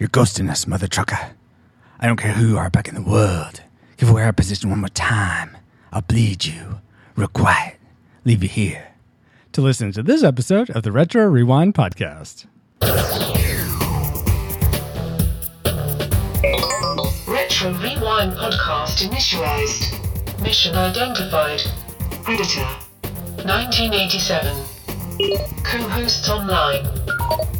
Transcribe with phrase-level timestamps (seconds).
[0.00, 1.18] You're ghosting us, mother trucker.
[2.00, 3.60] I don't care who you are back in the world.
[3.98, 5.58] Give away our position one more time.
[5.92, 6.80] I'll bleed you.
[7.16, 7.76] Real quiet.
[8.24, 8.94] Leave you here.
[9.52, 12.46] To listen to this episode of the Retro Rewind Podcast.
[17.28, 20.00] Retro Rewind podcast initialized.
[20.40, 21.60] Mission identified.
[22.24, 22.64] Predator.
[23.44, 24.56] 1987.
[25.62, 26.86] Co-hosts online.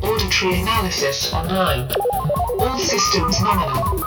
[0.02, 1.90] Auditory analysis online.
[2.62, 4.04] All systems nominal.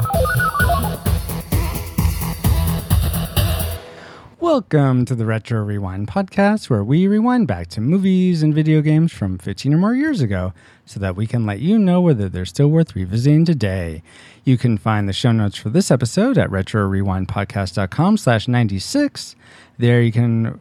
[4.40, 9.12] Welcome to the Retro Rewind Podcast, where we rewind back to movies and video games
[9.12, 10.54] from 15 or more years ago
[10.86, 14.04] so that we can let you know whether they're still worth revisiting today.
[14.44, 19.36] You can find the show notes for this episode at retrorewindpodcast.com slash 96.
[19.80, 20.60] There you can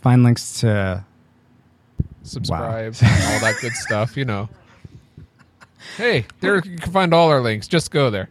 [0.00, 1.04] find links to
[2.22, 4.48] subscribe, and all that good stuff, you know.
[5.96, 7.66] Hey, there you can find all our links.
[7.68, 8.28] Just go there.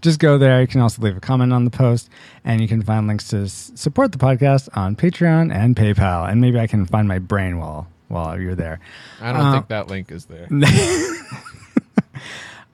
[0.00, 0.60] just go there.
[0.60, 2.08] You can also leave a comment on the post,
[2.44, 6.28] and you can find links to s- support the podcast on Patreon and PayPal.
[6.30, 8.80] And maybe I can find my brain while while you're there.
[9.20, 10.48] I don't Uh, think that link is there.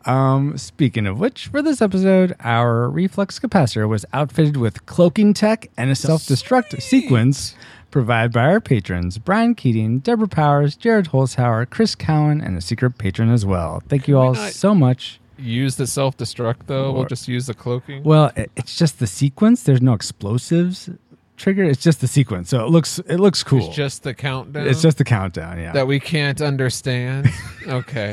[0.04, 5.70] Um, speaking of which, for this episode, our reflex capacitor was outfitted with cloaking tech
[5.76, 7.54] and a self-destruct sequence
[7.90, 12.98] provided by our patrons Brian Keating, Deborah Powers, Jared Holzhauer, Chris Cowan, and a secret
[12.98, 13.82] patron as well.
[13.88, 15.20] Thank you all so much.
[15.38, 16.92] Use the self destruct though.
[16.92, 18.02] We'll just use the cloaking.
[18.02, 19.62] Well, it, it's just the sequence.
[19.62, 20.90] There's no explosives
[21.38, 21.64] trigger.
[21.64, 23.66] It's just the sequence, so it looks it looks cool.
[23.66, 24.66] It's just the countdown.
[24.66, 25.58] It's just the countdown.
[25.58, 25.72] Yeah.
[25.72, 27.30] that we can't understand.
[27.66, 28.12] okay.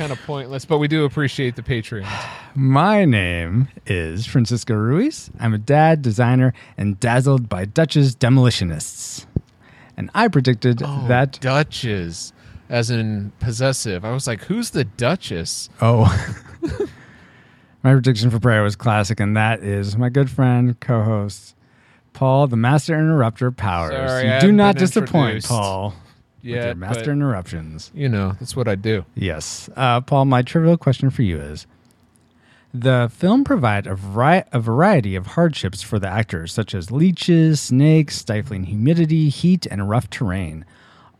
[0.00, 2.08] Kind of pointless, but we do appreciate the Patreon.
[2.54, 5.30] My name is Francisco Ruiz.
[5.38, 9.26] I'm a dad, designer, and dazzled by Dutch's demolitionists.
[9.98, 11.38] And I predicted oh, that.
[11.42, 12.32] Duchess,
[12.70, 14.02] as in possessive.
[14.02, 15.68] I was like, who's the Duchess?
[15.82, 16.06] Oh.
[17.82, 21.54] my prediction for prayer was classic, and that is my good friend, co host,
[22.14, 23.90] Paul, the master interrupter Powers.
[23.90, 25.94] Sorry, you I do haven't not been disappoint, introduced Paul,
[26.42, 27.90] Yeah, your master interruptions.
[27.94, 29.04] you know, that's what I do.
[29.14, 29.68] Yes.
[29.76, 31.66] Uh, Paul, my trivial question for you is
[32.72, 37.60] The film provided a, vari- a variety of hardships for the actors, such as leeches,
[37.60, 40.64] snakes, stifling humidity, heat, and rough terrain.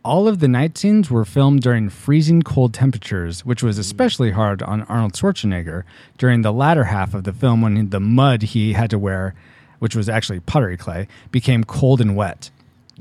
[0.03, 4.63] All of the night scenes were filmed during freezing cold temperatures, which was especially hard
[4.63, 5.83] on Arnold Schwarzenegger
[6.17, 9.35] during the latter half of the film when the mud he had to wear,
[9.77, 12.49] which was actually pottery clay, became cold and wet.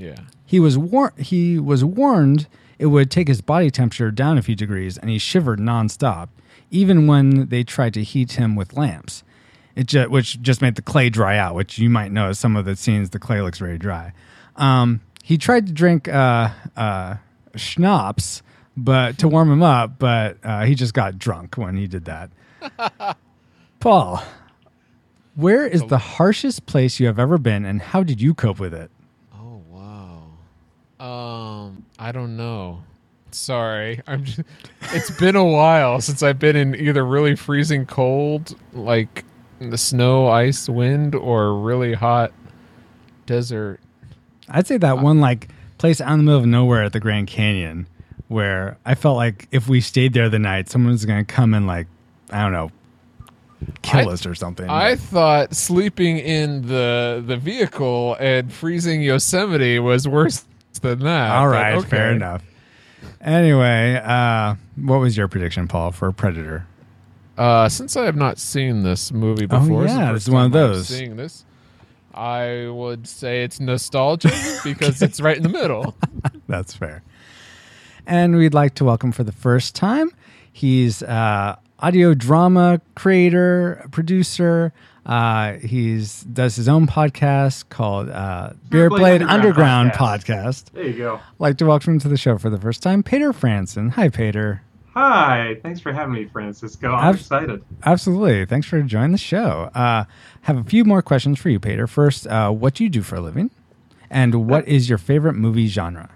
[0.00, 0.16] Yeah.
[0.46, 4.56] He was war- he was warned it would take his body temperature down a few
[4.56, 6.30] degrees, and he shivered nonstop,
[6.70, 9.22] even when they tried to heat him with lamps.
[9.76, 12.64] It ju- which just made the clay dry out, which you might notice some of
[12.64, 14.14] the scenes the clay looks very dry.
[14.56, 17.16] Um, he tried to drink uh, uh,
[17.54, 18.42] schnapps,
[18.78, 22.30] but to warm him up, but uh, he just got drunk when he did that.
[23.80, 24.22] Paul,
[25.34, 28.72] where is the harshest place you have ever been, and how did you cope with
[28.72, 28.90] it?
[31.00, 32.82] Um, I don't know.
[33.32, 34.24] Sorry, I'm.
[34.24, 34.40] Just,
[34.92, 39.24] it's been a while since I've been in either really freezing cold, like
[39.60, 42.32] the snow, ice, wind, or really hot
[43.26, 43.80] desert.
[44.48, 47.28] I'd say that one like place out in the middle of nowhere at the Grand
[47.28, 47.86] Canyon,
[48.28, 51.86] where I felt like if we stayed there the night, someone's gonna come and like
[52.30, 52.70] I don't know,
[53.82, 54.68] kill I- us or something.
[54.68, 60.44] I thought sleeping in the the vehicle and freezing Yosemite was worse
[60.78, 61.30] than that.
[61.30, 61.88] All but okay.
[61.88, 62.42] fair enough.
[63.20, 66.66] Anyway, uh, what was your prediction, Paul, for Predator?
[67.36, 70.52] Uh, since I have not seen this movie Oh, before, it's yeah, it's one of
[70.52, 70.88] those.
[70.88, 71.44] Seeing this,
[72.14, 75.94] I would say it's nostalgic because it's right in the middle.
[76.48, 77.02] That's fair.
[78.06, 80.10] And we'd like to welcome for the first time.
[80.52, 84.72] He's uh, audio drama creator, producer.
[85.10, 90.70] Uh, he's does his own podcast called uh, Spirit Blade Underground Underground podcast.
[90.72, 91.20] There you go.
[91.40, 93.90] like to welcome to the show for the first time, Peter Franson.
[93.90, 94.62] Hi, Peter.
[94.94, 96.92] Hi, thanks for having me, Francisco.
[96.92, 97.64] I'm I've- excited.
[97.84, 98.46] Absolutely.
[98.46, 99.68] Thanks for joining the show.
[99.74, 100.04] Uh,
[100.42, 101.88] have a few more questions for you, Peter.
[101.88, 103.50] First, uh, what do you do for a living?
[104.10, 106.10] And what is your favorite movie genre?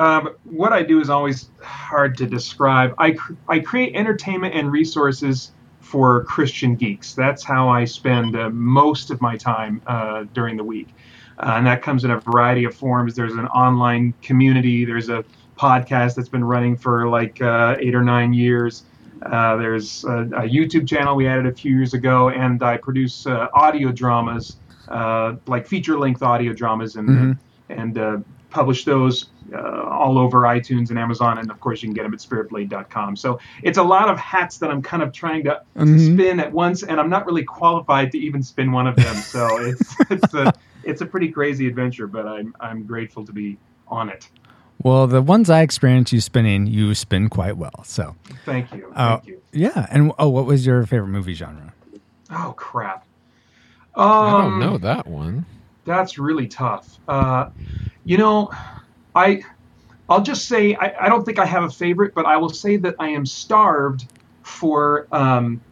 [0.00, 2.94] Um, what I do is always hard to describe.
[2.98, 5.52] I, cr- I create entertainment and resources
[5.92, 7.14] for Christian geeks.
[7.14, 10.88] That's how I spend uh, most of my time uh, during the week.
[11.38, 13.14] Uh, and that comes in a variety of forms.
[13.14, 15.22] There's an online community, there's a
[15.58, 18.84] podcast that's been running for like uh, eight or nine years.
[19.34, 23.26] Uh, there's a, a YouTube channel we added a few years ago, and I produce
[23.26, 24.56] uh, audio dramas,
[24.88, 27.38] uh, like feature length audio dramas and, Mhm.
[27.68, 28.16] and uh,
[28.52, 32.14] publish those uh, all over iTunes and Amazon, and of course you can get them
[32.14, 33.16] at spiritblade.com.
[33.16, 36.14] So it's a lot of hats that I'm kind of trying to, to Mhm.
[36.14, 39.16] spin at once, and I'm not really qualified to even spin one of them.
[39.16, 40.52] So it's it's a
[40.84, 43.58] it's a pretty crazy adventure, but I'm I'm grateful to be
[43.88, 44.28] on it.
[44.82, 47.84] Well, the ones I experienced you spinning, you spin quite well.
[47.84, 49.40] So, Thank you, uh, thank you.
[49.52, 49.86] yeah.
[49.90, 51.72] And oh, what was your favorite movie genre?
[52.30, 53.04] Oh crap.
[53.94, 55.44] Um, I don't know that one.
[55.84, 56.86] That's really tough.
[57.08, 57.46] Uh,
[58.04, 58.50] you know,
[59.14, 59.42] I
[60.08, 62.76] I'll just say I, I don't think I have a favorite, but I will say
[62.78, 64.08] that I am starved
[64.44, 65.62] for um,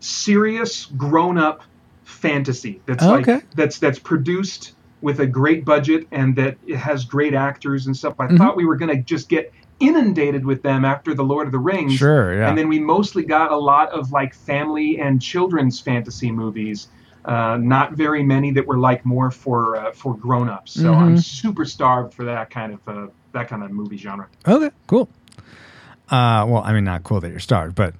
[0.00, 1.62] serious grown-up
[2.04, 3.34] fantasy that's Okay.
[3.34, 7.96] like that's that's produced with a great budget and that it has great actors and
[7.96, 8.14] stuff.
[8.18, 8.38] I Mhm.
[8.38, 11.58] thought we were going to just get inundated with them after the Lord of the
[11.60, 11.94] Rings.
[11.94, 12.48] Sure, yeah.
[12.48, 16.88] And then we mostly got a lot of like family and children's fantasy movies.
[17.24, 20.72] Uh, not very many that were like more for uh, for grown-ups.
[20.72, 21.22] So I'm Mhm.
[21.22, 24.26] super starved for that kind of uh, that kind of movie genre.
[24.46, 25.08] Okay, cool.
[26.10, 27.94] Uh, well, I mean, not cool that you're starved, but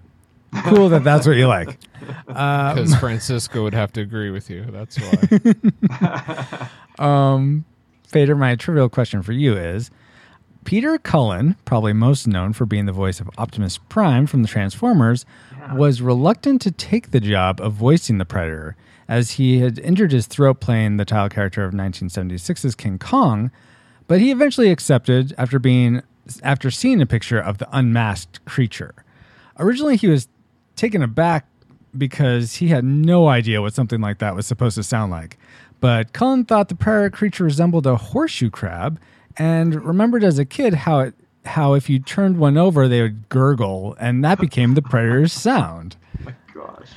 [0.65, 1.79] cool that that's what you like.
[2.29, 4.65] Um, Because Francisco would have to agree with you.
[4.70, 6.69] That's why.
[6.99, 7.64] um,
[8.12, 9.91] Peter, my trivial question for you is
[10.64, 15.25] Peter Cullen, probably most known for being the voice of Optimus Prime from the Transformers,
[15.75, 18.76] was reluctant to take the job of voicing the Predator
[19.09, 23.51] as he had injured his throat playing the title character of 1976's King Kong,
[24.07, 26.03] but he eventually accepted after being
[26.43, 28.95] after seeing a picture of the unmasked creature.
[29.59, 30.29] Originally, he was
[30.77, 31.47] taken aback
[31.97, 35.39] because he had no idea what something like that was supposed to sound like.
[35.81, 39.01] But Cullen thought the predator creature resembled a horseshoe crab
[39.37, 41.15] and remembered as a kid how it
[41.45, 45.97] how if you turned one over they would gurgle and that became the predator's sound.
[46.25, 46.89] My gosh.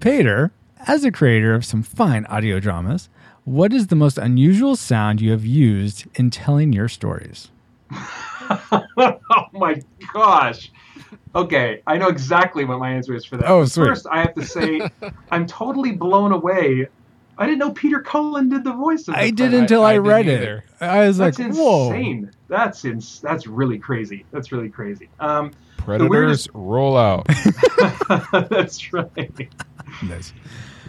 [0.00, 0.50] Peter,
[0.86, 3.08] as a creator of some fine audio dramas,
[3.44, 7.50] what is the most unusual sound you have used in telling your stories?
[7.90, 9.18] oh
[9.52, 9.80] my
[10.12, 10.70] gosh.
[11.34, 13.48] Okay, I know exactly what my answer is for that.
[13.48, 13.86] Oh, sweet.
[13.86, 14.88] First, I have to say,
[15.30, 16.86] I'm totally blown away.
[17.38, 19.58] I didn't know Peter Cullen did the voice of the I did Predator.
[19.58, 20.64] until I, I didn't read either.
[20.80, 20.84] it.
[20.84, 22.30] I was That's like, "Whoa!" insane.
[22.48, 24.24] That's ins- That's really crazy.
[24.32, 25.10] That's really crazy.
[25.20, 27.26] Um, Predators weirdest- roll out.
[28.50, 29.48] that's right.
[30.02, 30.32] Nice.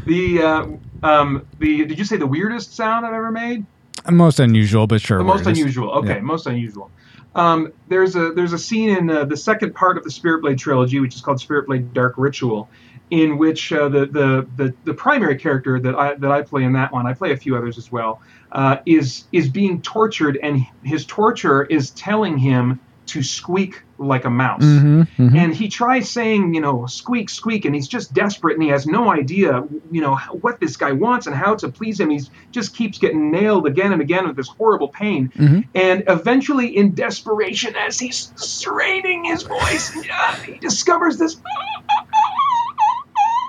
[0.05, 0.67] The uh,
[1.03, 3.65] um, the did you say the weirdest sound I've ever made?
[4.09, 5.17] Most unusual, but sure.
[5.17, 5.59] the most weirdest.
[5.59, 5.91] unusual.
[5.91, 6.21] Okay, Yeah.
[6.21, 6.91] most unusual.
[7.35, 10.57] Um, there's a there's a scene in uh, the second part of the Spirit Blade
[10.57, 12.69] trilogy, which is called Spirit Blade Dark Ritual,
[13.11, 16.73] in which uh, the, the the the primary character that I that I play in
[16.73, 18.21] that one, I play a few others as well,
[18.53, 24.29] uh, is is being tortured, and his torturer is telling him to squeak like a
[24.29, 24.63] mouse.
[24.63, 25.35] Mhm, mhm.
[25.35, 28.85] And he tries saying, you know, squeak, squeak, and he's just desperate and he has
[28.85, 32.09] no idea, you know, what this guy wants and how to please him.
[32.09, 32.21] He
[32.51, 35.31] just keeps getting nailed again and again with this horrible pain.
[35.35, 35.65] Mhm.
[35.73, 39.91] And eventually, in desperation, as he's straining his voice,
[40.45, 41.37] he discovers this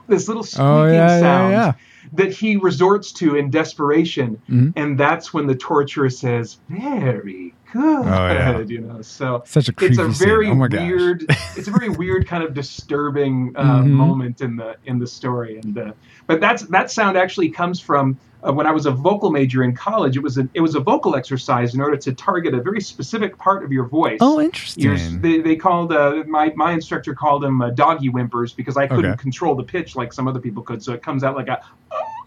[0.08, 1.72] this little squeaking Oh, yeah, yeah, sound yeah.
[2.14, 4.40] that he resorts to in desperation.
[4.48, 4.72] Mhm.
[4.76, 8.58] And that's when the torturer says, "Very good," Oh, yeah.
[8.60, 9.02] you know.
[9.02, 10.48] So Such a it's a very.
[10.50, 11.24] Oh weird
[11.56, 13.90] it's a very weird kind of disturbing uh, Mhm.
[13.90, 15.92] moment in the in the story and uh,
[16.26, 19.74] but that's that sound actually comes from uh, when I was a vocal major in
[19.74, 22.80] college it was a it was a vocal exercise in order to target a very
[22.80, 25.20] specific part of your voice Oh, Your- interesting.
[25.20, 29.12] they, they called uh, my my instructor called them uh, doggy whimpers because I couldn't
[29.12, 29.16] Okay.
[29.22, 31.60] control the pitch like some other people could so it comes out like a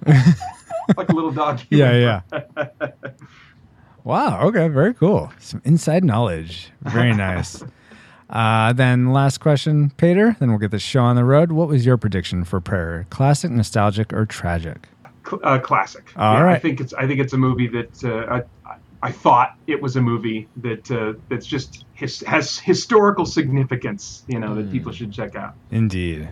[0.97, 2.51] like a little doggy yeah, yeah.
[4.03, 4.41] Wow.
[4.47, 4.67] Okay.
[4.67, 5.31] Very cool.
[5.39, 6.71] Some inside knowledge.
[6.81, 7.63] Very nice.
[8.29, 10.35] uh, then last question, Peter.
[10.39, 11.51] Then we'll get the show on the road.
[11.51, 13.05] What was your prediction for Prayer?
[13.09, 14.87] Classic, nostalgic, or tragic?
[15.27, 16.11] cl- uh, classic.
[16.15, 19.55] All yeah, I think it's I think it's a movie that uh, I, I thought
[19.67, 24.23] it was a movie that uh, that's just his, has historical significance.
[24.27, 25.55] You know that people should check out.
[25.71, 26.31] Indeed.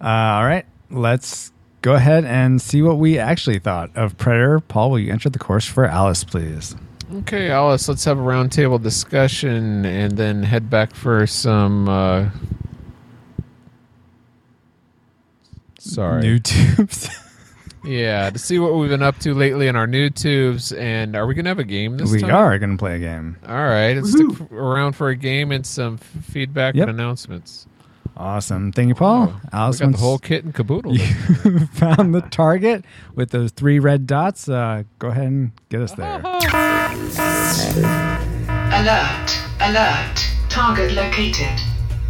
[0.00, 0.66] Uh, all right.
[0.90, 1.51] Let's
[1.82, 4.60] go ahead and see what we actually thought of Predator.
[4.60, 6.74] Paul, will you enter the course for Alice, please?
[7.14, 11.88] Okay, Alice, let's have a roundtable discussion and then head back for some.
[11.88, 12.30] Uh...
[15.78, 16.22] Sorry.
[16.22, 17.08] New tubes.
[17.84, 20.70] Yeah, to see what we've been up to lately in our new tubes.
[20.70, 22.32] And are we going to have a game this we time?
[22.32, 23.36] are going to play a game.
[23.44, 24.36] All right, let's Woohoo.
[24.36, 26.86] stick around for a game and some f- feedback Yep.
[26.88, 27.66] and announcements.
[28.16, 28.72] Awesome.
[28.72, 29.32] Thank you, Paul.
[29.34, 30.94] Oh, Alice, we got the whole kit and caboodle.
[30.96, 31.06] you
[31.72, 36.20] found the target with those three red dots, uh, go ahead and get us there.
[38.72, 39.38] Alert!
[39.60, 40.28] Alert!
[40.48, 41.58] Target located.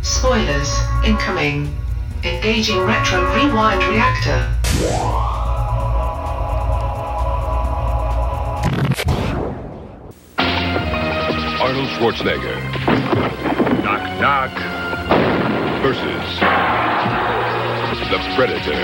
[0.02, 0.72] Spoilers
[1.04, 1.76] incoming.
[2.24, 4.48] Engaging retro rewind reactor.
[11.60, 12.58] Arnold Schwarzenegger.
[13.84, 14.91] Knock, knock.
[15.82, 16.38] Versus
[18.08, 18.78] the Predator.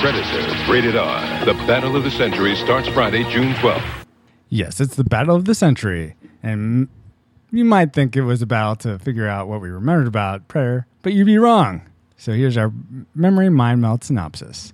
[0.00, 1.44] Predator, rated R.
[1.44, 4.06] The Battle of the Century starts Friday, June 12th.
[4.48, 6.14] Yes, it's the battle of the century.
[6.40, 6.88] And
[7.50, 10.86] you might think it was a battle to figure out what we remembered about prayer,
[11.02, 11.82] but you'd be wrong.
[12.16, 12.72] So here's our
[13.12, 14.72] memory mind melt synopsis.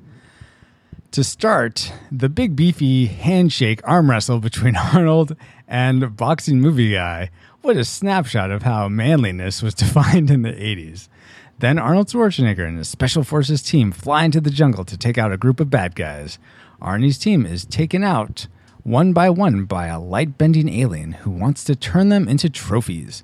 [1.13, 5.37] To start, the big beefy handshake arm wrestle between Arnold
[5.69, 7.31] and boxing movie guy.
[7.63, 11.09] What a snapshot of how manliness was defined in the 80s.
[11.61, 15.33] Then Arnold Schwarzenegger and his special forces team fly into the jungle to take out
[15.33, 16.41] a group of bad guys.
[16.81, 18.49] Arnie's team is taken out
[18.83, 23.23] one by one by a light bending alien who wants to turn them into trophies.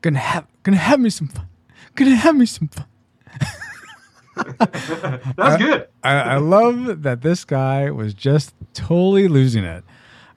[0.00, 1.46] Gonna have gonna have me some fun.
[1.94, 2.86] Gonna have me some fun.
[5.36, 5.88] That's good.
[6.02, 9.84] I, I love that this guy was just totally losing it.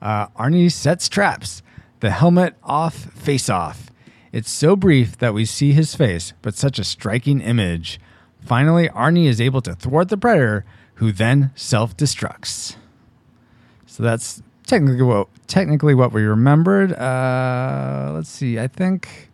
[0.02, 1.63] Uh, Arnie sets traps.
[2.04, 3.90] The helmet off, face off.
[4.34, 7.98] It's so brief that we see his face, but such a striking image.
[8.42, 12.76] Finally, Arnie is able to thwart the predator, who then self destructs.
[13.86, 16.92] So that's technically what technically what we remembered.
[16.92, 18.60] Uh, let's see.
[18.60, 19.30] I think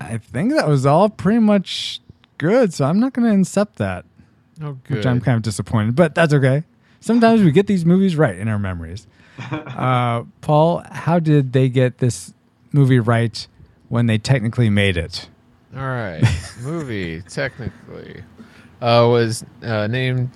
[0.00, 2.00] I think that was all pretty much
[2.38, 2.72] good.
[2.72, 4.04] So I'm not going to accept that,
[4.62, 5.96] Oh, which I'm kind of disappointed.
[5.96, 6.62] But that's okay.
[7.00, 9.08] Sometimes we get these movies right in our memories.
[9.78, 12.34] Uh, Paul, how did they get this
[12.72, 13.46] movie right
[13.88, 15.28] when they technically made it?
[15.76, 16.22] All right.
[16.62, 18.24] Movie, technically,
[18.82, 20.30] uh, was uh, named,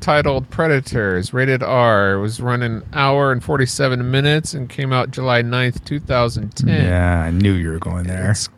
[0.00, 2.14] titled Predators, rated R.
[2.14, 6.68] It was run an hour and 47 minutes and came out July 9th, 2010.
[6.68, 8.32] Yeah, I knew you were going there.
[8.32, 8.48] It's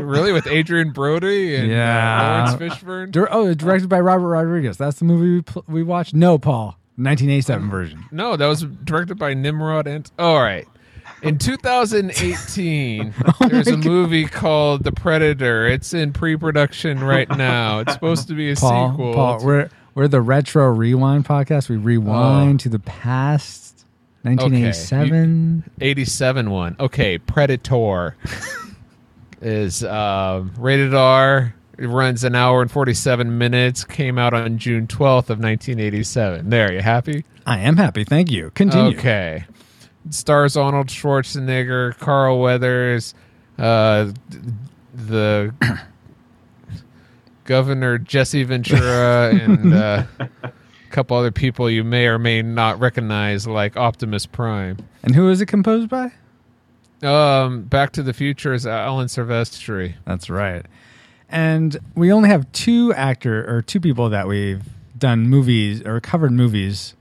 [0.00, 2.46] really with Adrien Brody and Yeah.
[2.48, 3.28] uh, Laurence Fishburne?
[3.30, 4.78] Oh, directed by Robert Rodriguez.
[4.78, 6.14] That's the movie we, pl- we watched.
[6.14, 8.04] No, Paul, 1987 version.
[8.10, 10.10] No, that was directed by Nimrod Antal.
[10.18, 10.66] all right.
[11.22, 13.14] In 2018,
[13.48, 15.66] there's a movie called The Predator.
[15.66, 17.80] It's in pre-production right now.
[17.80, 19.14] It's supposed to be a Paul, sequel.
[19.14, 21.68] Paul, we're we're the retro rewind podcast.
[21.68, 23.84] We rewind to the past,
[24.22, 25.70] 1987.
[25.80, 26.76] 87 one.
[26.78, 28.16] Okay, Predator
[29.42, 31.54] is um, rated R.
[31.78, 33.84] It runs an hour and 47 minutes.
[33.84, 36.50] Came out on June 12th of 1987.
[36.50, 37.24] There, you happy?
[37.46, 38.02] I am happy.
[38.04, 38.50] Thank you.
[38.50, 38.98] Continue.
[38.98, 39.44] Okay.
[40.04, 43.14] It stars Arnold Schwarzenegger, Carl Weathers,
[43.58, 44.12] uh,
[44.92, 45.54] the
[47.44, 50.52] Governor Jesse Ventura, and uh, a
[50.90, 54.78] couple other people you may or may not recognize, like Optimus Prime.
[55.04, 56.12] And who is it composed by?
[57.02, 59.94] Um, Back to the Future is Alan Silvestri.
[60.04, 60.66] That's right.
[61.28, 64.62] And we only have two actor or two people that we've
[64.96, 66.94] done movies or covered movies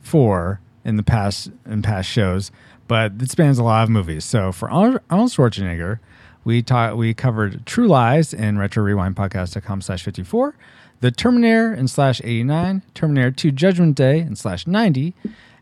[0.00, 2.50] for in the past in past shows,
[2.88, 4.24] but it spans a lot of movies.
[4.24, 5.98] So for Arnold Schwarzenegger,
[6.44, 10.56] we taught we covered True Lies in Retro Rewind Podcast.com slash fifty four,
[11.00, 15.14] The Terminator in slash eighty nine, Terminator Two Judgment Day in slash ninety,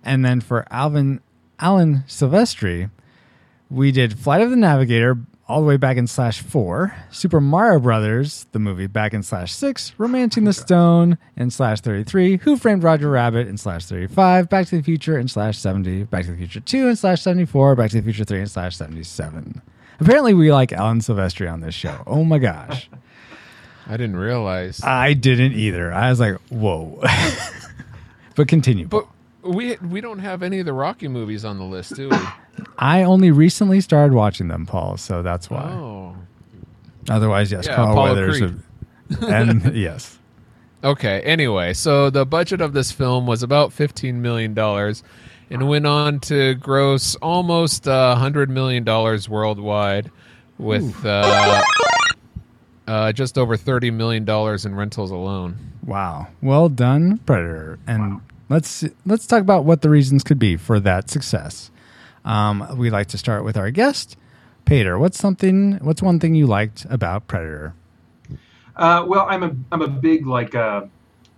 [0.03, 1.21] and then for Alvin
[1.61, 2.91] Alan Silvestri,
[3.71, 7.81] we did Flight of the Navigator all the way back in slash four, Super Mario
[7.81, 12.57] Brothers, the movie back in slash six, Romancing the oh Stone in slash 33, Who
[12.57, 16.31] Framed Roger Rabbit in slash 35, Back to the Future in slash 70, Back to
[16.33, 19.61] the Future 2 in slash 74, Back to the Future 3 in slash 77.
[20.01, 22.03] Apparently, we like Alan Silvestri on this show.
[22.07, 22.89] Oh my gosh.
[23.87, 24.81] I didn't realize.
[24.83, 25.93] I didn't either.
[25.93, 27.03] I was like, whoa.
[28.37, 28.87] but continue.
[28.87, 29.07] but
[29.43, 32.17] we we don't have any of the Rocky movies on the list, do we?
[32.79, 35.63] I only recently started watching them, Paul, so that's why.
[35.71, 36.17] oh.
[37.09, 38.39] Otherwise, yes, Yeah, Carl Apollo Weathers.
[38.39, 39.23] Creed.
[39.29, 40.19] and yes.
[40.85, 41.21] Okay.
[41.23, 45.03] Anyway, so the budget of this film was about fifteen million dollars,
[45.51, 50.11] and went on to gross almost a hundred million dollars worldwide,
[50.59, 51.63] with uh,
[52.87, 55.57] uh, just over thirty million dollars in rentals alone.
[55.85, 56.29] Wow.
[56.41, 57.79] Well done, Predator.
[57.87, 58.21] And
[58.53, 61.71] let's let's talk about what the reasons could be for that success.
[62.25, 64.17] Um, we like to start with our guest,
[64.65, 64.99] Peter.
[64.99, 65.79] What's something?
[65.83, 67.75] What's one thing you liked about Predator?
[68.77, 70.83] Uh, well, I'm a I'm a big like uh,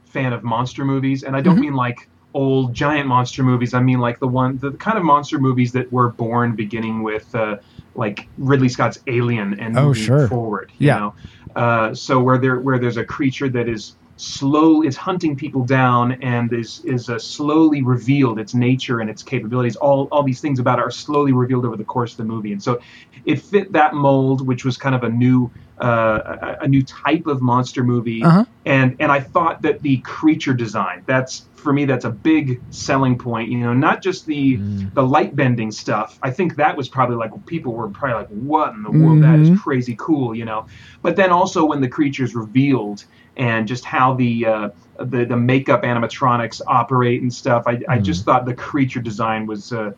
[0.07, 3.75] fan of monster movies, and I don't mean like old giant monster movies.
[3.75, 7.33] I mean like the one the kind of monster movies that were born beginning with
[7.35, 7.57] uh,
[7.95, 10.29] like Ridley Scott's Alien and Oh, moving sure.
[10.29, 10.73] forward.
[10.79, 10.99] You Yeah.
[10.99, 11.15] know?
[11.57, 16.13] Uh, so where there where there's a creature that is slow is hunting people down
[16.23, 19.77] and is is uh, slowly revealed its nature and its capabilities.
[19.77, 22.53] All all these things about it are slowly revealed over the course of the movie.
[22.53, 22.81] And so
[23.25, 25.51] it fit that mold which was kind of a new
[25.81, 28.45] uh, a, a new type of monster movie Uh-huh.
[28.65, 33.17] and and I thought that the creature design that's for me that's a big selling
[33.19, 33.51] point.
[33.51, 34.57] You know, not just the
[34.95, 36.19] the light bending stuff.
[36.23, 39.23] I think that was probably like people were probably like, "What in the world?
[39.23, 40.67] That is crazy cool," you know.
[41.03, 43.05] But then also when the creatures revealed
[43.37, 48.25] and just how the uh, the the makeup animatronics operate and stuff, I, I just
[48.25, 49.73] thought the creature design was.
[49.73, 49.93] Uh,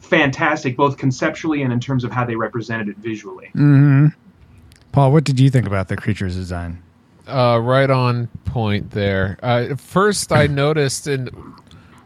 [0.00, 3.50] fantastic both conceptually and in terms of how they represented it visually
[4.92, 6.82] Paul, what did you think about the creature's design?
[7.28, 9.38] Uh, right on point there.
[9.42, 11.28] Uh, first, I noticed in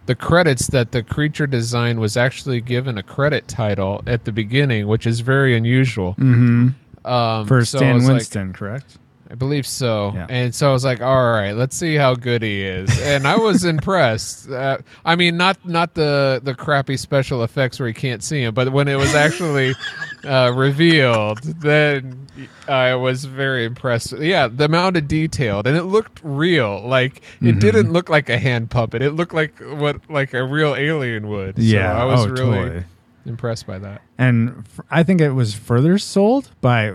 [0.07, 4.87] the credits that the creature design was actually given a credit title at the beginning,
[4.87, 6.13] which is very unusual.
[6.19, 6.69] Mm-hmm.
[7.11, 8.99] Um, For so Stan was like- Winston, correct?
[9.31, 10.13] I believe so.
[10.15, 10.27] Yeah.
[10.29, 12.91] And so I was like, all right, let's see how good he is.
[13.01, 14.51] And I was impressed.
[14.51, 18.53] Uh, I mean, not not the the crappy special effects where you can't see him,
[18.55, 19.75] but when it was actually
[20.25, 22.27] uh, revealed, then
[22.69, 24.13] I was very impressed.
[24.13, 26.83] Yeah, the amount of detail, and it looked real.
[26.87, 27.49] Like Mm-hmm.
[27.49, 29.01] it didn't look like a hand puppet.
[29.03, 31.57] It looked like what like a real alien would.
[31.57, 32.85] So Yeah, I was oh, really totally.
[33.27, 34.03] impressed by that.
[34.19, 36.93] And f- I think it was further sold by,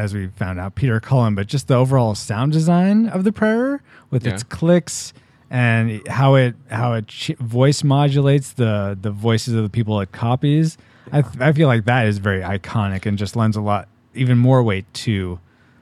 [0.00, 3.82] as we found out, Peter Cullen, but just the overall sound design of the Prayer
[4.10, 5.12] with its clicks
[5.50, 10.10] and how it how it ch- voice modulates the the voices of the people it
[10.12, 10.78] copies.
[11.12, 14.38] I th- I feel like that is very iconic and just lends a lot even
[14.38, 15.38] more weight to.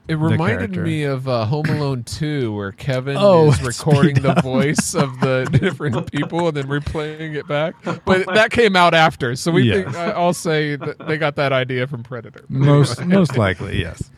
[0.09, 4.95] It reminded me of uh, Home Alone 2, where Kevin Oh, is recording the voice
[4.95, 7.75] of the different people and then replaying it back.
[8.05, 9.83] But that came out after, so we Yeah.
[9.83, 12.43] think I- I'll say that they got that idea from Predator.
[12.49, 14.09] Most most likely, yes.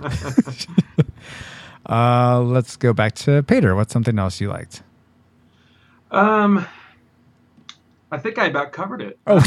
[1.90, 3.76] uh, let's go back to Peter.
[3.76, 4.84] What's something else you liked?
[6.10, 6.66] Um,
[8.12, 9.20] I think I about covered it.
[9.28, 9.40] Oh,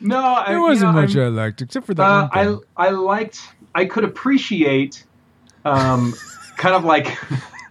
[0.00, 2.02] no, I, there wasn't know, much I'm- I liked except for that.
[2.02, 2.86] Uh, one I.
[2.86, 3.40] I liked.
[3.78, 5.06] I could appreciate,
[5.64, 6.14] um,
[6.56, 7.16] kind of like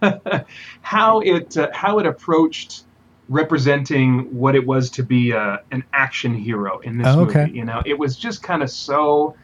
[0.82, 2.84] how it uh, how it approached
[3.28, 7.46] representing what it was to be uh, an action hero in this Oh, okay.
[7.46, 7.52] movie.
[7.52, 9.34] You know, it was just kind of so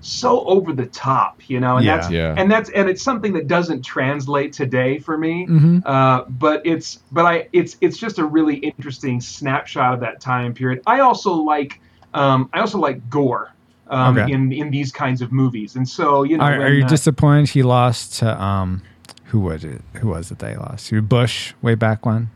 [0.00, 1.34] so over the top.
[1.48, 1.94] You know, and Yeah.
[1.96, 2.34] that's Yeah.
[2.36, 5.46] and that's and it's something that doesn't translate today for me.
[5.48, 5.82] Mhm.
[5.84, 10.54] Uh, but it's but I it's it's just a really interesting snapshot of that time
[10.54, 10.80] period.
[10.86, 11.72] I also like
[12.14, 13.48] um, I also like gore
[13.88, 14.32] um, Okay.
[14.32, 16.44] in in these kinds of movies, and so you know.
[16.44, 18.82] Are, are you uh, disappointed he lost to um
[19.24, 19.82] who was it?
[20.00, 20.86] Who was it they lost?
[20.88, 22.30] To Bush way back when?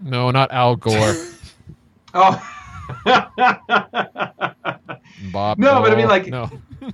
[0.00, 1.14] No, not Al Gore.
[2.16, 2.40] Oh.
[5.32, 5.58] Bob.
[5.58, 6.48] No, but I mean, like- no.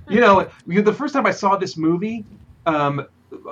[0.09, 2.25] you know, the first time I saw this movie
[2.65, 3.05] um,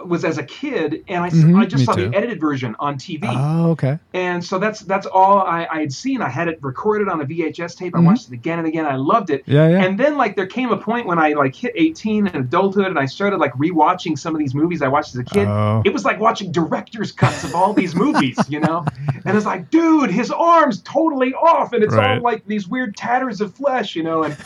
[0.05, 2.09] was as a kid, and I, Mhm, I just saw too.
[2.09, 3.21] the edited version on TV.
[3.29, 3.97] Oh, okay.
[4.13, 6.21] and so that's that's all I, I had seen.
[6.21, 7.95] I had it recorded on a VHS tape.
[7.95, 8.05] I Mhm.
[8.05, 8.85] watched it again and again.
[8.85, 9.43] I loved it.
[9.45, 9.83] Yeah, yeah.
[9.83, 12.99] And then like there came a point when I like hit 18 and adulthood, and
[12.99, 15.47] I started like rewatching some of these movies I watched as a kid.
[15.47, 15.81] Oh.
[15.85, 18.85] It was like watching director's cuts of all these movies, you know.
[19.25, 22.17] And it's like, dude, his arm's totally off, and it's Right.
[22.17, 24.23] all like these weird tatters of flesh, you know.
[24.23, 24.37] And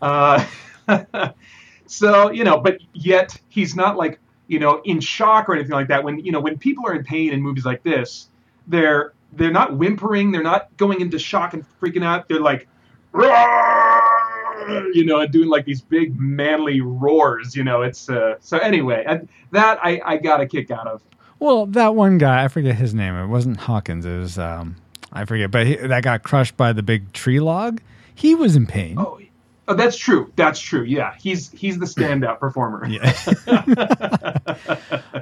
[0.00, 0.44] uh,
[1.86, 5.88] so you know, but yet he's not like you know in shock or anything like
[5.88, 6.02] that.
[6.02, 8.28] When you know when people are in pain in movies like this,
[8.66, 12.28] they're they're not whimpering, they're not going into shock and freaking out.
[12.28, 12.66] They're like,
[14.94, 17.54] you know, and doing like these big manly roars.
[17.54, 19.04] You know, it's uh, so anyway.
[19.06, 19.20] I,
[19.52, 21.02] that I I got a kick out of.
[21.38, 23.14] Well, that one guy, I forget his name.
[23.14, 24.04] It wasn't Hawkins.
[24.04, 24.76] It was um
[25.12, 27.80] I forget, but he, that got crushed by the big tree log.
[28.14, 28.96] He was in pain.
[28.98, 29.20] Oh,
[29.68, 30.32] oh, that's true.
[30.36, 30.82] That's true.
[30.82, 32.86] Yeah, he's he's the standout performer.
[32.88, 33.12] Yeah.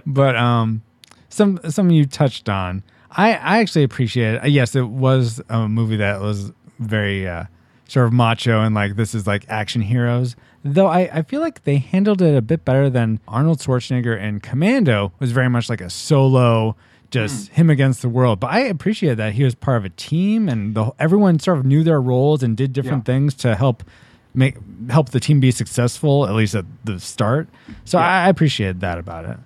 [0.07, 0.83] but um,
[1.29, 2.83] some some you touched on.
[3.11, 4.49] I I actually appreciate it.
[4.51, 7.45] Yes, it was a movie that was very uh,
[7.89, 10.37] sort of macho and like this is like action heroes.
[10.65, 14.43] Though I, I feel like they handled it a bit better than Arnold Schwarzenegger and
[14.43, 16.75] Commando was very much like a solo,
[17.13, 18.41] just him against the world.
[18.41, 21.65] But I appreciate that he was part of a team and the, everyone sort of
[21.67, 23.15] knew their roles and did different Yeah.
[23.15, 23.85] things to help
[24.37, 24.57] make
[24.89, 27.49] help the team be successful at least at the start.
[27.85, 28.07] So Yeah.
[28.07, 29.39] I, I appreciate that about it.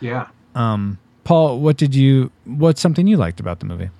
[0.00, 0.26] Yeah.
[0.56, 2.32] Um, Paul, what did you?
[2.46, 3.90] What's something you liked about the movie?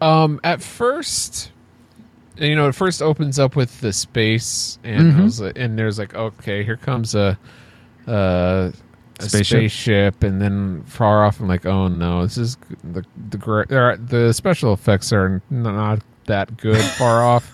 [0.00, 1.52] Um, at first,
[2.38, 5.22] you know, it first opens up with the space, and Mhm.
[5.24, 7.38] Was and there's like, okay, here comes a,
[8.08, 8.70] uh,
[9.18, 9.46] a Spaceship.
[9.58, 10.22] spaceship.
[10.22, 14.72] and then far off, I'm like, oh no, this is the the gra- the special
[14.72, 17.50] effects are not that good far off.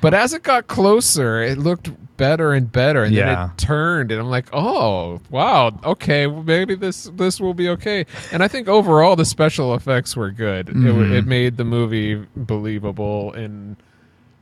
[0.00, 3.26] But as it got closer, it looked better and better, and Yeah.
[3.34, 7.68] then it turned, and I'm like, oh wow, okay, well, maybe this this will be
[7.70, 8.06] okay.
[8.32, 10.68] And I think overall the special effects were good.
[10.68, 11.12] It, w- Mhm.
[11.12, 13.76] it made the movie believable in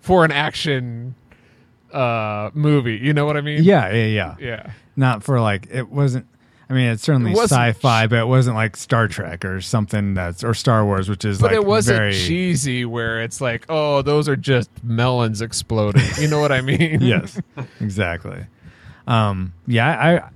[0.00, 1.14] for an action
[1.92, 2.96] uh movie.
[2.96, 3.62] You know what I mean?
[3.64, 4.34] Yeah, yeah, yeah.
[4.38, 4.70] yeah.
[4.96, 6.26] Not for like it wasn't.
[6.70, 10.44] I mean, it's certainly It sci-fi, but it wasn't like Star Trek or something that's
[10.44, 14.02] or Star Wars, which is But like it wasn't very cheesy where it's like, oh,
[14.02, 16.02] those are just melons exploding.
[16.20, 17.00] You know what I mean?
[17.00, 17.40] yes,
[17.80, 18.44] exactly.
[19.06, 20.28] Um, yeah, I,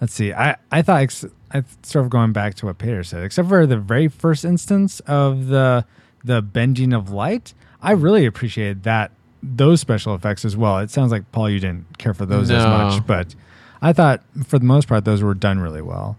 [0.00, 0.32] let's see.
[0.32, 3.66] I I thought ex- I sort of going back to what Peter said, except for
[3.66, 5.84] the very first instance of the
[6.22, 7.54] the bending of light.
[7.82, 9.10] I really appreciated that
[9.42, 10.78] those special effects as well.
[10.78, 13.34] It sounds like Paul, you didn't care for those as much, but
[13.82, 16.16] I thought for the most part those were done really well.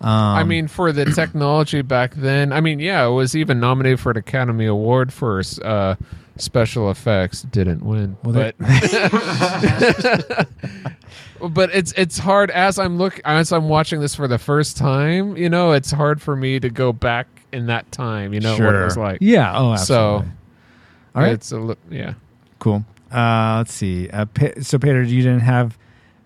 [0.00, 4.00] Um, I mean, for the technology back then, I mean, yeah, it was even nominated
[4.00, 5.94] for an Academy Award for uh,
[6.36, 7.42] special effects.
[7.42, 8.56] Didn't win, Well, but
[11.40, 15.36] but it's it's hard as I'm look as I'm watching this for the first time.
[15.36, 18.34] You know, it's hard for me to go back in that time.
[18.34, 19.18] You know what it was like.
[19.20, 19.52] Yeah.
[19.56, 20.24] Oh, So,
[21.14, 21.32] all right.
[21.32, 22.14] It's a yeah.
[22.58, 22.84] Cool.
[23.12, 24.08] Uh, let's see.
[24.08, 24.26] Uh,
[24.62, 25.76] so, Peter, you didn't have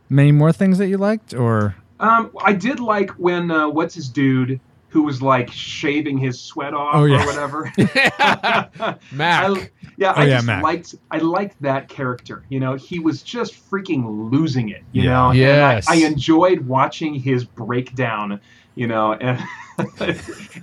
[0.08, 4.08] many more things that you liked, or Um, I did like when uh, what's his
[4.08, 7.22] dude who was like shaving his sweat off Oh, yeah.
[7.22, 7.72] or whatever.
[9.12, 9.44] Mac.
[9.50, 10.62] I, yeah, Oh, I yeah, just Mac.
[10.62, 12.44] liked I liked that character.
[12.48, 14.82] You know, he was just freaking losing it.
[14.92, 15.10] You Yeah.
[15.10, 15.86] know, Yes.
[15.88, 18.40] and I, I enjoyed watching his breakdown.
[18.74, 19.42] You know, and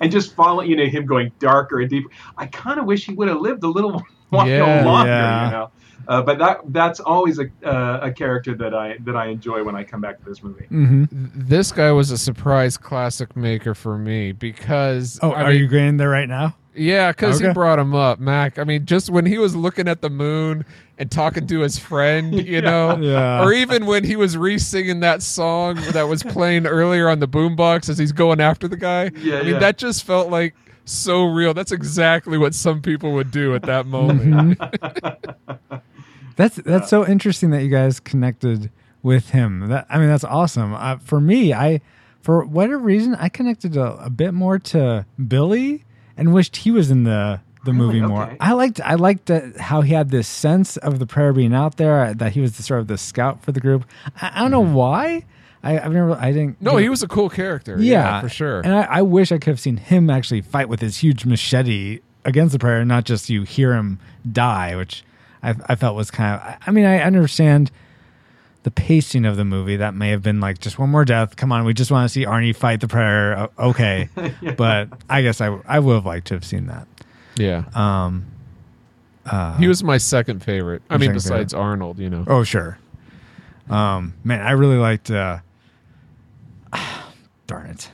[0.02, 2.10] and just following you know him going darker and deeper.
[2.38, 4.84] I kind of wish he would have lived a little while Yeah.
[4.86, 5.10] longer.
[5.10, 5.46] Yeah.
[5.46, 5.72] You know.
[6.08, 9.76] Uh, but that that's always a uh, a character that I that I enjoy when
[9.76, 10.66] I come back to this movie.
[10.70, 11.06] mm-hmm.
[11.34, 15.68] this guy was a surprise classic maker for me because oh, I are mean, you
[15.68, 16.56] getting there right now?
[16.76, 18.58] Yeah, because he brought him up, Mac.
[18.58, 20.66] I mean, just when he was looking at the moon
[20.98, 23.44] and talking to his friend, you know, Yeah.
[23.44, 27.90] or even when he was re-singing that song that was playing earlier on the boombox
[27.90, 29.12] as he's going after the guy.
[29.18, 29.60] Yeah, I mean, yeah.
[29.60, 31.54] that just felt like so real.
[31.54, 34.58] That's exactly what some people would do at that moment.
[34.60, 35.82] Mhm.
[36.36, 39.68] that's that's so interesting that you guys connected with him.
[39.70, 40.74] That I mean, that's awesome.
[40.74, 41.82] Uh, for me, I
[42.22, 45.84] for whatever reason, I connected a, a bit more to Billy
[46.18, 47.86] and wished he was in the the Really?
[48.02, 48.24] movie more.
[48.24, 48.38] Okay.
[48.42, 51.78] I liked I liked that how he had this sense of the prayer being out
[51.78, 53.86] there, that he was the sort of the scout for the group.
[54.22, 55.24] I, I don't know why.
[55.64, 56.12] I, I've never.
[56.14, 56.62] I didn't.
[56.62, 57.78] No, he was a cool character.
[57.80, 58.60] Yeah, for sure.
[58.62, 62.00] And I, I wish I could have seen him actually fight with his huge machete
[62.26, 64.00] against the prayer, and not just you hear him
[64.30, 65.04] die, which
[65.42, 66.42] I, I felt was kind of.
[66.42, 67.72] I, I mean, I understand
[68.64, 69.78] the pacing of the movie.
[69.78, 71.38] That may have been like just one more death.
[71.38, 73.40] Come on, we just want to see Arnie fight the prayer.
[73.58, 74.10] O- Okay,
[74.58, 76.88] but I guess I I would have liked to have seen that.
[77.38, 77.64] yeah.
[77.74, 78.26] Um,
[79.26, 80.82] uh, he was my second favorite.
[80.90, 82.26] I mean, second besides Arnold, you know.
[82.28, 82.78] Oh sure.
[83.70, 85.10] Um, man, I really liked.
[85.10, 85.38] Uh,
[87.54, 87.90] darn it.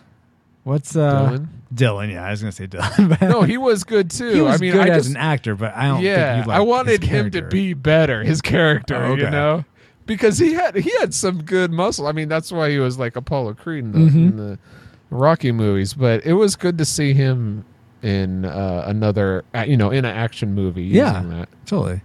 [0.63, 1.49] What's uh Dillon?
[1.73, 3.07] Dillon, yeah, I was gonna say Dillon.
[3.09, 4.33] but No, he was good too.
[4.33, 6.53] he was I mean, good I as just, an actor, but I don't yeah, think
[6.53, 9.23] I wanted his him to be better, his character, Oh, okay.
[9.23, 9.63] you know,
[10.05, 12.07] because he had he had some good muscle.
[12.07, 14.15] I mean, that's why he was like Apollo Creed in the, Mhm.
[14.15, 14.59] in the
[15.09, 15.93] Rocky movies.
[15.93, 17.63] But it was good to see him
[18.03, 20.83] in uh, another, you know, in an action movie.
[20.83, 21.21] Using Yeah.
[21.23, 21.49] that.
[21.65, 22.01] Totally.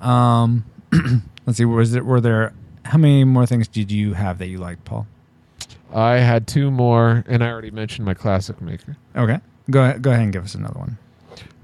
[0.00, 0.64] Um,
[1.46, 1.64] let's see.
[1.64, 2.04] Was it?
[2.04, 2.52] Were there?
[2.84, 5.06] How many more things did you have that you liked, Paul?
[5.94, 8.96] I had two more, and I already mentioned my classic maker.
[9.16, 9.38] Okay,
[9.70, 10.02] go ahead.
[10.02, 10.98] Go ahead and give us another one.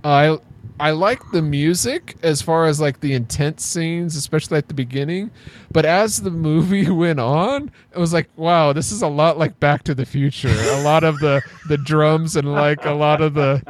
[0.04, 0.38] I
[0.78, 5.30] I like the music as far as like the intense scenes, especially at the beginning.
[5.72, 9.58] But as the movie went on, it was like, wow, this is a lot like
[9.60, 10.48] Back to the Future.
[10.52, 13.62] a lot of the the drums and like a lot of the.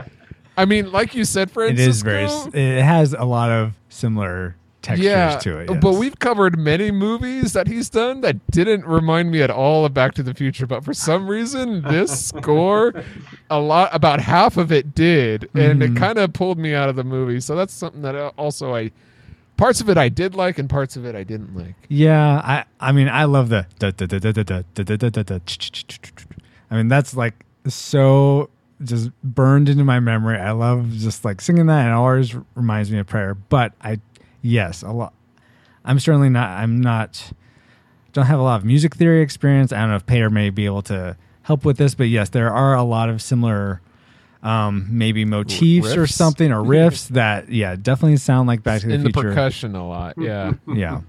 [0.59, 1.91] I mean, like you said, It Francisco.
[1.91, 2.79] is very.
[2.79, 5.71] It has a lot of similar textures yeah, to it.
[5.71, 5.79] Yes.
[5.83, 9.93] But we've covered many movies that he's done that didn't remind me at all of
[9.93, 10.67] Back to the Future.
[10.67, 12.95] But for some reason, this score,
[13.51, 15.97] a lot about half of it did, and mm-hmm.
[15.97, 17.41] it kind of pulled me out of the movie.
[17.41, 18.93] So that's something that also I
[19.57, 21.75] parts of it I did like and parts of it I didn't like.
[21.89, 23.67] Yeah, I I mean I love the
[26.71, 28.51] I mean that's like so
[28.85, 30.39] just burned into my memory.
[30.39, 33.35] I love just like singing that and it always reminds me of prayer.
[33.35, 34.01] But I
[34.47, 35.13] yes, a lot
[35.85, 37.33] I'm certainly not I'm not
[38.13, 39.73] don't have a lot of music theory experience.
[39.73, 42.53] I don't know if Peter may be able to help with this, but yes, there
[42.53, 43.81] are a lot of similar
[44.43, 48.99] um maybe motifs or something or riffs that yeah, definitely sound like Back to the
[48.99, 49.07] future.
[49.07, 50.15] in the percussion a lot.
[50.19, 51.01] Yeah, yeah.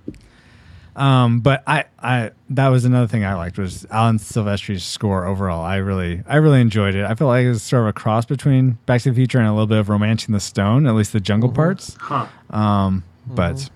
[0.97, 5.63] Um, but I, I that was another thing I liked was Alan Silvestri's score overall.
[5.63, 7.05] I really, I really enjoyed it.
[7.05, 9.47] I feel like it was sort of a cross between Back to the Future and
[9.47, 11.95] a little bit of Romancing the Stone, at least the jungle parts.
[11.99, 12.25] Huh.
[12.49, 13.69] Um, but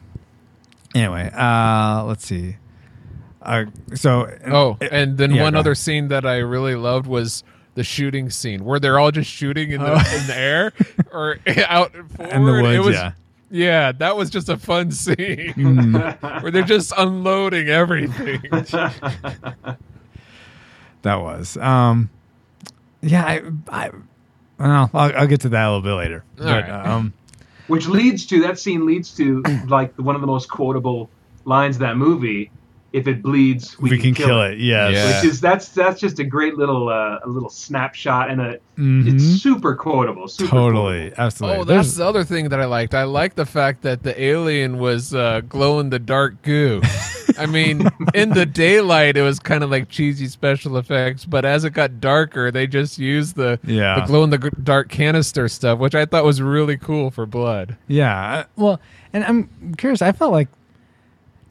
[0.95, 2.57] anyway, uh, let's see.
[3.41, 5.77] Uh, so Oh, and then yeah, one other ahead.
[5.77, 9.81] scene that I really loved was the shooting scene where they're all just shooting in
[9.81, 10.17] the, Oh.
[10.19, 10.73] in the air
[11.11, 11.37] or
[11.67, 12.31] out forward.
[12.33, 13.11] in the it woods, was, yeah.
[13.49, 15.15] yeah, that was just a fun scene
[15.55, 16.41] Mm.
[16.43, 18.41] where they're just unloading everything.
[21.01, 21.57] that was.
[21.57, 22.09] Um,
[23.01, 23.89] yeah, I, I,
[24.59, 26.23] well, I'll, I'll get to that a little bit later.
[26.39, 26.69] All but, right.
[26.85, 27.13] um,
[27.67, 31.09] Which leads to that scene leads to like one of the most quotable
[31.45, 32.51] lines of that movie.
[32.93, 34.57] If it bleeds, we, we, can, kill, it.
[34.59, 34.93] Yes.
[34.93, 35.15] Yeah.
[35.21, 39.13] Which is that's that's just a great little uh, a little snapshot and a Mhm.
[39.13, 40.27] it's super quotable.
[40.27, 41.59] Super Totally, absolutely.
[41.59, 42.93] Oh, There's- that's the other thing that I liked.
[42.95, 46.81] I liked the fact that the alien was uh, glow in the dark goo.
[47.37, 51.63] I mean, in the daylight, it was kind of like cheesy special effects, but as
[51.63, 53.99] it got darker, they just used the Yeah.
[54.01, 57.77] the glow in the dark canister stuff, which I thought was really cool for blood.
[57.87, 58.45] Yeah.
[58.57, 58.81] Well,
[59.13, 60.01] and I'm curious.
[60.01, 60.49] I felt like,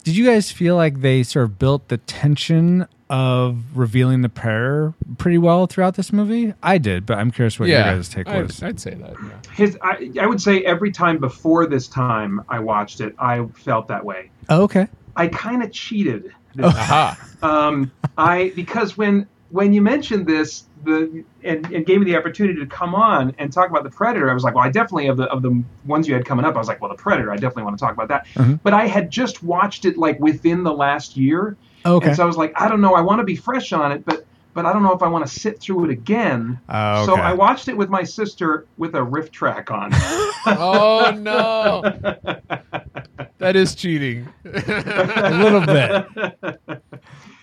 [0.03, 4.93] did you guys feel like they sort of built the tension of revealing the prayer
[5.17, 6.53] pretty well throughout this movie?
[6.63, 8.63] I did, but I'm curious what yeah, your guys' take I'd, was.
[8.63, 9.13] I'd say that.
[9.21, 9.53] Yeah.
[9.53, 13.87] His I, I would say every time before this time I watched it, I felt
[13.89, 14.31] that way.
[14.49, 14.87] oh, okay.
[15.15, 16.33] I kind of cheated.
[16.55, 17.19] This Aha!
[17.43, 22.59] um, I because when when you mentioned this, the and, and gave me the opportunity
[22.59, 25.17] to come on and talk about the Predator, I was like, well, I definitely of
[25.17, 27.35] the of the ones you had coming up, I was like, well, the Predator, I
[27.35, 28.25] definitely want to talk about that.
[28.35, 28.59] Mhm.
[28.63, 32.07] But I had just watched it like within the last year, Okay.
[32.07, 34.05] and so I was like, I don't know, I want to be fresh on it,
[34.05, 36.59] but but I don't know if I want to sit through it again.
[36.67, 37.15] Oh, So.
[37.15, 39.91] I watched it with my sister with a riff track on.
[40.45, 41.81] oh no,
[43.37, 44.27] that is cheating.
[44.45, 46.83] a little bit.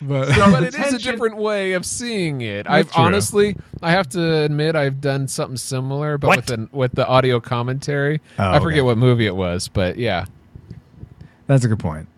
[0.01, 2.65] But So but the it is a different way of seeing it.
[2.65, 3.05] That's I've true.
[3.05, 6.37] honestly, I have to admit, I've done something similar, but What?
[6.37, 8.21] with an, with the audio commentary.
[8.39, 8.83] Oh, I forget okay.
[8.83, 10.27] what movie it was, but yeah,
[11.47, 12.09] that's a good point.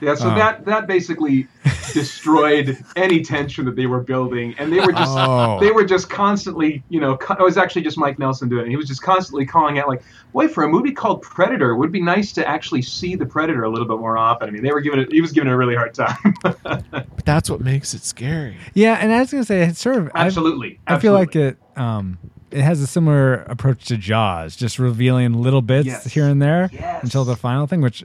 [0.00, 0.34] Yeah, so Oh.
[0.34, 1.46] that that basically
[1.92, 5.58] destroyed any tension that they were building, and they were just Oh.
[5.60, 8.70] they were just constantly, you know, co- it was actually just Mike Nelson doing it.
[8.70, 11.92] He was just constantly calling out like, "Boy, for a movie called Predator, it would
[11.92, 14.72] be nice to actually see the Predator a little bit more often." I mean, they
[14.72, 16.34] were giving it, he was giving it a really hard time.
[16.42, 16.84] but
[17.24, 18.56] that's what makes it scary.
[18.74, 20.06] Yeah, and I was gonna say, it's sort of.
[20.14, 21.58] I've- absolutely, I feel like it.
[21.76, 22.18] Um,
[22.50, 26.04] it has a similar approach to Jaws, just revealing little bits Yes.
[26.12, 27.02] here and there Yes.
[27.04, 28.04] until the final thing, which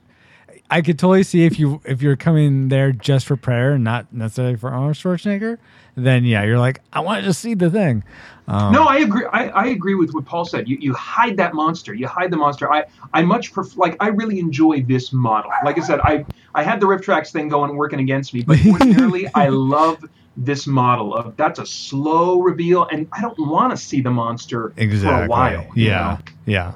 [0.70, 4.12] I could totally see if you if you're coming there just for prayer and not
[4.12, 5.58] necessarily for Arnold Schwarzenegger.
[5.96, 8.04] Then yeah, you're like, I want to just see the thing.
[8.48, 9.26] Um, No, I agree.
[9.32, 10.68] I, I agree with what Paul said.
[10.68, 11.94] You, you hide that monster.
[11.94, 12.72] You hide the monster.
[12.72, 13.96] I, I much pref- like.
[14.00, 15.52] I really enjoy this model.
[15.64, 19.28] Like I said, I I had the RiffTrax thing going working against me, but ordinarily
[19.36, 20.04] I love
[20.38, 24.74] this model of that's a slow reveal, and I don't want to see the monster
[24.78, 25.20] exactly.
[25.20, 25.66] for a while.
[25.76, 26.34] you Yeah, know?
[26.46, 26.74] yeah,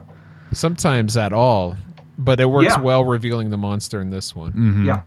[0.54, 1.76] Sometimes at all,
[2.20, 2.82] but it works Yeah.
[2.82, 4.52] well revealing the monster in this one.
[4.54, 4.86] Mhm.
[4.86, 5.02] yeah.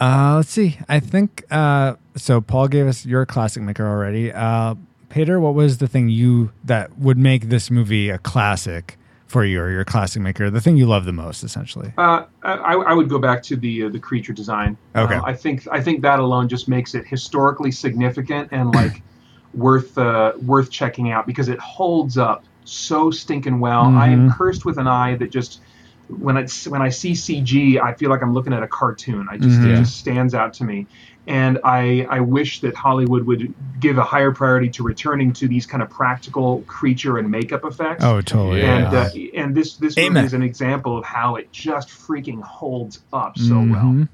[0.00, 0.78] Uh, let's see.
[0.88, 2.40] I think uh, so.
[2.40, 4.32] Paul gave us your classic maker already.
[4.32, 4.76] Uh,
[5.08, 9.60] Peter, what was the thing you that would make this movie a classic for you,
[9.60, 10.50] or your classic maker?
[10.50, 11.92] The thing you love the most, essentially.
[11.98, 14.76] Uh, I, I would go back to the uh, the creature design.
[14.94, 15.16] Okay.
[15.16, 19.02] Uh, I think I think that alone just makes it historically significant and like
[19.54, 23.84] worth uh, worth checking out because it holds up so stinking well.
[23.96, 24.36] I am Mhm.
[24.36, 25.60] cursed with an eye that just
[26.08, 29.26] when it's when I see CG, I feel like I'm looking at a cartoon.
[29.30, 29.72] I just Mhm.
[29.72, 30.86] it just stands out to me.
[31.26, 35.66] And I, I wish that Hollywood would give a higher priority to returning to these
[35.66, 38.02] kind of practical creature and makeup effects.
[38.02, 38.62] Oh, totally.
[38.62, 38.76] Yeah.
[38.86, 43.00] And uh, and this this movie is an example of how it just freaking holds
[43.12, 43.92] up so well.
[43.92, 44.08] Mhm.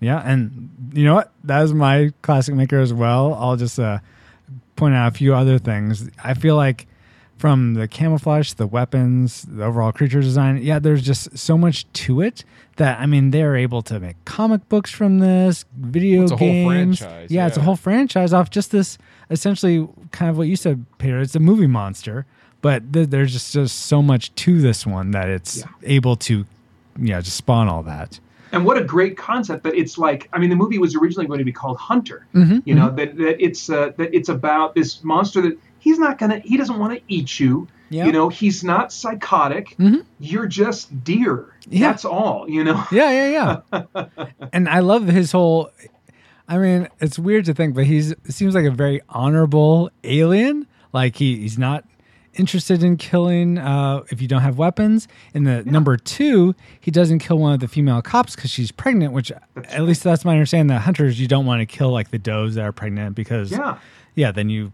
[0.00, 1.32] Yeah, and you know what?
[1.44, 3.34] That is my classic maker as well.
[3.34, 4.00] I'll just uh,
[4.74, 6.10] point out a few other things.
[6.22, 6.86] I feel like
[7.38, 12.20] from the camouflage, the weapons, the overall creature design, yeah, there's just so much to
[12.22, 12.44] it
[12.76, 16.48] that I mean, they're able to make comic books from this, video It's a whole
[16.48, 16.98] games.
[16.98, 18.96] franchise, yeah, it's a whole franchise off just this.
[19.30, 21.18] Essentially, kind of what you said, Peter.
[21.20, 22.26] It's a movie monster,
[22.62, 25.64] but th- there's just just so much to this one that it's Yeah.
[25.82, 26.44] able to,
[26.98, 28.20] yeah, just spawn all that.
[28.52, 30.28] And what a great concept that it's like.
[30.32, 32.24] I mean, the movie was originally going to be called Hunter.
[32.34, 36.18] Mhm, You know that, that it's uh, that it's about this monster that he's not
[36.18, 37.68] gonna he doesn't want to eat you.
[37.88, 39.76] You know he's not psychotic.
[39.78, 40.04] Mhm.
[40.18, 41.54] You're just deer.
[41.68, 41.86] Yeah.
[41.88, 42.50] That's all.
[42.50, 42.82] You know.
[42.90, 44.06] Yeah, yeah, yeah.
[44.52, 45.70] and I love his whole.
[46.48, 50.66] I mean, it's weird to think, but he's seems like a very honorable alien.
[50.92, 51.84] Like he, he's not
[52.34, 55.06] interested in killing uh, if you don't have weapons.
[55.32, 59.12] In the number two, he doesn't kill one of the female cops because she's pregnant.
[59.12, 60.66] Which, at least that's my understanding.
[60.74, 63.78] That hunters, you don't want to kill like the does that are pregnant because Yeah.
[64.16, 64.72] yeah, then you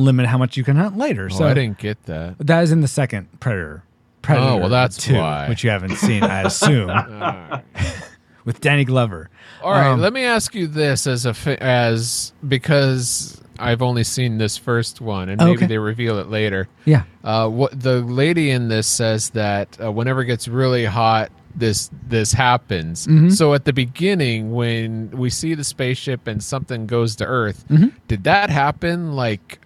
[0.00, 1.28] limit how much you can hunt later.
[1.30, 2.36] Oh, so I didn't get that.
[2.38, 3.82] that is in the second Predator.
[4.22, 5.48] Predator Oh, well, that's 2, why.
[5.48, 6.88] which you haven't seen, I assume,
[8.44, 9.30] with Danny Glover.
[9.62, 14.04] All right, Um, let me ask you this as a fa- as because I've only
[14.04, 15.66] seen this first one, and maybe Okay.
[15.66, 16.68] they reveal it later.
[16.86, 17.02] Yeah.
[17.22, 21.90] Uh, what the lady in this says that uh, whenever it gets really hot this
[22.06, 23.06] this happens.
[23.08, 23.32] Mhm.
[23.32, 27.92] So at the beginning, when we see the spaceship and something goes to Earth, Mhm.
[28.06, 29.58] did that happen like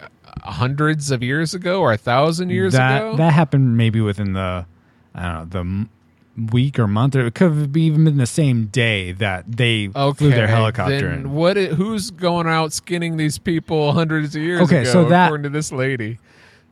[0.45, 3.15] hundreds of years ago or a thousand years that ago?
[3.17, 4.65] that happened maybe within the
[5.13, 8.65] I don't know the week or month, or it could have even been the same
[8.65, 11.31] day that they flew their helicopter Then in.
[11.31, 11.57] what?
[11.57, 14.91] i- who's going out skinning these people hundreds of years Okay, ago?
[14.91, 16.19] so that- according to this lady.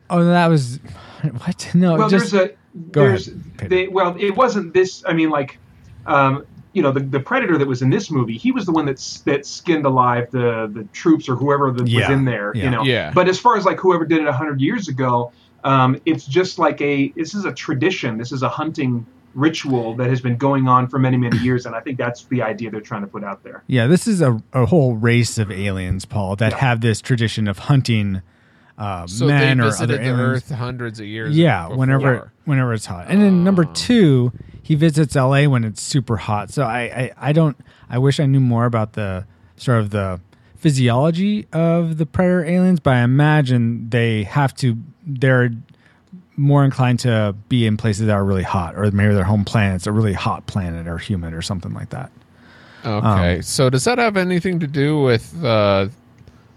[0.10, 0.80] Oh, that was
[1.38, 1.70] what?
[1.74, 2.54] No, well, just there's a
[2.92, 5.04] Go there's ahead, they, well, it wasn't this.
[5.08, 5.58] I mean, like,
[6.06, 8.86] um, you know, the, the predator that was in this movie, he was the one
[8.86, 12.52] that's that skinned alive the the troops or whoever that was in there.
[12.56, 12.64] yeah.
[12.66, 13.12] You know, Yeah.
[13.14, 15.32] But as far as like whoever did it hundred years ago,
[15.64, 18.18] um, it's just like a this is a tradition.
[18.18, 19.06] This is a hunting
[19.36, 22.42] ritual that has been going on for many many years, and I think that's the
[22.42, 23.64] idea they're trying to put out there.
[23.68, 23.88] yeah.
[23.88, 26.58] This is a, a whole race of aliens, Paul, that Yeah.
[26.60, 28.22] have this tradition of hunting
[28.78, 30.20] uh, So men they or other the aliens.
[30.20, 31.38] Earth hundreds of years.
[31.38, 31.78] Yeah, before.
[31.78, 33.06] whenever whenever it's hot.
[33.10, 33.72] And then number Oh.
[33.74, 34.32] two,
[34.64, 36.50] he visits LA when it's super hot.
[36.50, 37.56] So I, I I don't
[37.90, 39.26] I wish I knew more about the
[39.58, 40.20] sort of the
[40.56, 45.52] physiology of the predator aliens, but I imagine they have to they're
[46.36, 49.86] more inclined to be in places that are really hot, or maybe their home planet's
[49.86, 52.12] a really hot planet or humid or something like that.
[52.86, 55.44] Okay, Um, so does that have anything to do with?
[55.44, 55.90] Uh,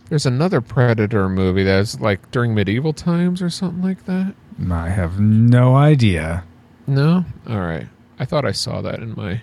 [0.08, 4.34] there's another Predator movie that's like during medieval times or something like that.
[4.70, 6.44] I have no idea.
[6.86, 7.86] No, all right.
[8.18, 9.40] I thought I saw that in my.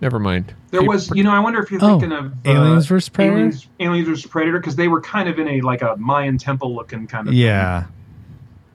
[0.00, 0.52] Never mind.
[0.72, 3.08] There Keep- was, you know, I wonder if you're Oh, thinking of uh, Aliens versus
[3.08, 3.36] Predator?
[3.36, 6.74] Aliens, Aliens versus Predator, because they were kind of in a like a Mayan temple
[6.74, 7.34] looking kind of.
[7.34, 7.86] Yeah.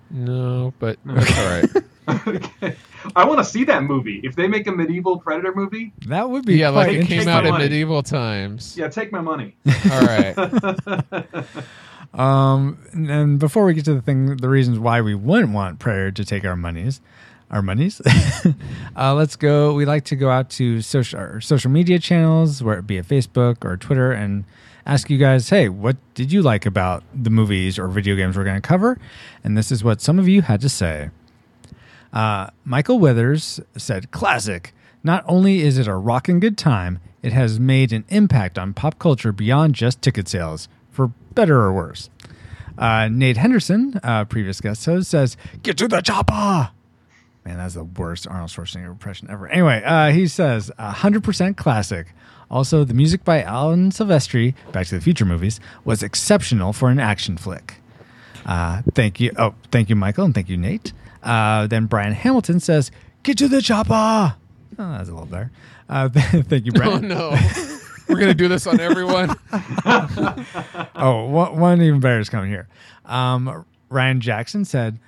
[0.09, 1.69] no, but that's all right.
[2.27, 2.75] Okay.
[3.15, 4.19] I want to see that movie.
[4.23, 7.45] If they make a medieval Predator movie, That would be yeah, like it came out
[7.45, 7.65] in money.
[7.65, 8.75] medieval times.
[8.75, 9.55] yeah, take my money.
[9.91, 10.35] All right.
[12.13, 15.79] Um, and- and before we get to the thing, the reasons why we wouldn't want
[15.79, 16.99] Predator to take our monies,
[17.51, 18.01] our monies,
[18.95, 19.73] uh, let's go.
[19.73, 23.03] We like to go out to social our social media channels, where it be a
[23.03, 24.45] Facebook or Twitter, and
[24.85, 28.43] ask you guys, hey, what did you like about the movies or video games we're
[28.43, 28.97] going to cover?
[29.43, 31.09] And this is what some of you had to say.
[32.13, 34.73] Uh, Michael Withers said, classic.
[35.03, 38.99] Not only is it a rockin' good time, it has made an impact on pop
[38.99, 42.09] culture beyond just ticket sales, for better or worse.
[42.77, 46.71] Uh, Nate Henderson, uh, previous guest host, says, Get to the chopper!
[47.45, 49.47] Man, that's the worst Arnold Schwarzenegger impression ever.
[49.47, 52.13] Anyway, uh, he says, 100% classic.
[52.51, 56.99] Also, the music by Alan Silvestri, Back to the Future movies, was exceptional for an
[56.99, 57.75] action flick.
[58.45, 59.31] Uh, thank you.
[59.37, 60.93] Oh, thank you, Michael, and thank you, Nate.
[61.23, 62.91] Uh, then Brian Hamilton says,
[63.23, 64.35] "Get to the chopper."
[64.77, 65.51] Oh, that's a little better.
[65.87, 67.11] Uh, thank you, Brian.
[67.11, 67.39] oh no,
[68.09, 69.35] we're gonna do this on everyone.
[70.95, 72.67] oh, one, one even better is coming here.
[73.05, 74.99] Um, Ryan Jackson said,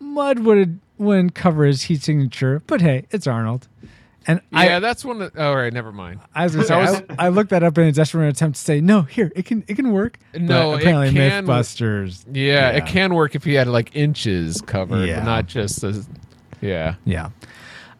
[0.00, 3.68] "Mud would wouldn't cover his heat signature, but hey, it's Arnold."
[4.26, 5.20] And Yeah, I, that's one.
[5.20, 6.20] That, all right, never mind.
[6.34, 8.80] I was gonna say, I, I looked that up in a desperate attempt to say,
[8.80, 12.24] "No, here it can it can work." No, but it apparently can- MythBusters.
[12.32, 15.20] Yeah, it can work if he had like inches covered, Yeah.
[15.20, 16.08] but not just as.
[16.60, 16.96] Yeah.
[17.04, 17.30] Yeah.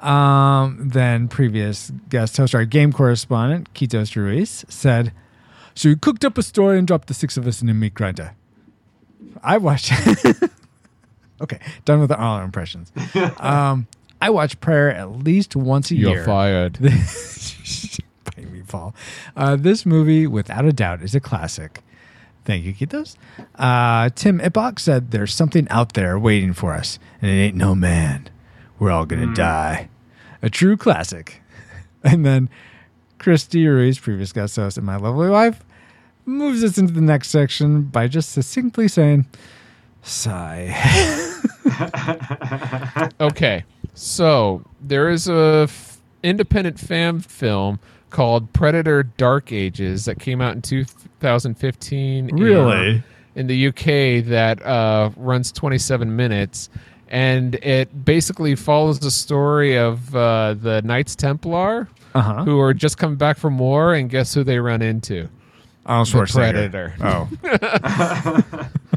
[0.01, 5.13] Um, then previous guest host, our game correspondent, Kitos Ruiz, said,
[5.75, 7.95] So you cooked up a story and dropped the six of us in a meat
[7.95, 8.35] grinder.
[9.43, 9.93] I watched
[11.41, 12.93] Okay, done with the Arnold impressions.
[13.39, 13.87] Um,
[14.21, 16.17] I watch prayer at least once a year.
[16.17, 16.79] You're fired.
[16.81, 18.95] Bite me, Paul.
[19.37, 21.83] Uh, this movie, without a doubt, is a classic.
[22.45, 23.17] Thank you, Kitos.
[23.55, 27.75] Uh, Tim Ibach said, There's something out there waiting for us, and it ain't no
[27.75, 28.29] man.
[28.79, 29.89] We're all going to die.
[30.43, 31.43] A true classic.
[32.05, 32.49] And then
[33.19, 35.65] Christy Ruiz, previous guest host, and my lovely wife,
[36.25, 39.27] moves us into the next section by just succinctly saying,
[40.09, 40.75] Sigh.
[43.21, 47.79] Okay, so there is a f- independent fan film
[48.11, 52.35] called Predator: Dark Ages that came out in 2015.
[52.35, 53.03] Really?
[53.35, 56.69] In, the UK, that uh, runs 27 minutes,
[57.09, 61.89] and it basically follows the story of uh, the Knights Templar.
[62.15, 62.45] Uh huh.
[62.45, 65.29] Who are just coming back from war, and guess who they run into?
[65.87, 66.97] Arnold The Schwarzenegger.
[66.97, 66.97] Predator.
[67.03, 68.69] Oh.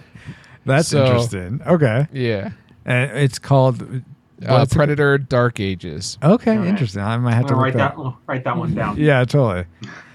[0.66, 1.62] That's So- interesting.
[1.66, 2.08] Okay.
[2.14, 2.52] Yeah,
[2.86, 3.86] And it's called uh,
[4.46, 6.18] what's it- Predator: Dark Ages.
[6.24, 6.68] Okay, All right.
[6.68, 7.02] interesting.
[7.02, 7.96] I might have to write that.
[7.98, 8.98] that write that one down.
[9.00, 9.66] Yeah, totally.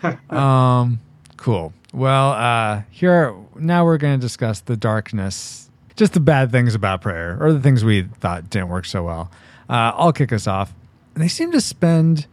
[0.31, 1.01] um,
[1.37, 1.73] cool.
[1.93, 7.01] Well, uh, here now we're going to discuss the darkness, just the bad things about
[7.01, 9.31] prayer, or the things we thought didn't work so well.
[9.68, 10.75] Uh, I'll kick us off.
[11.14, 12.27] They seem to spend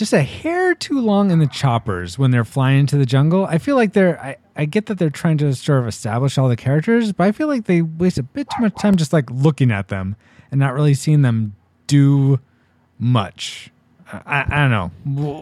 [0.00, 3.44] just a hair too long in the choppers when they're flying into the jungle.
[3.44, 4.18] I feel like they're.
[4.18, 7.32] I, I get that they're trying to sort of establish all the characters, but I
[7.32, 10.16] feel like they waste a bit too much time just like looking at them
[10.50, 11.54] and not really seeing them
[11.86, 12.40] do
[12.98, 13.70] much.
[14.10, 14.90] I, I don't know.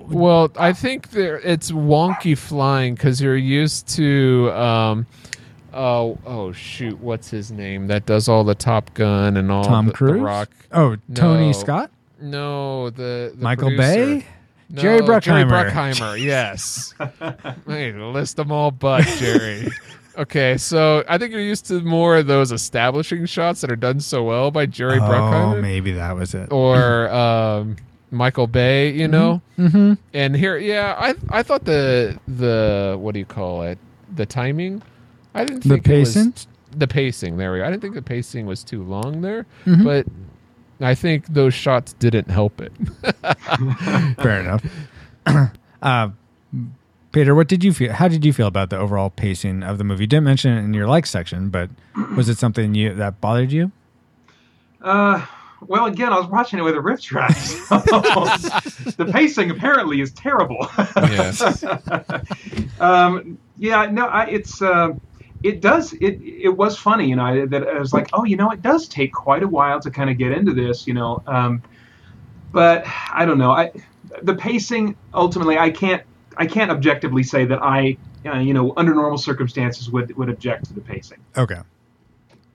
[0.09, 4.51] Well, I think there it's wonky flying because you're used to.
[4.53, 5.07] Um,
[5.73, 6.99] oh, oh shoot!
[6.99, 7.87] What's his name?
[7.87, 10.21] That does all the Top Gun and all Tom the, the Cruise.
[10.21, 10.51] Rock.
[10.73, 11.53] Oh, Tony No.
[11.53, 11.91] Scott,
[12.21, 14.17] No, the, the Michael producer.
[14.21, 14.27] Bay,
[14.71, 15.23] No, Jerry Bruckheimer.
[15.23, 16.21] Jerry Bruckheimer.
[16.21, 16.95] Yes.
[17.66, 19.69] hey, list them all, but Jerry.
[20.16, 24.01] Okay, so I think you're used to more of those establishing shots that are done
[24.01, 25.07] so well by Jerry Bruckheimer.
[25.53, 26.51] Oh, Bruckheimer maybe that was it.
[26.53, 27.77] or um,
[28.11, 28.91] Michael Bay.
[28.91, 29.41] You know.
[29.59, 29.95] Mm-hmm.
[30.12, 33.79] And here, yeah, I I thought the the what do you call it?
[34.16, 34.83] The timing.
[35.35, 36.35] I didn't The think it was- pacing?
[36.77, 37.37] the pacing.
[37.39, 37.64] There we go.
[37.64, 39.85] I didn't think the pacing was too long there, Mhm.
[39.85, 40.07] but
[40.81, 42.72] I think those shots didn't help it.
[44.16, 44.64] Fair enough.
[45.83, 46.11] uh,
[47.12, 47.93] Peter, what did you feel?
[47.93, 50.05] How did you feel about the overall pacing of the movie?
[50.05, 51.70] You didn't mention it in your like section, but
[52.16, 53.72] was it something you that bothered you?
[54.81, 55.26] Uh,
[55.66, 57.35] well, again, I was watching it with a riff track.
[57.37, 60.68] so the pacing apparently is terrible.
[60.97, 61.64] yes.
[62.81, 64.93] um, yeah, no, I, it's uh,
[65.43, 68.36] it does it it was funny, you know, I, that I was like, oh, you
[68.36, 71.22] know, it does take quite a while to kind of get into this, you know.
[71.26, 71.62] Um,
[72.53, 73.70] but I don't know, I
[74.22, 76.03] the pacing ultimately, I can't
[76.36, 80.66] I can't objectively say that I uh, you know under normal circumstances would would object
[80.66, 81.18] to the pacing.
[81.36, 81.61] Okay,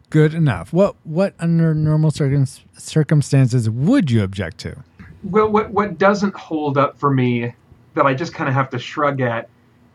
[0.10, 0.74] good enough.
[0.74, 4.84] What what under normal circum- circumstances would you object to?
[5.24, 7.54] Well, what what doesn't hold up for me
[7.94, 9.50] that I just kind of have to shrug at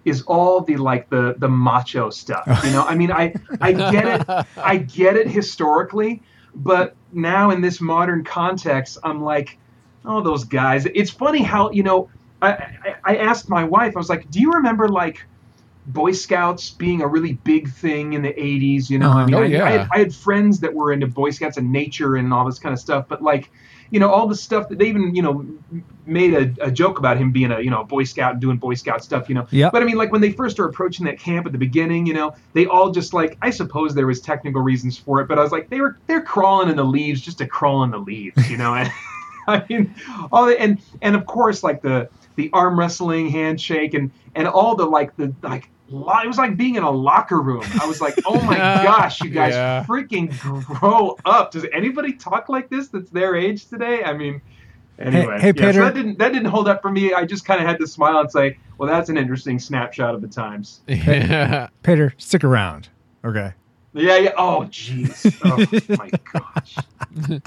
[0.09, 2.47] is all the like the the macho stuff.
[2.65, 6.23] You know, I mean, I I get it, I get it historically,
[6.55, 9.59] but now in this modern context, I'm like,
[10.05, 10.87] oh, those guys.
[10.87, 12.11] It's funny how you know.
[12.41, 13.97] I, I, I asked my wife.
[13.97, 15.25] I was like, "Do you remember like
[15.87, 19.27] Boy Scouts being a really big thing in the '80s?" You know, I uh-huh.
[19.27, 19.65] mean, Oh, I, yeah.
[19.65, 22.61] I, had, I had friends that were into Boy Scouts and nature and all this
[22.61, 23.07] kind of stuff.
[23.09, 23.51] But like,
[23.91, 25.47] you know, all the stuff that they even you know
[26.07, 28.57] made a, a joke about him being a you know a Boy Scout and doing
[28.57, 29.29] Boy Scout stuff.
[29.29, 29.73] You know, Yep.
[29.73, 32.15] but I mean, like when they first are approaching that camp at the beginning, you
[32.15, 35.43] know, they all just like I suppose there was technical reasons for it, but I
[35.43, 38.51] was like they were they're crawling in the leaves just to crawl in the leaves,
[38.51, 38.75] you know.
[39.49, 39.95] And, I mean,
[40.31, 44.77] all the, and and of course like the the arm wrestling handshake and and all
[44.77, 47.65] the like the like it was like being in a locker room.
[47.81, 49.85] I was like, oh my gosh, you guys Yeah.
[49.89, 51.51] freaking grow up.
[51.51, 54.03] Does anybody talk like this that's their age today?
[54.05, 54.41] I mean.
[55.01, 55.73] Anyway, hey, yeah, Peter.
[55.75, 57.15] so that didn't that didn't hold up for me.
[57.15, 60.21] I just kind of had to smile and say, "Well, that's an interesting snapshot of
[60.23, 61.69] the times." yeah.
[61.85, 62.89] Peter, stick around.
[63.25, 63.55] Okay.
[63.95, 64.33] Yeah, yeah.
[64.37, 65.33] Oh, jeez.
[65.45, 67.41] Oh my gosh.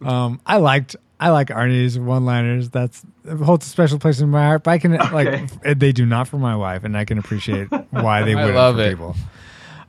[0.00, 2.70] Um, I liked I like Arnie's one liners.
[2.70, 3.08] That's it
[3.44, 4.64] holds a special place in my heart.
[4.64, 5.46] But I can Okay.
[5.62, 8.54] like they do not for my wife, and I can appreciate why they I would
[8.54, 8.90] love for it.
[8.90, 9.16] people.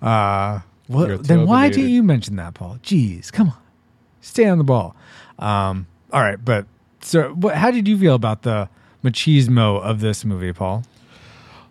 [0.02, 2.78] Uh, well, then why totally didn't you mention that, Paul?
[2.84, 3.58] Jeez, come on,
[4.22, 4.96] stay on the ball.
[5.40, 6.66] Um, all right, but
[7.02, 8.70] so what, how did you feel about the
[9.04, 10.84] machismo of this movie, Paul?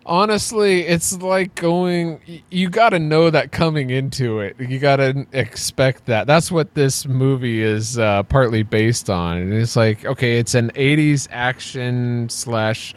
[0.05, 2.19] Honestly, it's like going.
[2.51, 4.55] You got to know that coming into it.
[4.59, 6.27] You got to expect that.
[6.27, 9.37] That's what this movie is uh, partly based on.
[9.37, 12.93] And it's like, okay, it's an '80s action slash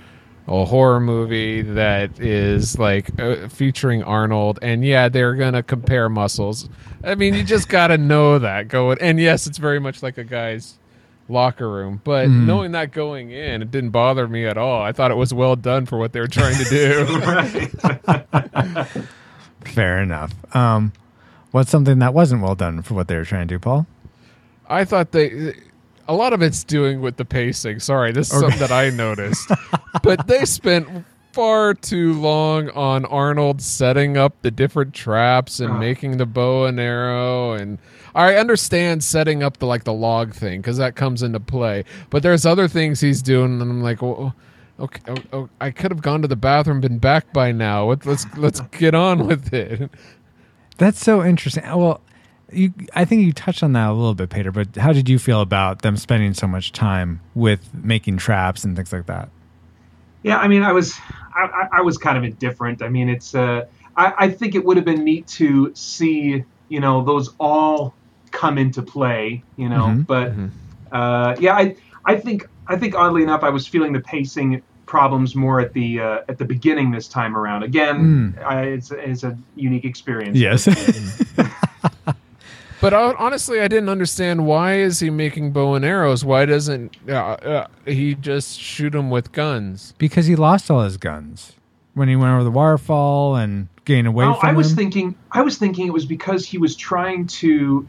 [0.49, 6.69] a horror movie that is like uh, featuring Arnold, and yeah, they're gonna compare muscles.
[7.05, 8.99] I mean, you just got to know that going.
[9.01, 10.78] And yes, it's very much like a guy's
[11.29, 12.01] locker room.
[12.05, 14.83] But knowing that going in, it didn't bother me at all.
[14.83, 17.07] I thought it was well done for what they were trying to do.
[19.65, 20.33] Fair enough.
[20.55, 20.93] Um,
[21.51, 23.87] what's something that wasn't well done for what they were trying to do, Paul?
[24.69, 25.55] I thought they.
[26.11, 27.81] A lot of it's doing with the pacing.
[27.81, 29.51] Sorry, this is something that I noticed.
[30.03, 30.89] but they spent
[31.39, 36.81] far too long on Arnold setting up the different traps and making the bow and
[36.81, 37.79] arrow and
[38.13, 41.85] I understand setting up the like the log thing cuz that comes into play.
[42.11, 44.35] But there's other things he's doing and I'm like, well,
[44.81, 47.87] okay, oh, oh, I could have gone to the bathroom been back by now.
[47.87, 49.89] What- Let's let's get on with it.
[50.79, 51.65] That's so interesting.
[51.65, 52.01] Uh, well,
[52.53, 54.51] you, I think you touched on that a little bit, Peter.
[54.51, 58.75] But how did you feel about them spending so much time with making traps and
[58.75, 59.29] things like that?
[60.29, 60.95] Yeah, I mean, I was,
[61.35, 62.83] I, I- was kind of indifferent.
[62.83, 63.65] I mean, it's, uh,
[63.97, 67.95] I, I think it would have been neat to see, you know, those all
[68.31, 69.87] come into play, you know.
[69.87, 70.07] Mhm.
[70.07, 70.33] But
[70.97, 75.35] uh, yeah, I, I think, I think oddly enough, I was feeling the pacing problems
[75.35, 77.63] more at the uh, at the beginning this time around.
[77.63, 80.37] Again, I, it's, it's a unique experience.
[80.39, 80.67] Yes.
[82.81, 86.25] But honestly, I didn't understand why is he making bow and arrows?
[86.25, 89.95] Why doesn't uh, uh, he just shoot them with guns?
[89.99, 91.55] because he lost all his guns
[91.95, 94.77] when he went over the waterfall and getting away Well, from I was him.
[94.77, 97.85] thinking, I was thinking it was because he was trying to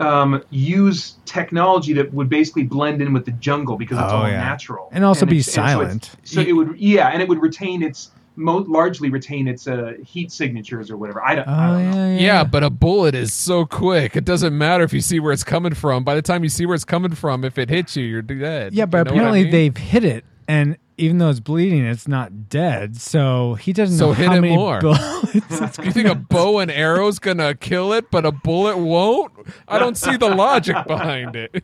[0.00, 4.28] um, use technology that would basically blend in with the jungle because it's Oh, all
[4.28, 4.36] yeah.
[4.40, 6.10] natural And also be it's- so it's- silent.
[6.24, 10.30] So, it would, yeah, and it would retain its mo- largely retain its uh, heat
[10.30, 11.24] signatures or whatever.
[11.24, 11.96] I don't, I Oh don't know.
[11.96, 12.20] yeah, yeah.
[12.20, 14.16] Yeah, but a bullet is so quick.
[14.16, 16.04] It doesn't matter if you see where it's coming from.
[16.04, 18.74] By the time you see where it's coming from, if it hits you, you're dead.
[18.74, 19.52] Yeah, but You know what I apparently mean?
[19.52, 22.96] they've hit it, and even though it's bleeding, it's not dead.
[22.96, 24.80] So he doesn't So know hit how it many more.
[24.80, 25.34] bullets.
[25.78, 29.32] You think a bow and arrow's gonna kill it, but a bullet won't?
[29.68, 31.62] I don't see the logic behind it.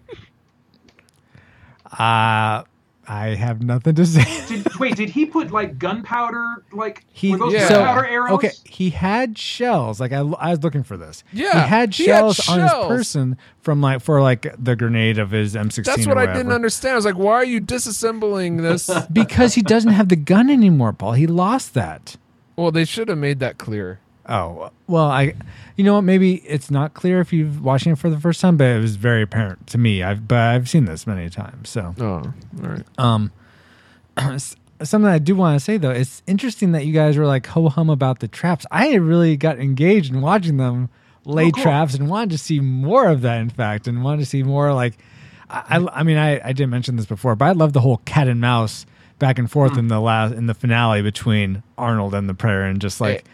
[1.98, 2.64] uh,
[3.14, 4.24] I have nothing to say.
[4.48, 6.44] Did, wait, did he put like gunpowder?
[6.72, 7.68] Like He were those Yeah.
[7.68, 8.30] gunpowder arrows?
[8.32, 8.50] okay.
[8.64, 10.00] He had shells.
[10.00, 11.22] Like I, I was looking for this.
[11.32, 15.18] Yeah, he had he had shells on his person from like for like the grenade
[15.18, 15.84] of his M16.
[15.84, 16.92] That's or what I didn't understand.
[16.92, 18.88] I was like, why are you disassembling this?
[19.12, 21.12] Because he doesn't have the gun anymore, Paul.
[21.12, 22.16] He lost that.
[22.56, 23.98] well, they should have made that clear.
[24.28, 25.34] Oh well, I,
[25.76, 26.02] you know what?
[26.02, 28.96] Maybe it's not clear if you've watching it for the first time, but it was
[28.96, 30.02] very apparent to me.
[30.02, 31.68] I've but I've seen this many times.
[31.70, 32.32] So, Oh, all
[32.70, 32.84] right.
[32.98, 33.32] um,
[34.82, 37.68] something I do want to say though, it's interesting that you guys were like ho
[37.68, 38.64] hum about the traps.
[38.70, 40.88] I really got engaged in watching them
[41.24, 41.62] lay Oh, cool.
[41.64, 43.40] traps and wanted to see more of that.
[43.40, 44.98] In fact, and wanted to see more like,
[45.50, 47.98] I, I, I mean, I, I didn't mention this before, but I love the whole
[48.04, 48.86] cat and mouse
[49.18, 52.80] back and forth in the last in the finale between Arnold and the prayer and
[52.80, 53.24] just like.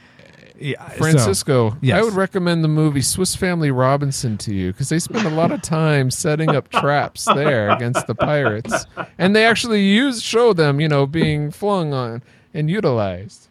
[0.60, 1.98] Yeah, so- Francisco, yes.
[1.98, 5.52] I would recommend the movie Swiss Family Robinson to you because they spend a lot
[5.52, 8.86] of time setting up traps there against the pirates,
[9.18, 13.46] and they actually use show them, you know, being flung on and utilized.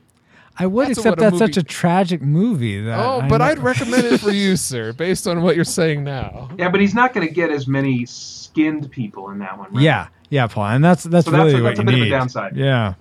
[0.59, 2.81] I would, That's except what a that's such a tragic movie.
[2.81, 6.49] That Oh, but I'd recommend it for you, sir, based on what you're saying now.
[6.57, 9.71] Yeah, but he's not going to get as many skinned people in that one.
[9.71, 9.83] Right?
[9.83, 12.01] Yeah, yeah, Paul, and that's that's So that's really a- what that's you a bit
[12.01, 12.57] of a downside.
[12.57, 12.95] Yeah.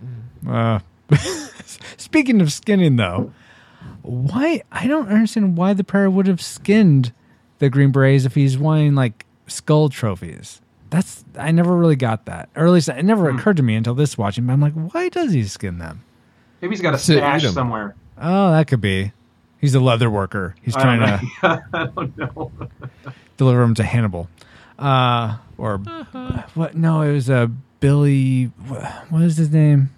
[0.46, 0.80] Uh,
[1.96, 3.32] speaking of skinning, though,
[4.06, 7.12] why I don't understand why the Predator would have skinned
[7.58, 10.60] the Green Berets if he's wanting like skull trophies.
[10.90, 13.38] That's I never really got that, or at least it never Hmm.
[13.38, 14.46] occurred to me until this watching.
[14.46, 16.02] But I'm like, why does he skin them?
[16.62, 17.52] Maybe he's got a To eat stash 'em.
[17.52, 17.94] somewhere.
[18.20, 19.12] Oh, that could be.
[19.58, 20.54] He's a leather worker.
[20.62, 21.62] He's trying don't to.
[21.72, 22.52] I don't know.
[23.36, 24.28] deliver him to Hannibal.
[24.78, 25.78] Uh, or
[26.54, 26.74] what?
[26.76, 27.50] No, it was a
[27.80, 28.44] Billy.
[28.68, 29.90] wh- What is his name?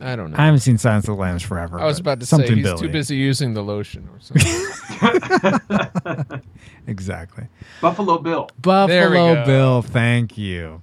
[0.00, 0.36] I don't know.
[0.38, 1.80] I haven't seen Silence of the Lambs forever.
[1.80, 2.80] I was about to something say he's Billy.
[2.82, 4.20] too busy using the lotion or
[5.80, 6.42] something.
[6.86, 7.46] Exactly.
[7.80, 8.48] Buffalo Bill.
[8.62, 9.44] Buffalo.
[9.44, 9.82] Bill.
[9.82, 10.82] Thank you.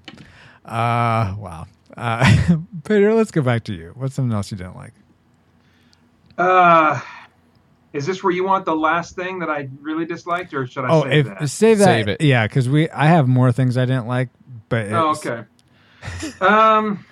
[0.65, 1.65] Uh, wow.
[1.95, 3.91] Uh, Peter, let's go back to you.
[3.95, 4.93] What's something else you didn't like?
[6.37, 6.99] Uh,
[7.93, 10.89] is this where you want the last thing that I really disliked, or should I
[10.89, 11.47] oh, save if that?
[11.47, 11.85] save that.
[11.85, 12.21] Save it.
[12.21, 14.29] Yeah, because we I have more things I didn't like,
[14.67, 15.43] but Oh, okay.
[16.41, 17.05] um,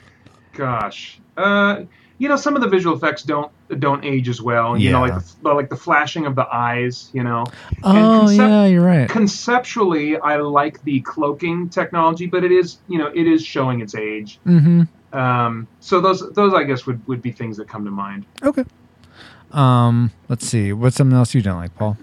[0.53, 1.20] gosh.
[1.37, 1.83] Uh,
[2.17, 4.77] you know, some of the visual effects don't don't age as well.
[4.77, 7.09] You know, like the, like the flashing of the eyes.
[7.13, 7.45] You know.
[7.83, 9.09] Oh concep- yeah, you're right.
[9.09, 13.95] Conceptually, I like the cloaking technology, but it is you know it is showing its
[13.95, 14.39] age.
[14.45, 14.83] mm-hmm.
[15.17, 18.25] Um, so those those I guess would, would be things that come to mind.
[18.43, 18.65] Okay.
[19.51, 20.73] Um, let's see.
[20.73, 21.97] What's something else you didn't like, Paul?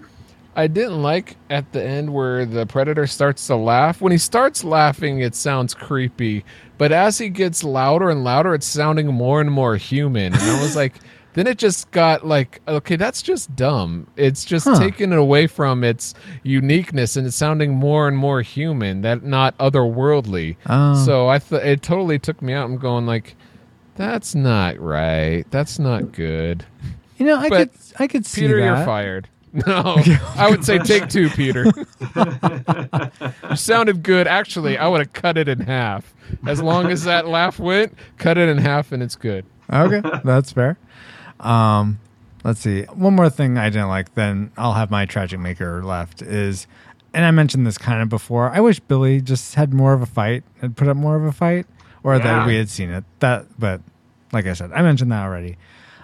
[0.55, 4.01] I didn't like at the end where the predator starts to laugh.
[4.01, 6.43] When he starts laughing, it sounds creepy,
[6.79, 10.33] but as he gets louder and louder, it's sounding more and more human.
[10.33, 10.95] And I was like,
[11.33, 14.07] then it just got like, okay, that's just dumb.
[14.15, 14.79] It's just Huh.
[14.79, 19.55] taking it away from its uniqueness and it's sounding more and more human, that not
[19.59, 20.55] otherworldly.
[20.65, 21.05] Oh.
[21.05, 22.65] So I th- it totally took me out.
[22.65, 23.35] I'm going like,
[23.95, 25.45] that's not right.
[25.51, 26.65] That's not good.
[27.17, 28.65] You know, I But could I could see Peter, that.
[28.77, 29.27] you're fired.
[29.65, 29.97] No,
[30.35, 31.65] I would say take two, Peter.
[33.49, 34.27] you sounded good.
[34.27, 36.13] Actually, I would have cut it in half.
[36.45, 39.45] As long as that laugh went, cut it in half, and it's good.
[39.71, 40.77] Okay, that's fair.
[41.39, 41.99] Um,
[42.43, 42.83] let's see.
[42.83, 44.13] One more thing I didn't like.
[44.13, 46.21] Then I'll have my tragic maker left.
[46.21, 46.67] Is,
[47.13, 48.49] and I mentioned this kind of before.
[48.51, 51.31] I wish Billy just had more of a fight and put up more of a
[51.31, 51.65] fight,
[52.03, 52.23] or Yeah.
[52.23, 53.03] that we had seen it.
[53.19, 53.81] That, but
[54.31, 55.57] like I said, I mentioned that already.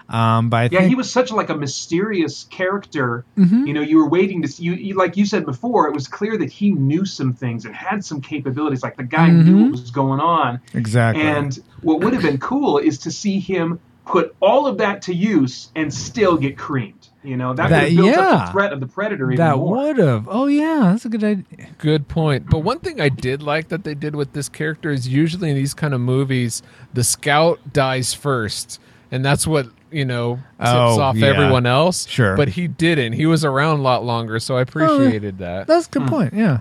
[0.08, 3.24] Um, but I Yeah, think he was such like a mysterious character.
[3.36, 3.66] Mhm.
[3.66, 4.62] You know, you were waiting to see.
[4.64, 7.74] You, you, like you said before, it was clear that he knew some things and
[7.74, 8.82] had some capabilities.
[8.82, 9.62] Like the guy knew Mhm.
[9.62, 10.60] what was going on.
[10.74, 11.22] exactly.
[11.24, 15.12] And what would have been cool is to see him put all of that to
[15.14, 17.08] use and still get creamed.
[17.24, 18.28] You know, that, That- would have built yeah.
[18.30, 19.76] up the threat of the predator even that more.
[19.78, 20.28] would have.
[20.30, 21.66] Oh yeah, that's a good idea.
[21.78, 22.48] Good point.
[22.48, 25.56] But one thing I did like that they did with this character is usually in
[25.56, 26.62] these kind of movies,
[26.94, 28.80] the scout dies first,
[29.10, 29.66] and that's what
[29.96, 31.26] you know tips Oh, off yeah.
[31.28, 32.06] everyone else.
[32.06, 32.36] Sure.
[32.36, 33.14] but he didn't.
[33.14, 35.66] He was around a lot longer, so I appreciated that.
[35.66, 36.34] That's a good point.
[36.34, 36.60] Yeah.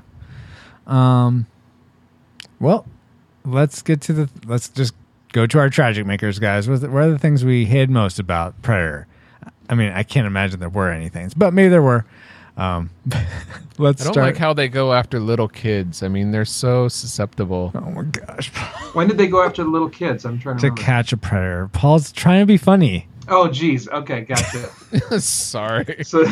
[0.88, 1.48] Um.
[2.60, 2.86] Well,
[3.44, 4.30] let's get to the.
[4.46, 4.94] Let's just
[5.34, 6.70] go to our tragic makers, guys.
[6.70, 9.08] What, what are the things we hid most about Predator?
[9.70, 12.06] I mean, I can't imagine there were any things, but maybe there were.
[12.58, 12.90] Um,
[13.78, 14.26] let's I don't start.
[14.28, 16.02] like how they go after little kids.
[16.04, 17.72] I mean, they're so susceptible.
[17.76, 18.48] oh my gosh!
[18.94, 20.24] When did they go after the little kids?
[20.24, 20.82] I'm trying to to remember.
[20.82, 21.68] catch a predator.
[21.74, 23.08] Paul's trying to be funny.
[23.28, 23.88] Oh, geez.
[23.88, 25.20] Okay, gotcha.
[25.20, 26.04] Sorry.
[26.04, 26.26] so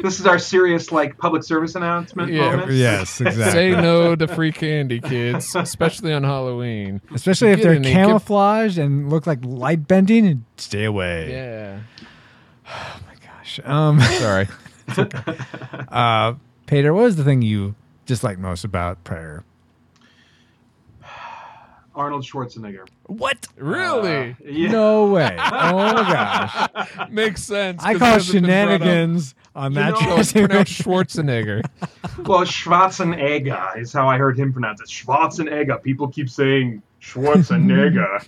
[0.00, 2.72] this is our serious like public service announcement Yeah, moment.
[2.72, 3.52] Yes, exactly.
[3.52, 7.00] Say no to free candy, kids, especially on Halloween.
[7.14, 11.30] Especially if they're in there, camouflaged and look like light bending, and stay away.
[11.30, 11.80] Yeah.
[12.68, 13.60] Oh my gosh.
[13.64, 14.48] Um, Sorry.
[14.98, 15.18] Okay.
[15.88, 16.34] uh,
[16.66, 17.74] Peter, what was the thing you
[18.06, 19.44] disliked most about Predator?
[21.96, 22.86] Arnold Schwarzenegger.
[23.06, 23.46] What?
[23.56, 24.30] Really?
[24.30, 24.70] Uh, yeah.
[24.70, 25.36] No way.
[25.40, 27.10] Oh my gosh.
[27.10, 27.82] Makes sense.
[27.82, 28.80] I call it hasn't been brought up.
[28.82, 29.90] shenanigans on You that.
[29.92, 31.62] know- Oh, it's pronounced Schwarzenegger.
[32.26, 34.88] Well, Schwarzenegger is how I heard him pronounce it.
[34.88, 35.82] Schwarzenegger.
[35.82, 38.20] People keep saying Schwarzenegger.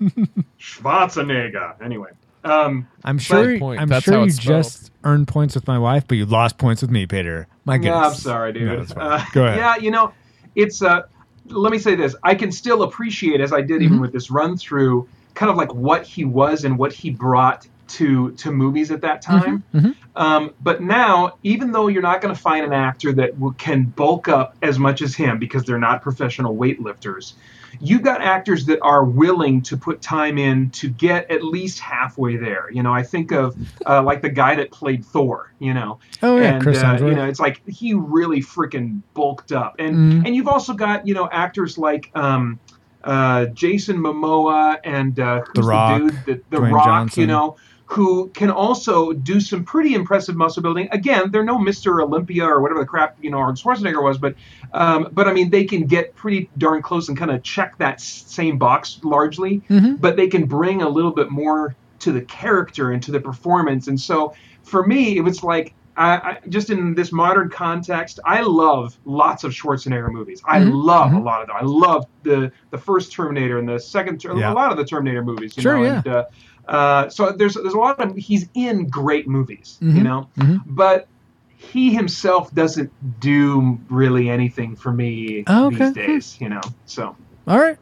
[0.60, 1.74] Schwarzenegger.
[1.82, 2.10] Anyway.
[2.44, 3.58] Um, I'm sure.
[3.58, 3.80] point.
[3.80, 4.64] I'm That's sure how you spelled.
[4.64, 7.46] just earned points with my wife, but you lost points with me, Peter.
[7.64, 7.90] My goodness.
[7.94, 8.96] yeah, I'm sorry, dude.
[8.96, 9.02] No.
[9.02, 9.58] Uh, Go ahead.
[9.58, 10.12] Yeah, you know,
[10.54, 11.02] it's uh
[11.50, 12.14] let me say this.
[12.22, 13.82] I can still appreciate as I did Mm-hmm.
[13.84, 17.66] even with this run through kind of like what he was and what he brought
[17.88, 19.64] to to movies at that time.
[19.74, 23.54] Mhm, Um, but now, even though you're not going to find an actor that w-
[23.56, 27.34] can bulk up as much as him because they're not professional weightlifters,
[27.80, 32.36] you got actors that are willing to put time in to get at least halfway
[32.36, 32.70] there.
[32.72, 33.56] You know, I think of
[33.86, 35.52] uh, like the guy that played Thor.
[35.58, 39.52] You know, Oh yeah, and Chris uh, you know it's like he really freaking bulked
[39.52, 40.26] up and Mhm.
[40.26, 42.58] and you've also got you know actors like um
[43.04, 47.20] uh jason momoa and uh who's The Rock, dude that the Dwayne rock Johnson.
[47.20, 47.56] you know
[47.90, 52.60] who can also do some pretty impressive muscle building again they're no mr olympia or
[52.60, 54.34] whatever the crap you know arnold schwarzenegger was but
[54.72, 58.00] um but i mean they can get pretty darn close and kind of check that
[58.00, 60.00] same box largely Mhm.
[60.00, 63.88] but they can bring a little bit more to the character and to the performance.
[63.88, 64.32] And so
[64.62, 69.42] for me, it was like, I, I, just in this modern context, I love lots
[69.42, 70.40] of Schwarzenegger movies.
[70.46, 71.24] I Mhm, love a mhm.
[71.24, 71.56] lot of them.
[71.58, 74.52] I love the the first Terminator and the second, Yeah.
[74.52, 75.56] a lot of the Terminator movies.
[75.56, 75.96] You Sure, know, yeah.
[75.96, 76.24] And, uh,
[76.68, 80.60] uh, so there's there's a lot of he's in great movies, Mhm, you know, mhm.
[80.66, 81.08] but
[81.56, 85.76] he himself doesn't do really anything for me Oh, okay.
[85.78, 86.60] these days, you know.
[86.86, 87.16] So
[87.46, 87.78] All right.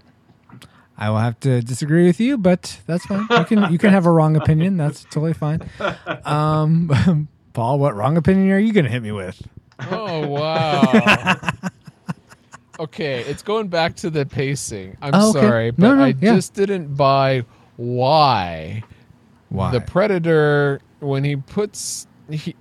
[0.99, 3.26] I will have to disagree with you, but that's fine.
[3.28, 4.78] You can you can have a wrong opinion.
[4.78, 5.61] That's totally fine.
[6.24, 9.43] Um, Paul, what wrong opinion are you going to hit me with?
[9.91, 11.37] Oh wow.
[12.80, 14.97] okay, it's going back to the pacing.
[15.03, 15.41] I'm Oh, okay.
[15.41, 16.34] sorry, but No, no, I yeah.
[16.34, 17.45] just didn't buy
[17.77, 18.83] why
[19.49, 19.70] Why?
[19.70, 22.55] the predator when he puts he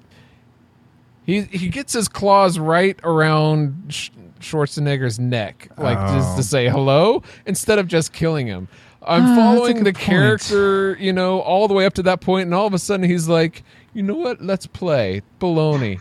[1.26, 6.38] he he gets his claws right around Sch- Schwarzenegger's neck, like just Oh.
[6.38, 8.68] to say hello instead of just killing him.
[9.08, 9.98] I'm ah, a following the point.
[9.98, 13.08] character, you know, all the way up to that point, and all of a sudden
[13.10, 13.64] he's like,
[13.94, 14.42] you know what?
[14.42, 16.00] Let's play baloney.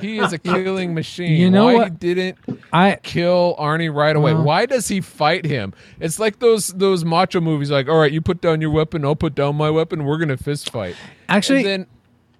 [0.00, 1.32] He is a killing machine.
[1.40, 1.88] You know Why what?
[2.02, 2.38] he didn't
[2.72, 4.34] I kill Arnie right away?
[4.34, 5.72] Well- Why does he fight him?
[6.00, 7.70] It's like those those macho movies.
[7.70, 10.04] Like, all right, you put down your weapon, I'll put down my weapon.
[10.04, 10.96] We're gonna fist fight.
[11.28, 11.86] actually, and then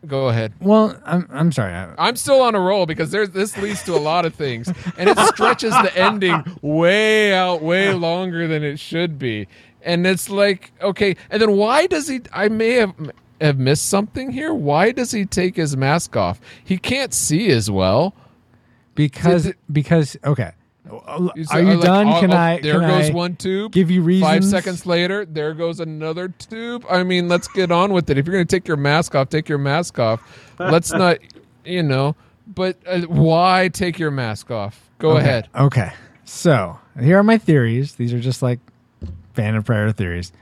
[0.07, 0.53] go ahead.
[0.61, 1.73] well, I'm I'm sorry.
[1.75, 4.69] I, I'm still on a roll because there's this leads to a lot of things,
[4.97, 9.49] and it stretches the ending way out, way longer than it should be.
[9.83, 12.21] And it's like, okay, and then why does he?
[12.33, 12.95] I may have
[13.41, 14.53] have missed something here.
[14.55, 16.41] Why does he take his mask off?
[16.65, 18.15] He can't see as well.
[18.95, 20.53] because Did because okay.
[20.91, 22.09] Are uh, you like, done?
[22.09, 23.73] oh, Can oh, I There can goes I one tube.
[23.73, 24.31] give you reasons?
[24.31, 26.85] Five seconds later, there goes another tube.
[26.89, 28.17] I mean, let's get on with it.
[28.17, 30.23] If you're going to take your mask off, take your mask off.
[30.59, 31.19] Let's not,
[31.67, 32.17] you know.
[32.47, 34.89] But uh, why take your mask off?
[34.99, 35.49] Go Okay, ahead.
[35.55, 35.93] Okay.
[36.25, 37.97] So here are my theories.
[37.97, 38.59] These are just like
[39.35, 40.33] fan of prayer theories.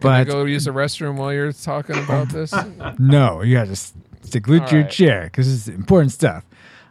[0.00, 2.54] Can I But go use the restroom while you're talking about this?
[2.98, 4.90] no, you got to stick glued to your right.
[4.90, 6.44] chair because it's important stuff.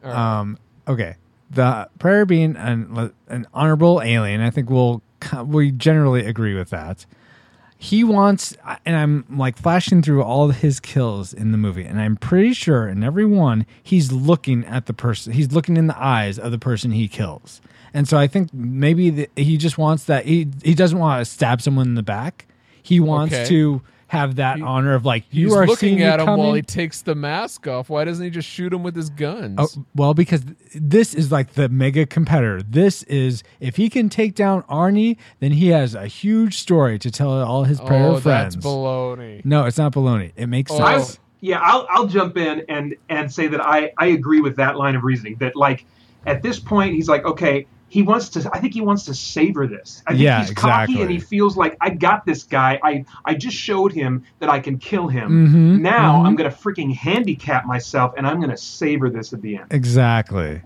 [0.04, 0.14] Right.
[0.14, 1.16] Um, okay.
[1.50, 5.02] The prayer being an, an honorable alien, I think we'll
[5.46, 7.06] we generally agree with that.
[7.78, 12.16] He wants, and I'm like flashing through all his kills in the movie, and I'm
[12.16, 16.38] pretty sure in every one he's looking at the person, he's looking in the eyes
[16.38, 17.60] of the person he kills,
[17.92, 21.26] and so I think maybe the, he just wants that he he doesn't want to
[21.26, 22.46] stab someone in the back.
[22.82, 23.46] He wants Okay.
[23.50, 26.38] to have that He- honor of like you He's are looking seeing at me him
[26.38, 27.90] while he takes the mask off.
[27.90, 29.56] Why doesn't he just shoot him with his guns?
[29.58, 30.44] Oh, well, because
[30.76, 32.62] this is like the mega competitor.
[32.62, 37.10] This is if he can take down Arnie, then he has a huge story to
[37.10, 38.56] tell all his prayer Oh, friends.
[38.56, 39.46] that's baloney.
[39.46, 40.34] no, it's not baloney.
[40.36, 40.80] It makes Oh.
[40.80, 41.18] I, sense.
[41.40, 44.96] yeah, I'll, I'll jump in and and say that I I agree with that line
[44.98, 45.38] of reasoning.
[45.40, 45.86] That like
[46.26, 48.50] at this point he's like, okay, he wants to.
[48.54, 50.02] I think he wants to savor this.
[50.08, 51.02] I think Yeah, he's cocky exactly.
[51.02, 52.80] and he feels like I got this guy.
[52.84, 55.78] I I just showed him that I can kill him.
[55.78, 56.26] Mhm, Now mhm.
[56.28, 59.66] I'm gonna freaking handicap myself and I'm gonna savor this at the end.
[59.72, 60.62] Exactly.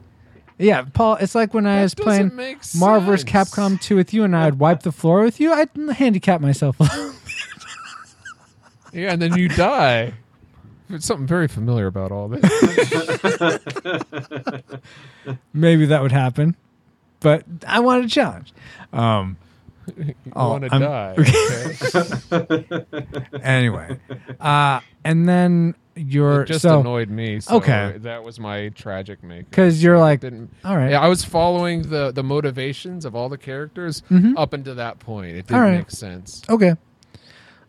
[0.59, 1.15] Yeah, Paul.
[1.15, 3.25] It's like when I That was playing doesn't Marvel vs.
[3.25, 5.51] Capcom 2 with you, and I'd wipe the floor with you.
[5.51, 6.77] I'd handicap myself.
[8.93, 10.13] Yeah, and then you die.
[10.89, 12.43] It's something very familiar about all this.
[15.53, 16.55] Maybe that would happen,
[17.19, 18.53] but I wanted a challenge.
[18.93, 19.37] Um,
[19.97, 21.15] You Oh, want to die.
[22.31, 22.85] Okay?
[23.43, 23.99] anyway,
[24.39, 27.39] uh, and then you're It just so annoyed me.
[27.39, 27.95] So Okay.
[27.99, 29.49] that was my tragic make.
[29.49, 33.37] because you're like, all right, yeah, I was following the the motivations of all the
[33.37, 34.33] characters Mhm.
[34.37, 35.35] up until that point.
[35.37, 35.77] It didn't right.
[35.77, 36.41] make sense.
[36.49, 36.75] okay.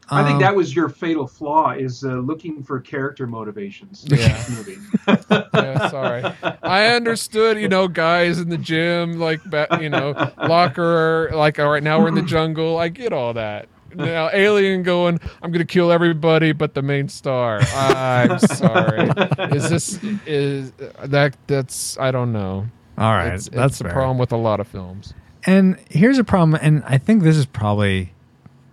[0.09, 4.05] I think Um, that was your fatal flaw is uh, looking for character motivations.
[4.05, 4.29] in Yeah.
[4.29, 4.79] this movie.
[5.55, 6.23] Yeah, sorry.
[6.63, 9.41] I understood, you know, guys in the gym, like,
[9.81, 12.79] you know, locker, like, all right, now we're in the jungle.
[12.79, 13.69] I get all that.
[13.95, 17.61] Now, alien going, I'm going to kill everybody but the main star.
[17.75, 19.09] I'm sorry.
[19.57, 22.67] Is this, is that, that's, I don't know.
[22.99, 23.33] all right.
[23.35, 25.15] It's, that's it's the problem with a lot of films.
[25.47, 28.13] And here's a problem, and I think this is probably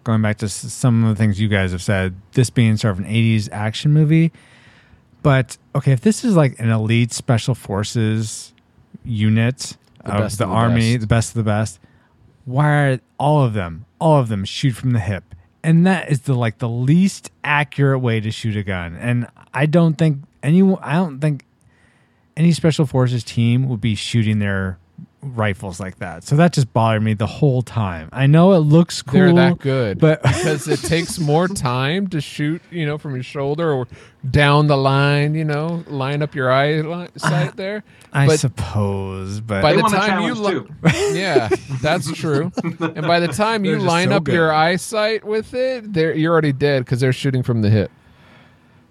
[0.04, 2.16] going back to some of the things you guys have said.
[2.34, 4.32] This being sort of an '80s action movie,
[5.22, 8.54] but okay, if this is like an elite special forces
[9.06, 11.02] unit The of the of the army, best.
[11.02, 11.80] the best of the best,
[12.46, 15.24] why are all of them, all of them shoot from the hip?
[15.64, 18.96] And that is the like the least accurate way to shoot a gun.
[18.96, 21.46] And I don't think any, I don't think
[22.36, 24.78] any special forces team would be shooting their
[25.24, 26.24] rifles like that.
[26.24, 28.10] So that just bothered me the whole time.
[28.12, 29.14] I know it looks cool.
[29.20, 33.24] They're that good, but- because it takes more time to shoot, you know, from your
[33.24, 33.88] shoulder or
[34.30, 37.84] down the line, you know, line up your eye li- sight uh, there.
[38.12, 41.50] I but suppose, but by They the want a time you, challenge, li- yeah,
[41.82, 42.52] that's true.
[42.64, 44.36] And by the time you line so up good.
[44.36, 47.92] your eyesight with it, they're, you're already dead because they're shooting from the hip.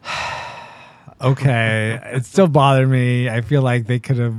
[1.20, 3.28] okay, it still bothered me.
[3.28, 4.34] I feel like they could have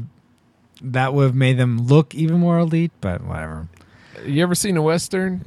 [0.83, 3.67] that would have made them look even more elite, but whatever.
[4.25, 5.45] You ever seen a western?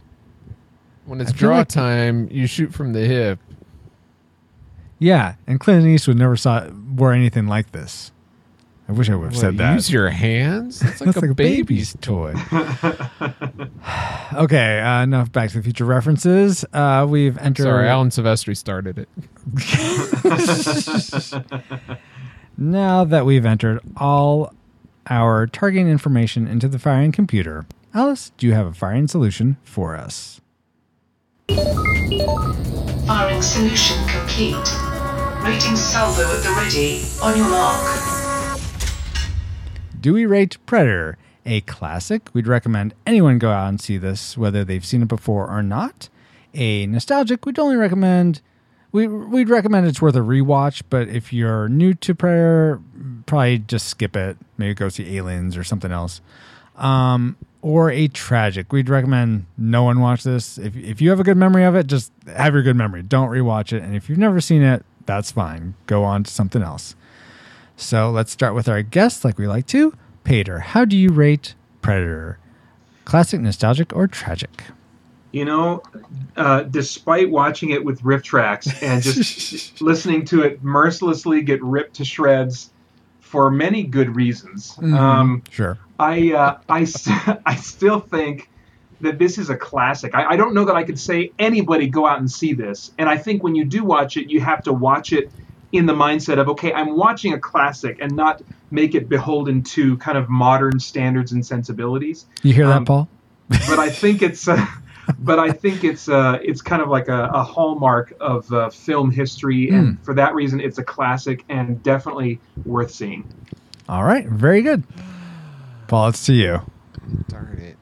[1.04, 3.38] When it's draw like- time, you shoot from the hip.
[4.98, 8.12] Yeah, and Clint Eastwood never saw wore anything like this.
[8.88, 9.74] I wish I would have What, said that.
[9.74, 10.78] Use your hands.
[10.80, 12.34] That's like, That's a, baby's toy.
[14.34, 16.64] okay, uh, enough Back to the Future references.
[16.72, 17.64] Uh, we've entered.
[17.64, 19.08] Sorry, Alan Silvestri started it.
[22.58, 24.54] Now that we've entered all
[25.08, 29.96] our targeting information into the firing computer, Alice, do you have a firing solution for
[29.96, 30.40] us?
[33.06, 34.56] Firing solution complete.
[35.44, 37.02] Rating salvo at the ready.
[37.22, 38.58] On your mark.
[40.00, 42.28] Do we rate Predator a classic?
[42.32, 46.08] We'd recommend anyone go out and see this, whether they've seen it before or not.
[46.54, 48.40] A nostalgic, we'd only recommend
[48.92, 52.80] we we'd recommend it's worth a rewatch, but if you're new to Predator,
[53.26, 54.36] probably just skip it.
[54.56, 56.20] Maybe go see Aliens or something else.
[56.76, 58.72] Um, or a tragic.
[58.72, 60.56] We'd recommend no one watch this.
[60.56, 63.02] If if you have a good memory of it, just have your good memory.
[63.02, 63.82] Don't rewatch it.
[63.82, 65.74] And if you've never seen it, that's fine.
[65.86, 66.94] Go on to something else.
[67.76, 69.92] So let's start with our guest, like we like to.
[70.24, 72.38] Peter, how do you rate Predator?
[73.04, 74.64] Classic, nostalgic, or tragic?
[75.32, 75.82] You know,
[76.36, 82.04] uh, despite watching it with RiffTrax and just listening to it mercilessly get ripped to
[82.04, 82.70] shreds
[83.26, 84.94] for many good reasons, Mm-hmm.
[84.94, 85.78] um, Sure.
[85.98, 88.48] I uh, I st- I still think
[89.00, 90.14] that this is a classic.
[90.14, 92.92] I, I don't know that I could say anybody go out and see this.
[92.98, 95.30] And I think when you do watch it, you have to watch it
[95.72, 99.96] in the mindset of okay, I'm watching a classic and not make it beholden to
[99.98, 102.26] kind of modern standards and sensibilities.
[102.42, 103.08] You hear that, Um, Paul?
[103.48, 104.46] But I think it's.
[104.48, 104.64] Uh,
[105.18, 109.10] but I think it's uh, it's kind of like a, a hallmark of uh, film
[109.10, 113.28] history, and for that reason, it's a classic and definitely worth seeing.
[113.88, 114.26] All right.
[114.26, 114.82] Very good.
[115.86, 116.60] Paul, it's to you.
[117.28, 117.76] Darn it.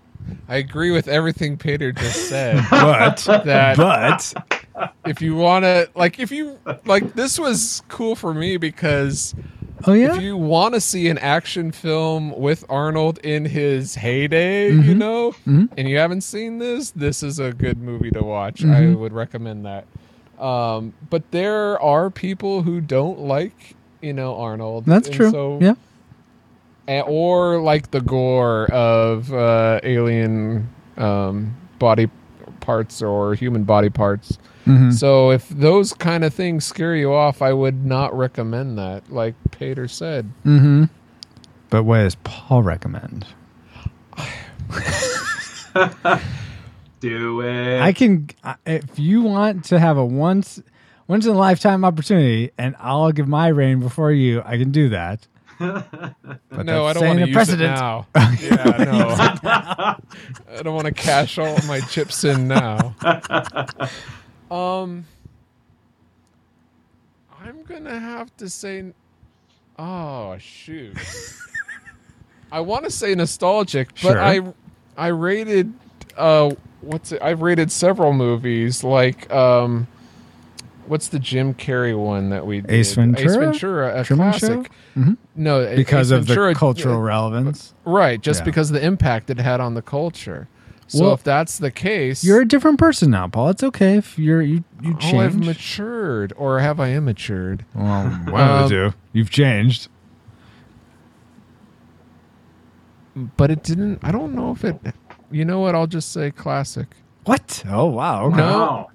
[0.48, 2.62] I agree with everything Peter just said.
[2.70, 4.34] But, that but,
[5.06, 9.34] if you want to, like, if you, like, this was cool for me because
[9.86, 10.14] oh, yeah?
[10.16, 14.96] if you want to see an action film with Arnold in his heyday, you Mhm.
[14.96, 15.68] know, Mhm.
[15.76, 18.62] and you haven't seen this, this is a good movie to watch.
[18.64, 18.98] I Mhm.
[18.98, 19.84] would recommend that.
[20.42, 24.84] Um, but there are people who don't like, you know, Arnold.
[24.86, 25.30] That's and true.
[25.30, 25.74] So, yeah.
[26.88, 32.08] a- or like the gore of uh, alien um, body
[32.60, 34.38] parts or human body parts.
[34.66, 34.92] Mhm.
[34.92, 39.10] So if those kind of things scare you off, I would not recommend that.
[39.12, 40.84] Like Peter said, Mm-hmm.
[41.70, 43.26] But what does Paul recommend?
[47.00, 47.80] Do it.
[47.80, 48.28] I can
[48.64, 50.62] if you want to have a once
[51.06, 54.40] once in a lifetime opportunity, and I'll give my reign before you.
[54.44, 55.26] I can do that.
[56.50, 57.72] But no, I don't want to a use precedent.
[57.72, 58.06] it now.
[58.14, 59.16] yeah, no.
[60.56, 62.94] I don't want to cash all my chips in now.
[64.50, 65.06] Um,
[67.44, 68.92] I'm gonna have to say,
[69.78, 70.96] oh shoot.
[72.52, 74.20] I want to say nostalgic, but Sure.
[74.22, 74.40] I
[74.96, 75.72] I rated
[76.16, 77.20] uh what's it?
[77.22, 79.86] I've rated several movies like um.
[80.86, 82.70] What's the Jim Carrey one that we did?
[82.70, 83.24] Ace Ventura?
[83.26, 84.70] Ace Ventura, a Truman classic.
[84.94, 85.16] Mhm.
[85.34, 87.72] No, because Ace of Ventura, the cultural uh, relevance.
[87.86, 88.44] Right, just Yeah.
[88.44, 90.46] because of the impact it had on the culture.
[90.86, 93.48] So Well, if that's the case, You're a different person now, Paul.
[93.50, 97.64] It's okay if you're you you oh, I've matured, or have I immatured?
[97.74, 98.96] well, one of the Um, two.
[99.12, 99.88] You've changed.
[103.36, 104.00] But it didn't.
[104.02, 104.76] I don't know if it.
[105.30, 105.74] You know what?
[105.74, 106.88] I'll just say classic.
[107.24, 107.62] What?
[107.68, 108.26] Oh wow.
[108.26, 108.36] Okay.
[108.36, 108.90] No.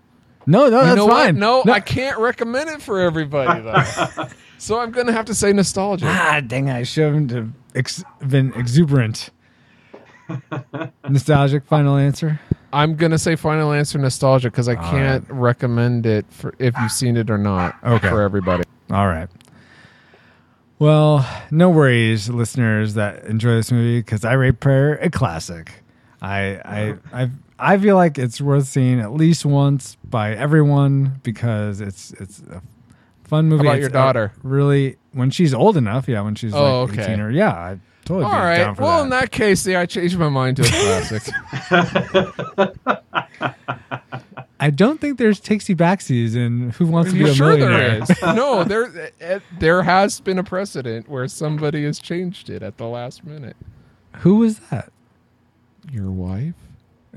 [0.46, 1.36] No, no, you that's know fine.
[1.40, 1.66] what?
[1.66, 4.28] No, I can't recommend it for everybody though.
[4.58, 6.06] so I'm gonna have to say nostalgia.
[6.08, 6.70] Ah, dang!
[6.70, 9.30] I shouldn't have ex- been exuberant.
[11.10, 11.66] Nostalgic.
[11.66, 12.40] Final answer.
[12.72, 17.18] I'm gonna say final answer nostalgia because I can't recommend it for if you've seen
[17.18, 17.76] it or not.
[17.84, 18.10] Okay.
[18.10, 18.64] For everybody.
[18.92, 19.28] All right.
[20.78, 25.72] Well, no worries, listeners that enjoy this movie because I rate Prayer a classic.
[26.22, 31.82] I I I I feel like it's worth seeing at least once by everyone because
[31.82, 32.62] it's it's a
[33.26, 33.66] fun movie.
[33.66, 34.32] about It's your daughter?
[34.44, 37.04] really, when she's old enough, yeah, when she's Oh, like okay.
[37.14, 37.80] 18 or yeah, I
[38.10, 38.58] totally All be right.
[38.58, 39.04] down for Well, that.
[39.04, 41.24] in that case, yeah, I changed my mind to a classic.
[44.62, 48.02] I don't think there's takesy backsies in Who Wants to Be a sure Millionaire.
[48.02, 48.22] there is?
[48.36, 52.86] no, there eh, there has been a precedent where somebody has changed it at the
[52.88, 53.56] last minute.
[54.18, 54.92] Who was that?
[55.92, 56.56] Your wife?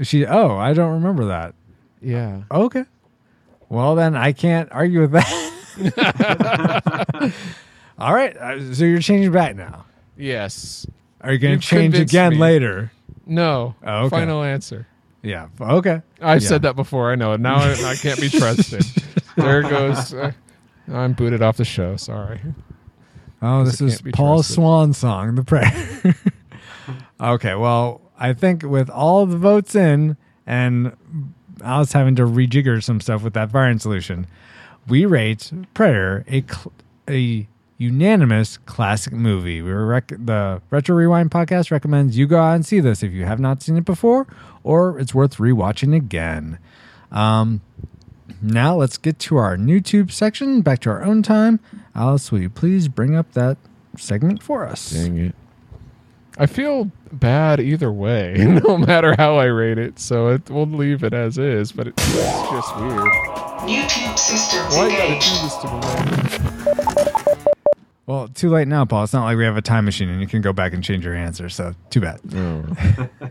[0.02, 0.24] She.
[0.24, 1.54] Oh, I don't remember that.
[2.00, 2.42] Yeah.
[2.50, 2.84] Okay.
[3.68, 5.48] Well, then I can't argue with that.
[7.98, 8.36] All right.
[8.36, 9.84] uh, So you're changing back now.
[10.22, 10.86] Yes.
[11.20, 12.38] Are you going to change again me.
[12.38, 12.92] later?
[13.26, 13.74] No.
[13.84, 14.08] Oh, okay.
[14.10, 14.86] Final answer.
[15.22, 15.48] Yeah.
[15.60, 16.00] Okay.
[16.20, 16.48] I've Yeah.
[16.48, 17.12] said that before.
[17.12, 17.32] I know.
[17.32, 17.40] It.
[17.40, 18.84] Now I, I can't be trusted.
[19.36, 20.14] there goes.
[20.14, 20.32] Uh,
[20.92, 21.96] I'm booted off the show.
[21.96, 22.40] Sorry.
[23.40, 24.54] Oh, this is Paul trusted.
[24.54, 26.14] Swan song, The Prayer.
[27.20, 27.54] okay.
[27.54, 30.16] Well, I think with all the votes in
[30.46, 30.96] and
[31.62, 34.26] Alice having to rejigger some stuff with that variant solution,
[34.88, 36.72] we rate Prayer a cl-
[37.08, 37.48] a
[37.82, 39.60] unanimous classic movie.
[39.60, 43.24] We rec- the Retro Rewind podcast recommends you go out and see this if you
[43.24, 44.26] have not seen it before,
[44.62, 46.58] or it's worth rewatching again.
[47.10, 47.60] Um,
[48.40, 50.62] now let's get to our YouTube section.
[50.62, 51.60] Back to our own time.
[51.94, 53.56] Alice, will you please bring up that
[53.96, 54.90] segment for us?
[54.90, 55.34] Dang it.
[56.38, 59.98] I feel bad either way, no matter how I rate it.
[59.98, 61.72] So it, we'll leave it as is.
[61.72, 63.12] But it's just weird.
[63.62, 65.28] YouTube systems Why you gotta engaged.
[65.28, 65.56] do this
[66.96, 67.11] to me?
[68.06, 69.04] Well, too late now, Paul.
[69.04, 71.04] It's not like we have a time machine and you can go back and change
[71.04, 71.48] your answer.
[71.48, 72.20] So too bad.
[72.34, 72.64] Oh,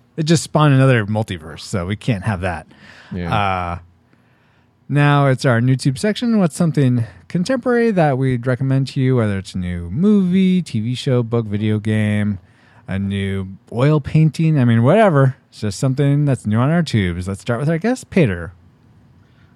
[0.17, 2.67] It just spawned another multiverse, so we can't have that.
[3.11, 3.33] yeah.
[3.35, 3.79] Uh,
[4.87, 6.37] now it's our YouTube section.
[6.39, 11.23] What's something contemporary that we'd recommend to you, whether it's a new movie, TV show,
[11.23, 12.39] book, video game,
[12.87, 14.59] a new oil painting?
[14.59, 15.37] I mean, whatever.
[15.49, 17.27] It's just something that's new on our tubes.
[17.27, 18.51] Let's start with our guest, Peter.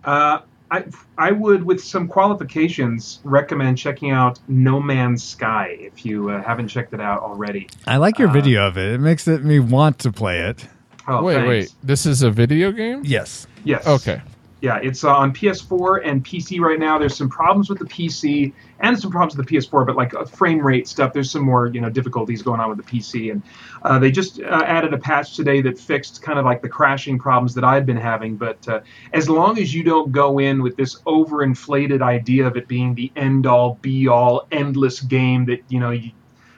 [0.05, 0.39] Uh,
[0.75, 0.83] I
[1.17, 6.67] I would, with some qualifications, recommend checking out No Man's Sky if you uh, haven't
[6.67, 7.69] checked it out already.
[7.87, 8.93] I like your Uh, video of it.
[8.93, 10.67] It makes it me want to play it.
[11.07, 11.47] Oh, wait, thanks.
[11.47, 11.73] wait.
[11.83, 13.01] This is a video game?
[13.03, 13.47] Yes.
[13.63, 13.85] Yes.
[13.87, 14.21] Okay.
[14.65, 16.97] Yeah, it's uh, on PS4 and PC right now.
[16.97, 20.25] There's some problems with the PC and some problems with the PS4, but like uh,
[20.25, 21.13] frame rate stuff.
[21.13, 23.43] There's some more you know difficulties going on with the PC, and
[23.83, 27.19] uh, they just uh, added a patch today that fixed kind of like the crashing
[27.19, 28.37] problems that I'd been having.
[28.37, 28.79] But uh,
[29.13, 33.11] as long as you don't go in with this overinflated idea of it being the
[33.15, 36.09] end all, be all, endless game that you know you,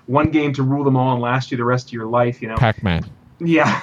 [0.06, 2.48] one game to rule them all and last you the rest of your life, you
[2.48, 2.56] know.
[2.56, 3.04] Pac Man.
[3.40, 3.82] Yeah.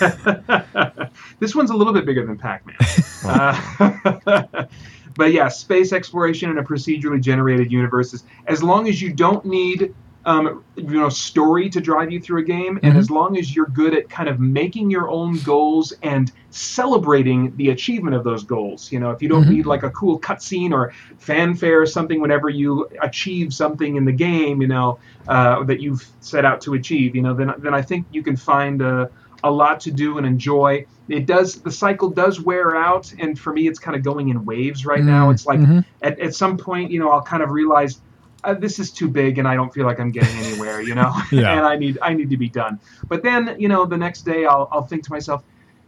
[1.40, 2.76] this one's a little bit bigger than Pac Man.
[3.24, 4.66] uh,
[5.16, 9.44] but yeah, space exploration in a procedurally generated universe is as long as you don't
[9.44, 9.94] need.
[10.24, 12.98] Um, you know, story to drive you through a game, and Mhm.
[12.98, 17.70] as long as you're good at kind of making your own goals and celebrating the
[17.70, 19.50] achievement of those goals, you know, if you don't Mhm.
[19.50, 24.12] need like a cool cutscene or fanfare or something whenever you achieve something in the
[24.12, 27.82] game, you know, uh, that you've set out to achieve, you know, then then I
[27.82, 29.10] think you can find a,
[29.42, 30.86] a lot to do and enjoy.
[31.08, 34.44] It does the cycle does wear out, and for me, it's kind of going in
[34.44, 35.30] waves right now.
[35.30, 35.84] Mm, It's like mhm.
[36.02, 38.01] at, at some point, you know, I'll kind of realize.
[38.44, 41.12] Uh, this is too big, and I don't feel like I'm getting anywhere, you know.
[41.32, 41.56] Yeah.
[41.56, 42.80] and I need I need to be done.
[43.08, 45.42] But then, you know, the next day, I'll I'll think to myself,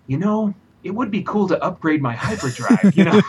[0.06, 3.20] you know, it would be cool to upgrade my hyperdrive, you know.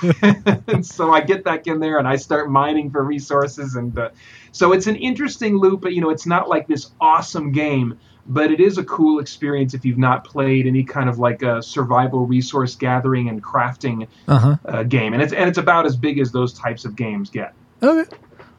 [0.68, 4.10] and so I get back in there and I start mining for resources, and uh,
[4.52, 5.82] so it's an interesting loop.
[5.82, 7.98] But you know, it's not like this awesome game,
[8.28, 11.62] but it is a cool experience if you've not played any kind of like a
[11.62, 14.56] survival resource gathering and crafting Uh huh.
[14.66, 17.54] uh, game, and it's and it's about as big as those types of games get.
[17.84, 18.10] Okay.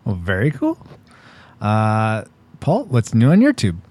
[0.07, 0.79] Well, very cool.
[1.61, 2.25] Uh,
[2.61, 3.83] Paul, what's new on your tube?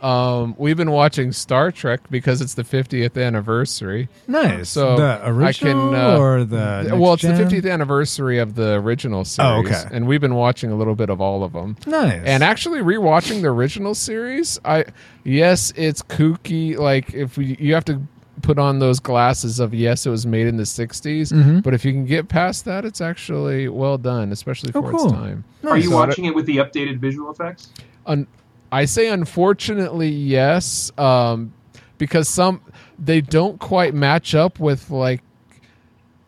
[0.00, 4.10] Um, we've been watching Star Trek because it's the 50th anniversary.
[4.28, 4.68] Nice.
[4.68, 7.36] So the I original can, uh, or the well, it's gen?
[7.38, 9.84] the 50th anniversary of the original series, Oh, okay.
[9.96, 11.76] and we've been watching a little bit of all of them.
[11.86, 12.20] Nice.
[12.26, 14.84] And actually, rewatching the original series, I
[15.24, 16.76] yes, it's kooky.
[16.76, 18.02] Like if we, you have to
[18.44, 21.62] put on those glasses of yes, it was made in the 60s, Mhm.
[21.62, 25.04] but if you can get past that, it's actually well done, especially Oh, for cool.
[25.06, 25.44] its time.
[25.66, 27.68] Are you So I watching it with the updated visual effects?
[28.06, 28.26] Un-
[28.70, 31.52] I say unfortunately yes, um,
[31.96, 32.60] because some
[32.98, 35.22] they don't quite match up with like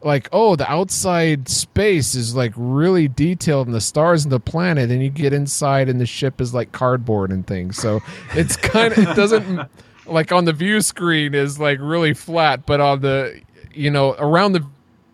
[0.02, 4.90] like oh the outside space is like really detailed and the stars and the planet
[4.90, 8.00] and you get inside and the ship is like cardboard and things so
[8.34, 9.60] it's kind of it doesn't
[10.06, 13.40] like on the view screen is like really flat but on the
[13.72, 14.64] you know around the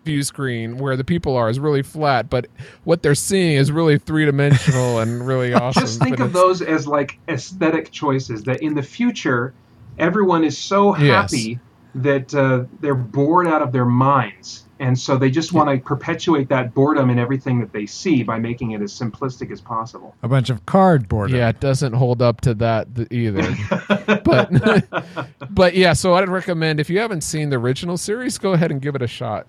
[0.05, 2.47] view screen where the people are is really flat but
[2.83, 6.87] what they're seeing is really three-dimensional and really awesome Just think but of those as
[6.87, 9.55] like aesthetic choices that in the future,
[9.97, 11.31] everyone is so Yes.
[11.33, 11.59] happy
[11.95, 14.62] that uh, they're bored out of their minds.
[14.79, 18.39] And so they just want to perpetuate that boredom in everything that they see by
[18.39, 20.15] making it as simplistic as possible.
[20.23, 21.31] a bunch of cardboard.
[21.31, 23.55] Yeah, it doesn't hold up to that either.
[24.23, 28.71] but but yeah, so I'd recommend if you haven't seen the original series, go ahead
[28.71, 29.47] and give it a shot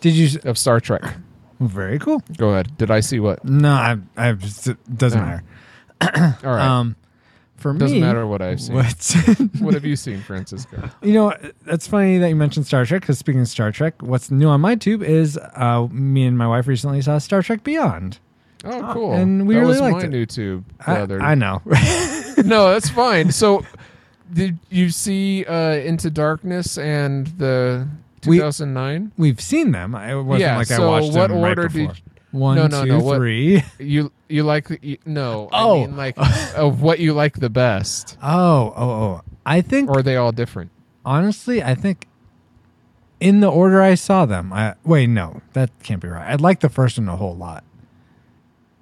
[0.00, 0.38] Did you?
[0.44, 1.02] of Star Trek.
[1.60, 2.22] Very cool.
[2.36, 2.76] Go ahead.
[2.76, 3.44] Did I see what?
[3.44, 3.96] No, I.
[4.16, 5.42] I just, it doesn't matter.
[6.44, 6.64] All right.
[6.64, 6.94] Um,
[7.58, 8.76] for Doesn't me, matter what I've seen.
[8.76, 9.14] What's
[9.60, 10.90] what have you seen, Francisco?
[11.02, 11.34] you know?
[11.64, 13.02] That's funny that you mentioned Star Trek.
[13.02, 16.46] Because speaking of Star Trek, what's new on my tube is uh, me and my
[16.46, 18.18] wife recently saw Star Trek Beyond.
[18.64, 19.12] Oh, cool.
[19.12, 20.08] And we that really was liked my it.
[20.10, 20.64] new tube.
[20.84, 21.20] The I, other.
[21.22, 21.62] I know.
[22.44, 23.30] no, that's fine.
[23.30, 23.64] So,
[24.32, 27.86] did you see uh, Into Darkness and the
[28.26, 29.12] We- 2009?
[29.16, 29.94] We've seen them.
[29.94, 31.94] It wasn't Yeah, like I watched what them right order did before.
[31.94, 33.62] you- One, No, no, two, no, what- three.
[33.78, 35.48] You you like the you, no?
[35.52, 35.82] Oh.
[35.82, 36.16] I mean like
[36.56, 39.20] of what you like the best, Oh, oh, oh.
[39.46, 40.70] I think or are they all different?
[41.04, 42.06] honestly, I think
[43.20, 44.52] in the order I saw them.
[44.52, 46.30] I wait, no, that can't be right.
[46.30, 47.64] I like the first one a whole lot.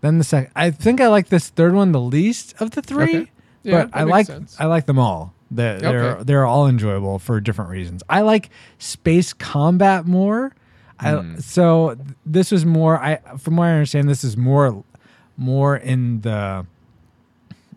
[0.00, 3.02] Then the second, I think I like this third one the least of the three.
[3.16, 3.30] Okay.
[3.62, 4.56] Yeah, but I like sense.
[4.58, 5.34] I like them all.
[5.50, 8.02] They're they're, they're all enjoyable for different reasons.
[8.08, 10.52] I like space combat more.
[10.98, 11.38] I, Hmm.
[11.38, 12.98] so this was more.
[13.02, 14.82] I from what I understand, this is more
[15.36, 16.64] more in the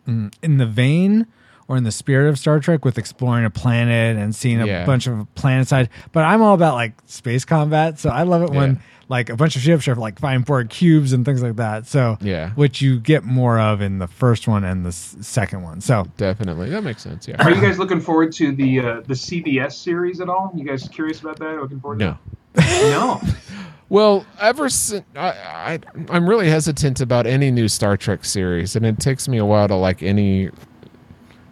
[0.07, 1.27] mm, in the vein
[1.67, 4.85] or in the spirit of Star Trek with exploring a planet and seeing a Yeah.
[4.85, 5.89] bunch of planet side.
[6.11, 8.57] But I'm all about like space combat, so I love it Yeah.
[8.59, 11.85] when like a bunch of ships are like flying for cubes and things like that.
[11.87, 12.51] So Yeah.
[12.51, 15.81] which you get more of in the first one and the s- second one.
[15.81, 17.27] So Definitely, that makes sense.
[17.27, 17.35] Yeah.
[17.43, 20.51] Are you guys looking forward to the uh, the CBS series at all?
[20.55, 21.59] You guys curious about that?
[21.61, 22.11] Looking forward No.
[22.11, 22.38] to that?
[22.55, 23.21] No.
[23.89, 25.79] Well, ever since I, I,
[26.11, 29.67] I'm really hesitant about any new Star Trek series, and it takes me a while
[29.67, 30.51] to like any.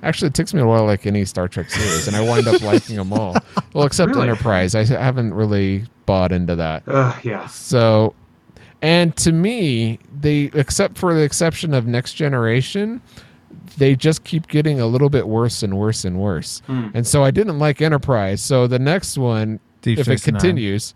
[0.04, 2.48] Actually, it takes me a while to like any Star Trek series, and I wind
[2.48, 3.36] up liking them all.
[3.74, 4.30] Well, except Really?
[4.30, 6.84] Enterprise, I haven't really bought into that.
[6.88, 7.48] Uh, yeah.
[7.48, 8.14] So,
[8.84, 13.02] and to me, they, except for the exception of Next Generation,
[13.78, 16.62] they just keep getting a little bit worse and worse and worse.
[16.68, 16.90] Hmm.
[16.94, 18.44] And so I didn't like Enterprise.
[18.44, 20.40] So the next one, Deep if it Space Nine.
[20.40, 20.96] continues,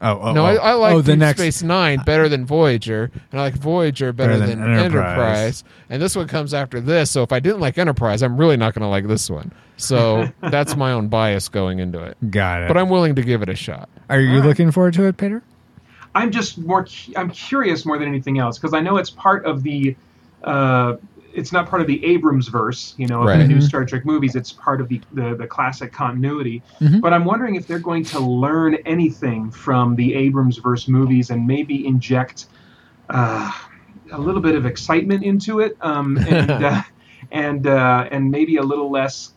[0.00, 0.46] oh, oh no, oh.
[0.46, 3.54] I, I like oh, the Deep next Space Nine better than Voyager, and I like
[3.54, 4.84] Voyager better, Better than, than Enterprise.
[4.84, 5.64] Enterprise.
[5.88, 7.10] And this one comes after this.
[7.10, 9.52] So if I didn't like Enterprise, I'm really not going to like this one.
[9.76, 12.16] So that's my own bias going into it.
[12.30, 12.68] got it.
[12.68, 13.88] But I'm willing to give it a shot.
[14.08, 14.46] Are you All right.
[14.46, 15.42] looking forward to it, Peter?
[16.14, 16.84] I'm just more.
[16.84, 19.96] cu- I'm curious more than anything else because I know it's part of the.
[20.42, 20.96] Uh,
[21.32, 23.62] it's not part of the Abrams verse, you know, of the new Mhm.
[23.62, 24.34] Star Trek movies.
[24.34, 26.62] It's part of the the, the classic continuity.
[26.80, 27.00] Mhm.
[27.00, 31.46] But I'm wondering if they're going to learn anything from the Abrams verse movies and
[31.46, 32.46] maybe inject
[33.08, 33.50] uh,
[34.12, 36.82] a little bit of excitement into it, um, and uh,
[37.32, 39.32] and uh, and maybe a little less.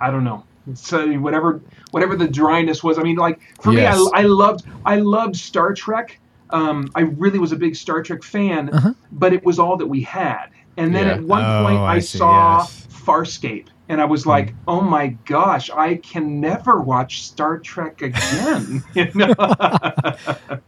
[0.00, 0.44] I don't know.
[0.74, 2.98] So whatever whatever the dryness was.
[2.98, 3.98] I mean, like for Yes.
[3.98, 6.18] me, I, I loved I loved Star Trek.
[6.54, 8.92] Um, I really was a big Star Trek fan, Uh-huh.
[9.12, 10.46] but it was all that we had.
[10.76, 11.14] And then Yeah.
[11.14, 12.86] at one Oh, point, I I, see, saw yes.
[12.90, 18.84] Farscape, and I was like, "Oh my gosh, I can never watch Star Trek again."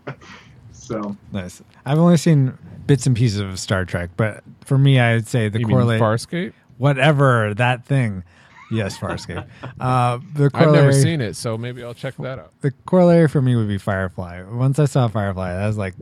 [0.72, 1.62] so Nice.
[1.84, 2.57] I've only seen
[2.87, 5.76] bits and pieces of Star Trek, but for me, I would say the You mean
[5.76, 6.53] correlate Farscape?
[6.78, 8.22] whatever that thing.
[8.70, 9.46] Yes, Farscape.
[9.78, 12.52] Uh, the I've never seen it, so maybe I'll check that out.
[12.62, 14.42] the corollary for me would be Firefly.
[14.42, 15.94] Once I saw Firefly, I was like,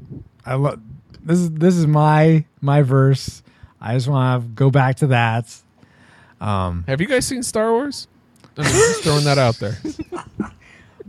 [0.47, 0.81] I love
[1.23, 3.43] this is this is my my verse.
[3.81, 5.55] I just want to go back to that.
[6.41, 8.09] Um, Have you guys seen Star Wars?
[8.57, 9.79] I mean, just throwing that out there.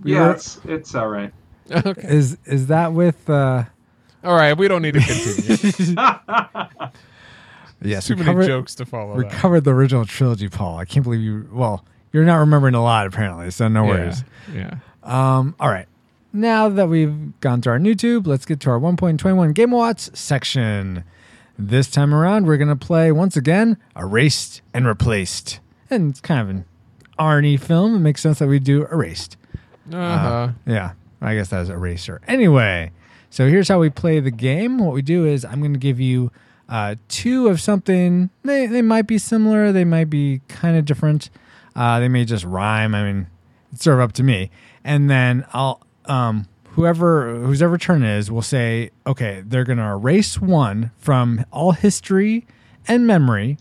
[0.03, 1.33] Yeah, were- it's it's all right.
[1.71, 2.01] okay.
[2.07, 3.63] is is that with uh
[4.23, 5.95] All right, we don't need to continue.
[7.81, 9.15] yes, Too many covered, jokes to follow.
[9.15, 10.77] we covered the original trilogy, Paul.
[10.77, 14.23] I can't believe you well, you're not remembering a lot apparently, so no worries.
[14.53, 14.75] Yeah.
[15.03, 15.87] Um, all right.
[16.33, 20.09] Now that we've gone to our new tube, let's get to our 1.21 Game Watts
[20.17, 21.03] section.
[21.57, 25.61] This time around, we're going to play once again Erased and Replaced.
[25.89, 26.65] And it's kind of an
[27.17, 27.95] Arnie film.
[27.95, 29.37] It makes sense that we do Erased.
[29.93, 30.49] Uh-huh.
[30.65, 32.19] Yeah, I guess that was Eraser.
[32.27, 32.91] Anyway,
[33.29, 34.79] so here's how we play the game.
[34.79, 36.31] What we do is I'm going to give you
[36.69, 38.29] uh, two of something.
[38.43, 41.29] They, they might be similar, they might be kind of different.
[41.75, 42.95] Uh, they may just rhyme.
[42.95, 43.27] I mean,
[43.71, 44.49] it's sort of up to me.
[44.83, 49.79] And then I'll, um, whoever, whose ever turn it is, will say, okay, they're going
[49.79, 52.45] to erase one from all history
[52.87, 53.57] and memory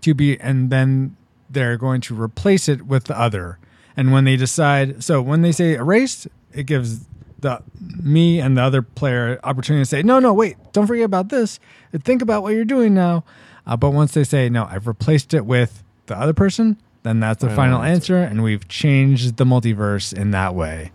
[0.00, 1.16] to be and then
[1.48, 3.58] they're going to replace it with the other
[3.96, 7.06] and when they decide so when they say erased it gives
[7.46, 7.62] the
[8.02, 11.60] me and the other player opportunity to say no no wait don't forget about this.
[11.92, 13.24] Think about what you're doing now.
[13.66, 17.40] Uh, but once they say no i've replaced it with the other person then that's
[17.40, 20.90] the Final final answer and we've changed the multiverse in that way.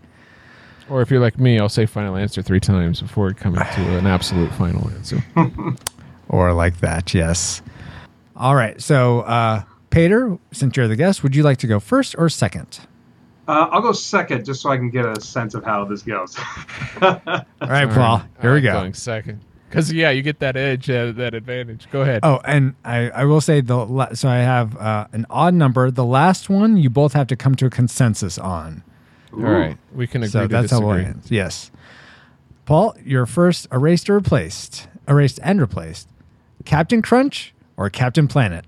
[0.90, 4.06] Or if you're like me, I'll say final answer three times before coming to an
[4.06, 5.24] absolute final answer.
[6.28, 7.62] or like that yes.
[8.36, 12.14] All right so uh Peter, since you're the guest, would you like to go first
[12.16, 12.80] or second?
[13.52, 16.38] Uh, I'll go second just so I can get a sense of how this goes.
[17.02, 17.20] All
[17.60, 18.22] right, Paul.
[18.40, 18.72] Here we go.
[18.72, 19.42] Going second.
[19.68, 21.86] Because yeah, you get that edge, uh, that advantage.
[21.90, 22.20] Go ahead.
[22.22, 25.90] Oh, and I, I will say the la- so I have uh, an odd number.
[25.90, 28.82] The last one you both have to come to a consensus on.
[29.34, 31.02] All right, we can agree so to that's how disagree.
[31.02, 31.22] we'll end.
[31.28, 31.70] Yes,
[32.64, 36.08] Paul, your first erased or replaced, erased and replaced,
[36.64, 38.64] Captain Crunch or Captain Planet.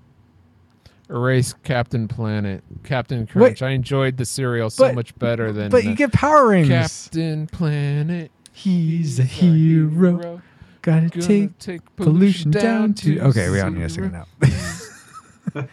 [1.11, 3.61] Erase Captain Planet, Captain Crunch.
[3.63, 5.71] I enjoyed the cereal so but- much better than.
[5.71, 6.69] But you get power rings.
[6.69, 8.31] Captain Planet.
[8.53, 10.41] He's a hero.
[10.83, 13.19] Gotta Gonna take take pollution down to.
[13.21, 14.13] Okay, we don't need to sing it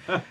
[0.10, 0.22] now.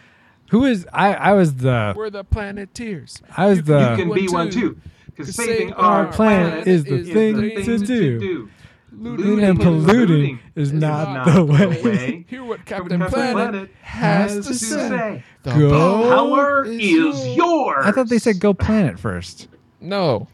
[0.50, 1.14] Who is I?
[1.14, 1.92] I was the.
[1.96, 3.22] We're the Planeteers.
[3.36, 3.90] I was You the.
[3.90, 4.60] you can be one too.
[4.74, 4.80] too.
[5.06, 7.86] Because saving saving our our planet, planet is, is the the thing thing, to to
[7.86, 8.18] do.
[8.20, 8.50] do.
[8.92, 12.24] Looting and polluting is not the way.
[12.28, 15.24] Hear what Captain Captain Planet, Planet has has to to say.
[15.42, 16.08] The Go.
[16.08, 17.86] Power is yours.
[17.86, 19.48] I thought they said go planet first.
[19.80, 20.28] No,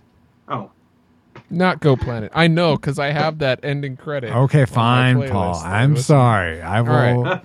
[0.49, 0.71] Oh,
[1.51, 2.33] not Go Planet.
[2.35, 4.35] I know because I have that ending credit.
[4.35, 5.55] Okay, fine, Paul.
[5.57, 6.61] I I'm listen sorry.
[6.61, 7.41] I All will.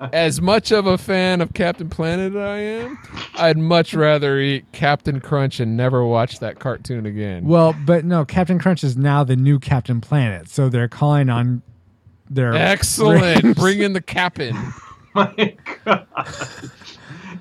[0.12, 2.98] As much of a fan of Captain Planet as I am,
[3.34, 7.44] I'd much rather eat Captain Crunch and never watch that cartoon again.
[7.46, 11.62] Well, but no, Captain Crunch is now the new Captain Planet, so they're calling on
[12.28, 13.56] their Excellent.
[13.56, 14.56] Bring in the Captain.
[15.18, 16.06] Oh my God.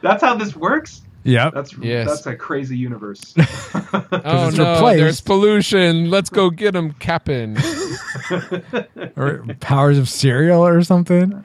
[0.01, 1.01] That's how this works?
[1.25, 1.53] Yep.
[1.55, 2.07] That's Yes.
[2.07, 3.33] that's a crazy universe.
[4.27, 4.99] Oh it's no, replaced.
[4.99, 6.09] there's pollution.
[6.09, 7.57] Let's go get him, Captain.
[9.17, 11.43] or powers of cereal or something.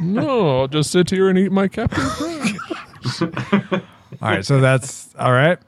[0.00, 2.56] no, I'll just sit here and eat my Captain Crunch.
[4.22, 5.58] All right, so that's all right.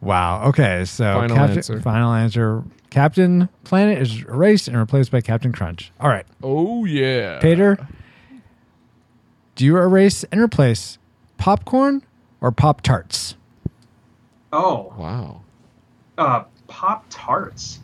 [0.00, 0.44] Wow.
[0.48, 1.80] Okay, so Final Captain, answer.
[1.80, 2.64] final answer.
[2.90, 5.92] Captain Planet is erased and replaced by Captain Crunch.
[6.00, 7.38] All right, Oh yeah.
[7.40, 7.78] Peter.
[9.54, 10.98] Do you erase and replace
[11.38, 12.02] popcorn
[12.42, 13.36] or pop tarts?
[14.52, 15.40] oh, Wow.
[16.18, 17.78] uh, Pop Tarts.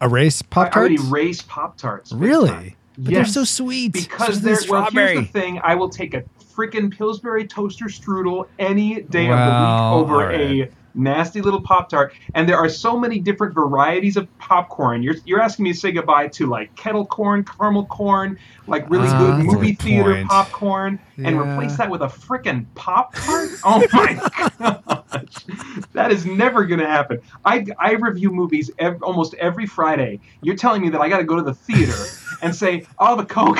[0.00, 1.08] Erase I, pop I would tarts.
[1.10, 2.12] erase Pop Tarts.
[2.12, 2.76] Really?
[2.96, 3.92] But they're so sweet.
[3.92, 4.88] Because So they're is well.
[4.90, 6.22] Here's the thing: I will take a
[6.54, 10.40] freaking Pillsbury toaster strudel any day Well, of the week over all right.
[10.40, 12.12] a nasty little Pop Tart.
[12.34, 15.02] And there are so many different varieties of popcorn.
[15.02, 19.08] You're you're asking me to say goodbye to like kettle corn, caramel corn, like really
[19.08, 20.26] Ah, good movie theater point.
[20.28, 23.48] popcorn, and replace that with a freaking Pop Tart?
[23.64, 24.20] Oh my
[24.58, 25.46] gosh,
[25.92, 27.20] that is never going to happen.
[27.44, 30.20] I I review movies ev- almost every Friday.
[30.42, 31.94] You're telling me that I got to go to the theater
[32.42, 33.58] and say, "I'll have a Coke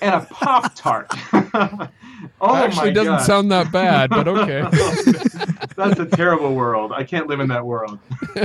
[0.00, 1.10] and a Pop Tart."
[2.40, 3.22] oh Actually, my doesn't God.
[3.24, 4.62] sound that bad, but okay.
[5.76, 6.92] That's a terrible world.
[6.92, 7.98] I can't live in that world.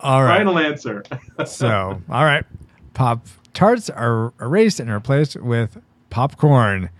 [0.00, 0.38] All right.
[0.38, 1.04] Final answer.
[1.46, 2.44] so, all right.
[2.94, 5.80] Pop tarts are erased and replaced with
[6.10, 6.90] popcorn.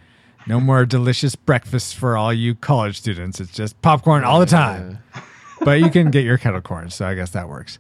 [0.46, 3.40] No more delicious breakfasts for all you college students.
[3.40, 4.98] It's just popcorn all the time.
[5.60, 7.78] But you can get your kettle corn, so I guess that works.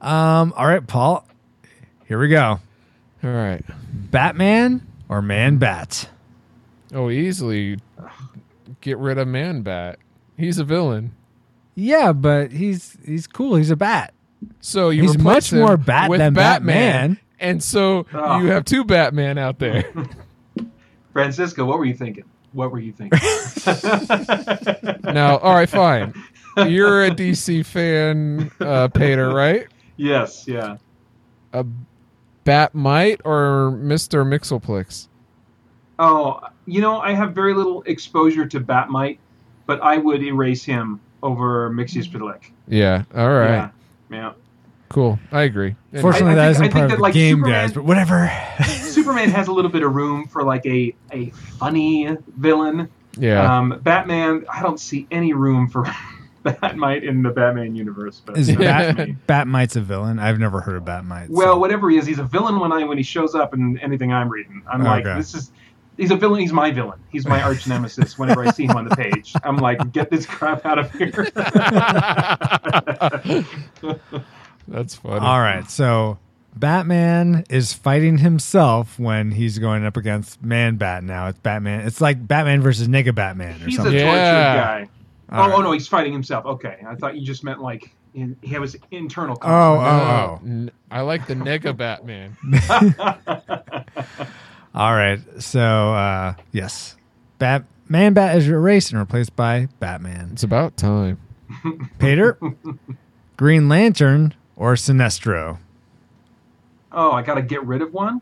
[0.00, 1.26] Um, all right, Paul.
[2.06, 2.60] Here we go.
[3.24, 3.64] All right.
[3.92, 6.08] Batman or Man Bat?
[6.94, 7.78] Oh, easily
[8.80, 9.98] get rid of Man Bat.
[10.36, 11.12] He's a villain.
[11.74, 13.56] Yeah, but he's he's cool.
[13.56, 14.14] He's a bat.
[14.60, 17.18] So you He's replace much him more bat with than Batman.
[17.40, 18.38] and so Oh.
[18.40, 19.84] you have two Batman out there.
[21.12, 22.24] Francisco, what were you thinking?
[22.52, 23.18] What were you thinking?
[25.12, 26.14] now, all right, fine.
[26.56, 29.66] You're a DC fan, uh, Peter, right?
[29.96, 30.76] yes, yeah.
[31.52, 31.64] A
[32.44, 35.08] Bat-Mite or Mister Mxyzptlk?
[35.98, 39.18] Oh, you know, I have very little exposure to Bat-Mite,
[39.66, 42.40] but I would erase him over Mxyzptlk.
[42.68, 43.04] Yeah.
[43.14, 43.48] All right.
[43.50, 43.70] Yeah.
[44.10, 44.32] Yeah.
[44.90, 45.18] Cool.
[45.32, 45.74] I agree.
[45.92, 47.52] And- Fortunately, I that think- isn't I think part that, of the like, game, Superman-
[47.62, 47.72] guys.
[47.72, 48.30] But whatever.
[48.64, 52.88] Superman has a little bit of room for like a a funny villain.
[53.18, 53.58] yeah.
[53.58, 55.84] Um, Batman, I don't see any room for
[56.44, 58.20] Bat-Mite in the Batman universe.
[58.24, 58.58] But Is that's
[58.96, 59.16] Bat me.
[59.26, 60.18] Bat-Mite's a villain?
[60.18, 61.30] I've never heard of Bat-Mite.
[61.30, 63.78] well, so- whatever he is, he's a villain when I when he shows up in
[63.78, 64.62] anything I'm reading.
[64.70, 65.16] I'm like, Okay.
[65.18, 65.50] this is.
[65.96, 66.40] He's a villain.
[66.40, 66.98] He's my villain.
[67.10, 68.18] He's my arch nemesis.
[68.18, 71.10] Whenever I see him on the page, I'm like, "Get this crap out of here!"
[74.68, 75.20] That's funny.
[75.20, 76.18] All right, so
[76.56, 81.04] Batman is fighting himself when he's going up against Man Bat.
[81.04, 81.86] Now it's Batman.
[81.86, 83.92] It's like Batman versus Nega Batman or He's a something.
[83.92, 84.54] tortured Yeah.
[84.56, 84.88] guy.
[85.30, 85.58] All oh, oh right.
[85.58, 86.44] oh no, he's fighting himself.
[86.46, 89.36] Okay, I thought you just meant like in, he was internal.
[89.42, 92.36] Oh, oh, No, oh, n- I like the Nega Batman.
[94.74, 95.60] All right, so
[95.94, 96.96] uh, yes,
[97.38, 100.30] Bat Man Bat is erased and replaced by Batman.
[100.32, 101.20] It's about time.
[101.98, 102.38] Peter,
[103.36, 105.58] Green Lantern or Sinestro.
[106.90, 108.20] oh, I got to get rid of one.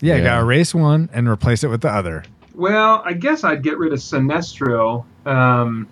[0.00, 0.22] Yeah, Yeah.
[0.24, 2.24] got to erase one and replace it with the other.
[2.54, 5.88] Well, I guess I'd get rid of Sinestro um,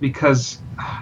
[0.00, 0.58] because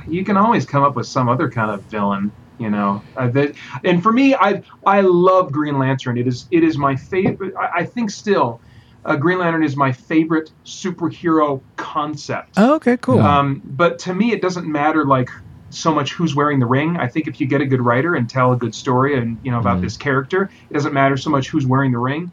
[0.08, 3.02] you can always come up with some other kind of villain, you know.
[3.16, 3.54] Uh, that,
[3.84, 6.18] and for me, I I love Green Lantern.
[6.18, 7.54] It is it is my favorite.
[7.56, 8.60] I, I think still,
[9.04, 12.50] uh, Green Lantern is my favorite superhero concept.
[12.58, 13.18] Oh, okay, cool.
[13.20, 15.30] Um, but to me, it doesn't matter like
[15.70, 16.96] so much who's wearing the ring.
[16.98, 19.50] I think if you get a good writer and tell a good story and you
[19.50, 19.82] know about Mhm.
[19.82, 22.30] this character, it doesn't matter so much who's wearing the ring.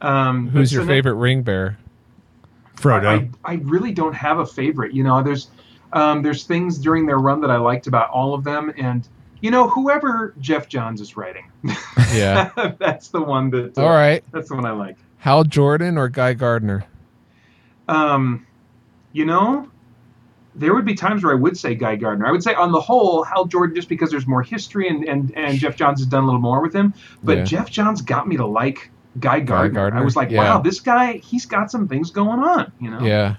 [0.00, 1.76] Um, Who's your Sine- favorite ring bearer?
[2.76, 3.06] Frodo.
[3.44, 4.92] I, I really don't have a favorite.
[4.92, 5.48] You know, there's
[5.92, 9.06] um, there's things during their run that I liked about all of them, and
[9.40, 11.50] you know, whoever Geoff Johns is writing,
[12.14, 12.50] Yeah.
[12.78, 13.76] that's the one that.
[13.78, 14.22] uh, All right.
[14.32, 14.96] that's the one I like.
[15.18, 16.84] Hal Jordan or Guy Gardner?
[17.88, 18.46] Um,
[19.12, 19.68] you know,
[20.54, 22.26] there would be times where I would say Guy Gardner.
[22.26, 25.32] I would say on the whole, Hal Jordan, just because there's more history and and,
[25.36, 26.92] and Geoff Johns has done a little more with him.
[27.22, 27.44] But Yeah.
[27.44, 28.90] Geoff Johns got me to like
[29.20, 29.74] Guy Gardner.
[29.74, 30.00] Gardner?
[30.00, 30.38] I was like, Yeah.
[30.40, 32.70] wow, this guy, he's got some things going on.
[32.80, 33.00] You know.
[33.00, 33.36] Yeah.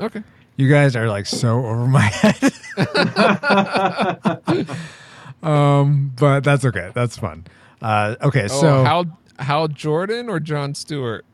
[0.00, 0.22] Okay.
[0.56, 2.52] you guys are like so over my head.
[5.42, 6.90] um, but that's okay.
[6.94, 7.46] That's fun.
[7.80, 11.24] Uh, okay, Oh, so Hal Hal Jordan or John Stewart?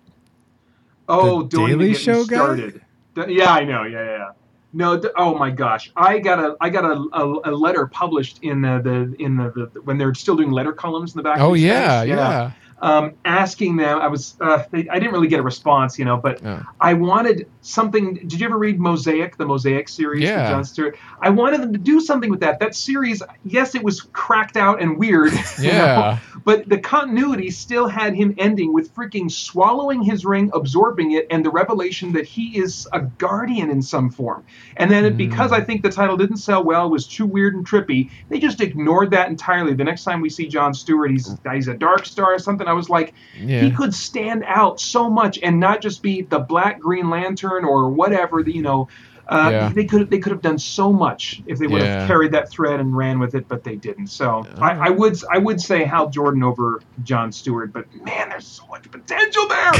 [1.09, 2.37] Oh, The Daily Show guy?
[2.37, 2.81] started.
[3.15, 3.85] D- Yeah, I know.
[3.85, 4.11] Yeah, yeah.
[4.19, 4.29] yeah.
[4.75, 8.41] No, d- oh my gosh, I got a I got a, a, a letter published
[8.43, 11.39] in the, the in the, the when they're still doing letter columns in the back.
[11.39, 12.51] of Oh these yeah, yeah.
[12.81, 16.19] Um, asking them, I was uh, they, I didn't really get a response, you know,
[16.19, 16.63] but Oh.
[16.81, 18.15] I wanted something.
[18.15, 20.23] Did you ever read Mosaic, the Mosaic series?
[20.23, 20.51] Yeah.
[20.51, 20.97] John Stewart.
[21.21, 22.61] I wanted them to do something with that.
[22.61, 25.33] That series, yes, it was cracked out and weird.
[25.59, 26.19] you know, Yeah.
[26.45, 31.45] but the continuity still had him ending with freaking swallowing his ring, absorbing it, and
[31.45, 34.45] the revelation that he is a guardian in some form.
[34.77, 35.19] And then, it, mm.
[35.19, 38.39] because I think the title didn't sell well, it was too weird and trippy, they
[38.39, 39.75] just ignored that entirely.
[39.75, 42.67] The next time we see John Stewart, he's he's a Dark Star or something.
[42.67, 43.61] I was like, Yeah.
[43.61, 47.89] he could stand out so much and not just be the Black Green Lantern or
[47.91, 48.41] whatever.
[48.41, 48.89] You know.
[49.31, 49.69] Uh, Yeah.
[49.75, 51.99] They could they could have done so much if they would Yeah.
[52.01, 54.07] have carried that thread and ran with it, but they didn't.
[54.07, 58.47] So I, I would I would say Hal Jordan over John Stewart, but man, there's
[58.47, 59.73] so much potential there.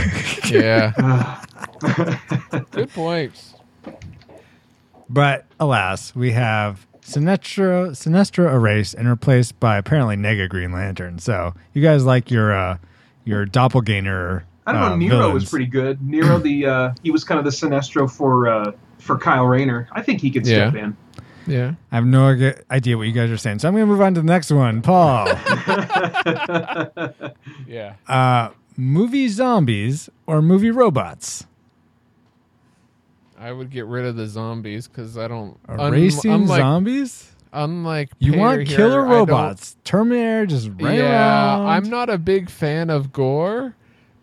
[0.51, 1.43] Yeah.
[2.73, 3.55] Good points.
[5.09, 11.19] but alas, we have Sinestro Sinestro erased and replaced by apparently Nega Green Lantern.
[11.19, 12.77] So you guys like your uh,
[13.25, 14.45] your doppelganger.
[14.69, 14.93] I don't know.
[14.93, 16.01] uh, Nero was pretty good.
[16.07, 19.89] Nero, the uh, he was kind of the Sinestro for uh, for Kyle Rayner.
[19.93, 20.85] I think he could step Yeah.
[20.85, 20.97] in.
[21.47, 21.75] Yeah.
[21.91, 22.27] I have no
[22.71, 23.61] idea what you guys are saying.
[23.61, 24.83] So I'm going to move on to the next one.
[24.83, 25.27] Paul,
[27.67, 27.95] Yeah.
[28.07, 31.47] uh, movie zombies or movie robots?
[33.39, 35.57] I would get rid of the zombies because I don't.
[35.69, 37.33] un- Erasing unlike, zombies?
[37.53, 39.77] unlike You Peter want killer I don't- robots.
[39.85, 41.67] Terminator just right yeah, around.
[41.69, 43.75] I'm not a big fan of gore.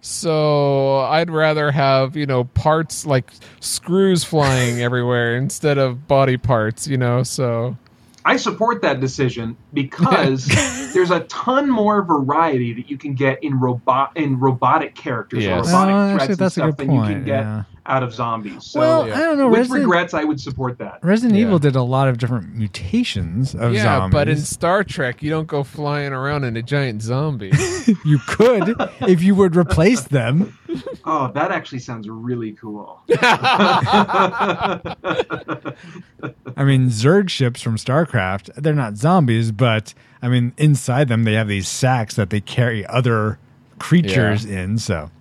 [0.05, 6.87] So I'd rather have, you know, parts like screws flying everywhere instead of body parts,
[6.87, 7.75] you know, so
[8.23, 10.45] I support that decision because
[10.93, 15.67] there's a ton more variety that you can get in robot in robotic characters Yes.
[15.67, 17.13] or robotic Oh, threats actually, and that's a stuff good than you point.
[17.13, 17.63] can get yeah.
[17.87, 18.65] Out of zombies.
[18.65, 19.15] So well, yeah.
[19.15, 19.47] I don't know.
[19.47, 20.99] with Resident, regrets, I would support that.
[21.03, 21.45] Resident Yeah.
[21.45, 23.77] Evil did a lot of different mutations of Zombies.
[23.77, 24.13] yeah, zombies.
[24.13, 27.51] but in Star Trek, you don't go flying around in a giant zombie.
[28.05, 30.57] you could if you would replace them.
[31.07, 32.99] Oh, that actually sounds really cool.
[36.57, 41.33] I mean, Zerg ships from StarCraft, they're not zombies, but I mean, inside them, they
[41.33, 43.37] have these sacks that they carry other
[43.79, 44.77] creatures in.
[44.79, 45.11] So,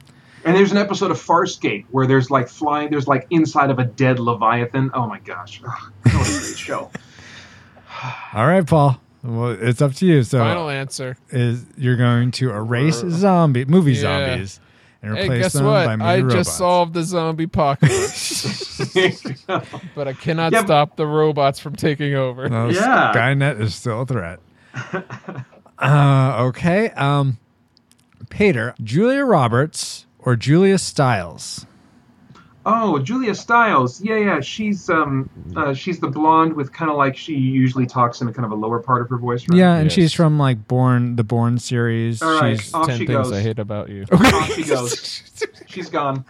[0.45, 3.85] And there's an episode of Farscape where there's like flying, there's like inside of a
[3.85, 4.91] dead Leviathan.
[4.95, 5.61] Oh my gosh.
[5.67, 6.91] Ugh, what a great show.
[8.35, 9.01] all right, Paul.
[9.23, 10.23] Well, it's up to you.
[10.23, 11.17] So, Final answer.
[11.31, 14.01] is you're going to erase zombie movie Yeah.
[14.29, 14.61] zombies
[15.03, 15.87] and Hey, replace guess them what?
[15.87, 16.35] by movie I robots.
[16.35, 18.95] just solved the zombie apocalypse,
[19.95, 22.49] but I cannot Yeah, but- stop the robots from taking over.
[22.51, 23.13] No, Yeah.
[23.15, 24.41] Skynet is still a threat.
[25.79, 26.91] uh, okay.
[26.91, 27.39] Um,
[28.31, 31.67] Peter, Julia Roberts or Julia Stiles?
[32.67, 34.01] Oh, Julia Stiles.
[34.01, 34.41] Yeah, yeah.
[34.41, 38.33] She's um uh, she's the blonde with kind of like she usually talks in a
[38.33, 39.47] kind of a lower part of her voice.
[39.49, 39.59] Right?
[39.59, 39.93] Yeah, and Yes.
[39.93, 42.23] she's from like Bourne, the Bourne series.
[42.23, 42.59] All right.
[42.59, 43.33] She's, Off Ten she things goes.
[43.33, 44.07] I hate about you.
[44.11, 45.23] Off she goes.
[45.67, 46.25] She's gone.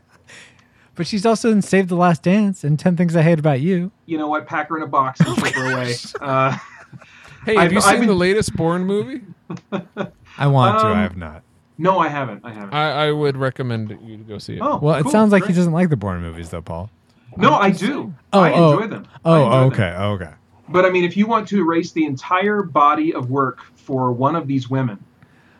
[0.95, 3.93] but she's also in Save the Last Dance and Ten Things I Hate About You.
[4.07, 4.47] You know what?
[4.47, 5.95] Pack her in a box and ship her away.
[6.21, 6.57] Uh,
[7.45, 9.21] Hey, have I've- you I've seen been- the latest Bourne movie?
[10.39, 10.87] I want to.
[10.87, 11.43] Um, I have not.
[11.77, 12.45] No, I haven't.
[12.45, 12.73] I haven't.
[12.75, 14.61] I, I would recommend you to go see it.
[14.63, 15.57] oh, Well, it cool, sounds like he great.
[15.57, 16.89] doesn't like the Bourne movies, though, Paul.
[17.37, 18.15] No, I do.
[18.33, 18.73] Oh, I oh.
[18.75, 19.07] enjoy them.
[19.25, 19.73] I Oh, enjoy them.
[19.73, 20.35] okay, okay.
[20.69, 24.37] But I mean, if you want to erase the entire body of work for one
[24.37, 25.03] of these women,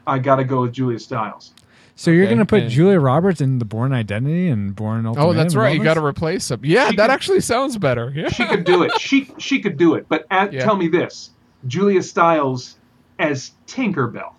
[0.07, 1.53] I got to go with Julia Stiles.
[1.97, 5.11] So you're Okay, gonna put and- Julia Roberts in the Bourne Identity and Bourne oh,
[5.11, 5.31] Ultimatum?
[5.31, 5.69] Oh, that's and right.
[5.69, 5.85] all You this?
[5.85, 6.61] got to replace them.
[6.65, 8.13] Yeah, She that could- actually sounds better.
[8.15, 8.29] Yeah.
[8.31, 8.93] She could do it.
[9.01, 10.07] She she could do it.
[10.09, 10.65] But at, Yeah.
[10.65, 11.31] tell me this:
[11.67, 12.77] Julia Stiles
[13.19, 14.33] as Tinkerbell.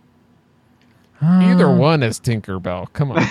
[1.21, 2.91] Either Uh, one is Tinkerbell.
[2.93, 3.25] Come on.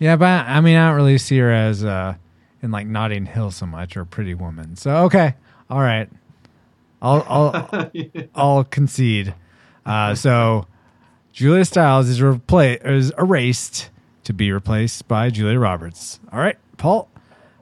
[0.00, 2.14] Yeah, but I mean, I don't really see her as uh,
[2.62, 4.76] in like Notting Hill so much or Pretty Woman.
[4.76, 5.34] So okay,
[5.68, 6.08] all right,
[7.02, 7.90] I'll I'll
[8.36, 9.34] I'll concede.
[9.84, 10.66] Uh, so
[11.32, 13.90] Julia Stiles is repla- is erased
[14.22, 16.20] to be replaced by Julia Roberts.
[16.32, 17.08] All right, Paul,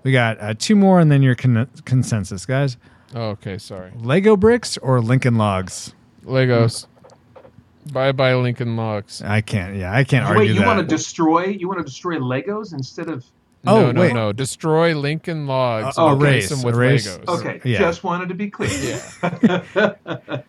[0.03, 2.77] we got uh, two more and then your con- consensus, guys.
[3.15, 3.93] Oh, okay, sorry.
[3.97, 5.95] Lego bricks or Lincoln Logs?
[6.27, 6.87] Legos.
[7.93, 9.23] Bye bye Lincoln Logs.
[9.23, 9.77] I can't.
[9.77, 10.67] Yeah, I can't argue Wait, you that.
[10.67, 11.45] want to destroy?
[11.47, 13.25] You want to destroy Legos instead of?
[13.69, 14.13] Oh, no, no, wait.
[14.13, 14.33] no.
[14.33, 15.99] Destroy Lincoln Logs.
[15.99, 17.09] Uh, and erase, them with erase.
[17.09, 17.41] Legos.
[17.41, 17.79] Okay, Yeah.
[17.79, 19.01] just wanted to be clear.
[19.23, 19.95] Yeah.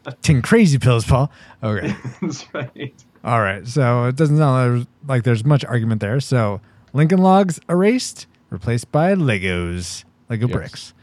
[0.22, 1.32] Ting crazy pills, Paul.
[1.64, 1.96] Okay.
[2.22, 2.94] That's right.
[3.24, 3.68] All right.
[3.68, 6.20] So it doesn't sound like- like there's much argument there.
[6.20, 6.62] So
[6.94, 10.56] Lincoln Logs erased, replaced by Legos, Lego Yes.
[10.56, 10.94] bricks.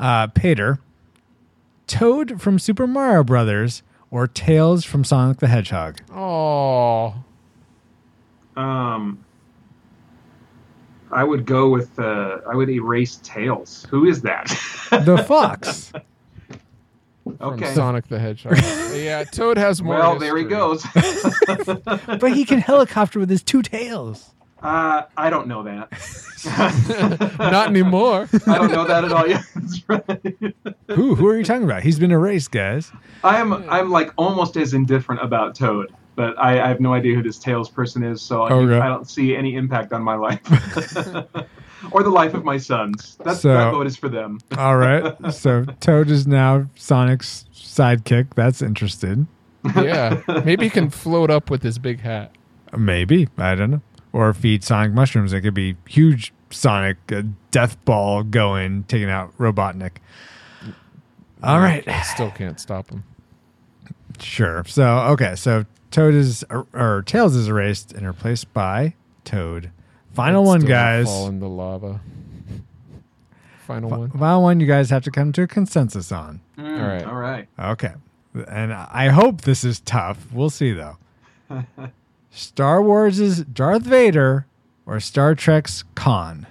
[0.00, 0.78] Uh, Peter,
[1.86, 3.82] Toad from Super Mario Brothers
[4.14, 5.98] or Tails from Sonic the Hedgehog?
[6.12, 7.16] Oh.
[8.54, 9.24] Um,
[11.10, 11.98] I would go with.
[11.98, 13.84] Uh, I would erase Tails.
[13.90, 14.46] Who is that?
[14.90, 15.92] The fox.
[17.24, 17.72] From okay.
[17.72, 18.58] Sonic the Hedgehog.
[18.94, 19.96] yeah, Toad has more.
[19.96, 20.84] Well, there he goes.
[21.64, 24.34] but he can helicopter with his two tails.
[24.64, 25.88] Uh, I don't know that.
[27.38, 28.28] Not anymore.
[28.46, 29.26] I don't know that at all.
[29.34, 30.54] Yeah, that's right.
[30.90, 31.14] Who?
[31.14, 31.82] Who are you talking about?
[31.82, 32.90] He's been erased, guys.
[33.22, 33.52] I am.
[33.70, 37.38] I'm like almost as indifferent about Toad, but I, I have no idea who this
[37.38, 38.78] Tails person is, so I, Okay.
[38.78, 40.40] I don't see any impact on my life
[41.92, 43.16] or the life of my sons.
[43.24, 44.40] That's So- that vote is for them.
[44.58, 45.14] All right.
[45.32, 48.34] so Toad is now Sonic's sidekick.
[48.34, 49.28] That's interesting.
[49.76, 50.20] yeah.
[50.44, 52.32] Maybe he can float up with his big hat.
[52.76, 53.82] Maybe I don't know.
[54.14, 55.32] Or feed Sonic mushrooms.
[55.32, 59.96] It could be huge Sonic uh, death ball going, taking out Robotnik.
[61.42, 63.02] All right, I still can't stop him.
[64.20, 64.62] sure.
[64.66, 69.70] So okay, so Toad is or, or Tails is erased and replaced by Toad.
[70.12, 71.06] Final I'd one, guys.
[71.06, 72.00] Fall in the lava.
[73.66, 74.10] Final one.
[74.12, 74.60] Final one.
[74.60, 76.40] You guys have to come to a consensus on.
[76.56, 77.04] Mm, All right.
[77.04, 77.48] All right.
[77.58, 77.94] Okay,
[78.48, 80.32] and I hope this is tough.
[80.32, 80.98] We'll see though.
[82.34, 84.46] Star Wars' Darth Vader
[84.86, 86.46] or Star Trek's Khan.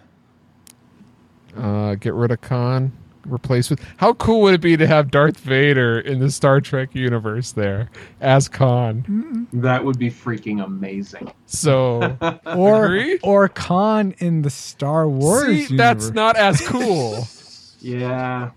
[1.55, 2.91] Uh, get rid of Khan.
[3.25, 3.79] Replace with.
[3.97, 7.89] How cool would it be to have Darth Vader in the Star Trek universe there
[8.19, 9.47] as Khan?
[9.53, 11.31] That would be freaking amazing.
[11.45, 13.19] So or Agree?
[13.23, 15.67] or Khan in the Star Wars.
[15.67, 17.27] see, that's not as cool.
[17.85, 18.51] Yeah.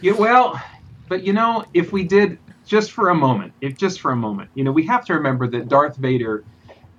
[0.00, 0.12] Yeah.
[0.12, 0.62] Well,
[1.08, 4.50] but you know, if we did just for a moment, if just for a moment,
[4.54, 6.44] you know, we have to remember that Darth Vader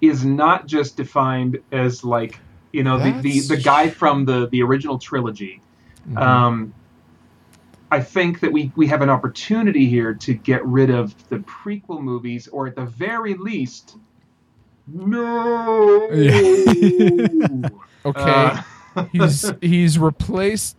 [0.01, 2.39] is not just defined as like
[2.71, 5.61] you know the, the the guy from the the original trilogy.
[6.07, 6.17] Mm-hmm.
[6.17, 6.73] Um,
[7.91, 12.01] I think that we we have an opportunity here to get rid of the prequel
[12.01, 13.97] movies, or at the very least.
[14.87, 16.11] No.
[16.11, 17.69] Yeah.
[18.05, 18.21] Okay,
[18.95, 20.77] Uh, he's he's replaced.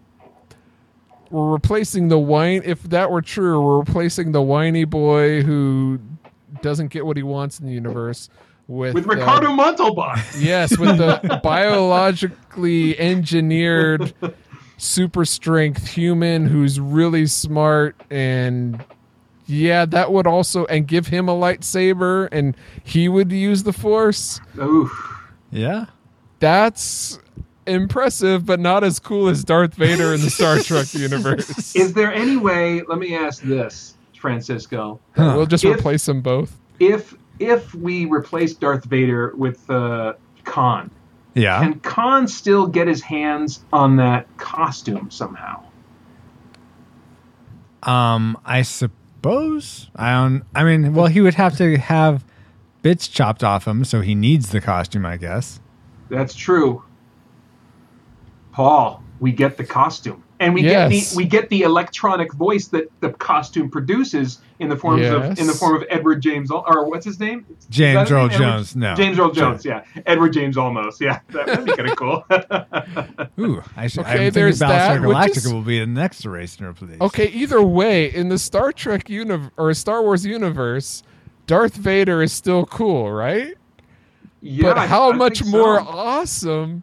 [1.30, 2.62] We're replacing the wine.
[2.64, 6.00] If that were true, we're replacing the whiny boy who
[6.62, 8.28] doesn't get what he wants in the universe
[8.68, 10.20] with with uh, Ricardo Montalban.
[10.38, 14.14] Yes, with the biologically engineered
[14.78, 18.84] super strength human who's really smart and
[19.46, 24.40] yeah, that would also and give him a lightsaber and he would use the force.
[24.58, 24.90] Ooh.
[25.50, 25.86] Yeah.
[26.40, 27.18] That's
[27.66, 31.74] impressive, but not as cool as Darth Vader in the Star Trek universe.
[31.76, 32.82] Is there any way?
[32.88, 35.00] Let me ask this, Francisco.
[35.16, 35.34] Huh.
[35.36, 36.58] We'll just If- replace them both.
[36.78, 40.14] If if we replace Darth Vader with uh,
[40.44, 40.90] Khan,
[41.34, 41.60] Yeah.
[41.60, 45.62] can Khan still get his hands on that costume somehow?
[47.82, 50.42] Um, I suppose I don't.
[50.54, 52.24] I mean, well, he would have to have
[52.82, 55.60] bits chopped off him, so he needs the costume, I guess.
[56.08, 56.82] That's true.
[58.56, 62.90] Paul, we get the costume, and we get the we get the electronic voice that
[63.00, 67.04] the costume produces in the forms of in the form of Edward James or what's
[67.04, 67.44] his name?
[67.68, 68.32] James Earl name?
[68.32, 68.74] Edward- Jones.
[68.74, 68.94] No.
[68.94, 69.50] James Earl Sure.
[69.50, 69.64] Jones.
[69.66, 71.02] Yeah, Edward James almost.
[71.02, 72.24] Yeah, that would be kind of cool.
[73.44, 74.00] Ooh, I should.
[74.00, 76.66] Okay, I'm thinking there's Battlestar that, which Galactica is- will be the next race and
[76.66, 76.98] replace.
[77.02, 81.02] Okay, either way, in the Star Trek universe or Star Wars universe,
[81.46, 83.54] Darth Vader is still cool, right?
[84.40, 85.86] yeah, but how I much think more so.
[85.86, 86.82] awesome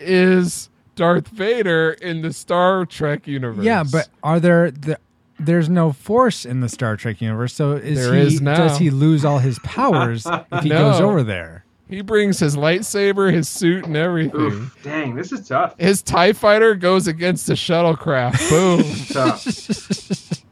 [0.00, 3.64] is Darth Vader in the Star Trek universe?
[3.64, 4.98] Yeah, but are there the?
[5.40, 8.20] There's no force in the Star Trek universe, so is There he?
[8.22, 8.56] is now.
[8.56, 10.90] Does he lose all his powers if he No.
[10.90, 11.64] goes over there?
[11.88, 14.38] he brings his lightsaber, his suit, and everything.
[14.40, 15.74] Oof, dang, this is tough.
[15.78, 18.50] His Tie Fighter goes against the shuttlecraft.
[18.50, 18.82] Boom.
[19.06, 20.42] tough.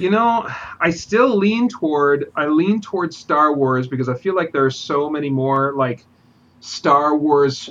[0.00, 0.48] you know,
[0.80, 4.70] I still lean toward I lean toward Star Wars because I feel like there are
[4.70, 6.04] so many more like
[6.60, 7.68] Star Wars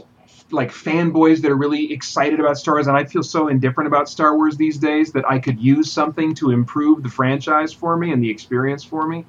[0.51, 4.07] like fanboys that are really excited about Star Wars and I feel so indifferent about
[4.07, 8.11] Star Wars these days that I could use something to improve the franchise for me
[8.11, 9.25] and the experience for me.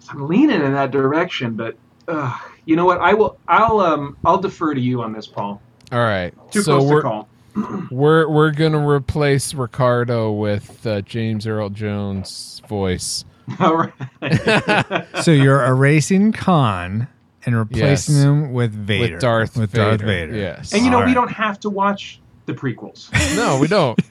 [0.00, 1.76] So I'm leaning in that direction, but
[2.08, 3.00] uh, you know what?
[3.00, 5.60] I will I'll um I'll defer to you on this, Paul.
[5.92, 6.34] All right.
[6.50, 7.28] Too so close we're to call.
[7.90, 13.24] we're we're gonna replace Ricardo with uh, James Earl Jones' voice.
[13.60, 15.06] All right.
[15.22, 17.08] so you're erasing Khan
[17.44, 18.24] and replacing Yes.
[18.24, 19.14] him with Vader.
[19.14, 19.84] With Darth with Vader.
[19.84, 20.36] Darth Vader.
[20.36, 20.72] Yes.
[20.72, 21.14] And you know, All we right.
[21.14, 23.10] don't have to watch the prequels.
[23.36, 23.98] no, we don't.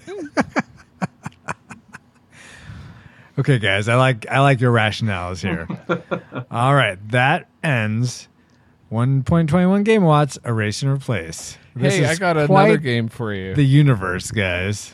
[3.39, 5.65] Okay, guys, I like I like your rationales here.
[6.51, 8.27] All right, that ends
[8.91, 10.37] 1.21 game watts.
[10.45, 11.57] Erase and replace.
[11.75, 13.55] This hey, is I got another game for you.
[13.55, 14.93] The universe, guys.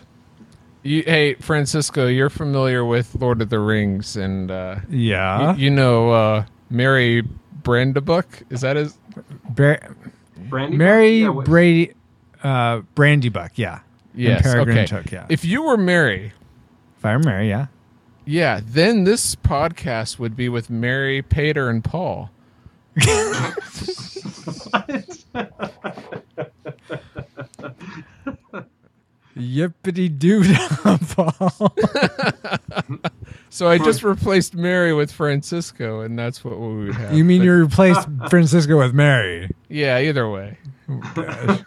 [0.84, 1.02] you.
[1.04, 5.56] Hey, Francisco, you're familiar with Lord of the Rings, and uh, Yeah.
[5.56, 7.24] you, you know uh, Merry
[7.68, 8.26] Brandybuck.
[8.49, 8.98] Is that his?
[9.49, 9.95] Bar-
[10.49, 11.94] Brandy Mary Yeah, Brady,
[12.44, 13.52] uh, Brandybuck.
[13.56, 13.80] Yeah.
[14.14, 14.41] And Yes.
[14.44, 14.85] Peregrine okay.
[14.85, 15.11] Took.
[15.11, 15.26] Yeah.
[15.30, 16.34] If you were Mary,
[16.99, 17.49] Fire Mary.
[17.49, 17.68] Yeah.
[18.26, 22.30] yeah, then this podcast would be with Mary, Peter, and Paul.
[29.38, 30.44] Yippity doo
[31.16, 31.74] Paul.
[33.50, 37.14] So I just replaced Mary with Francisco, and that's what we would have.
[37.14, 39.50] you mean But- you replaced Francisco with Mary?
[39.70, 40.58] Yeah, either way.
[40.90, 41.64] Oh,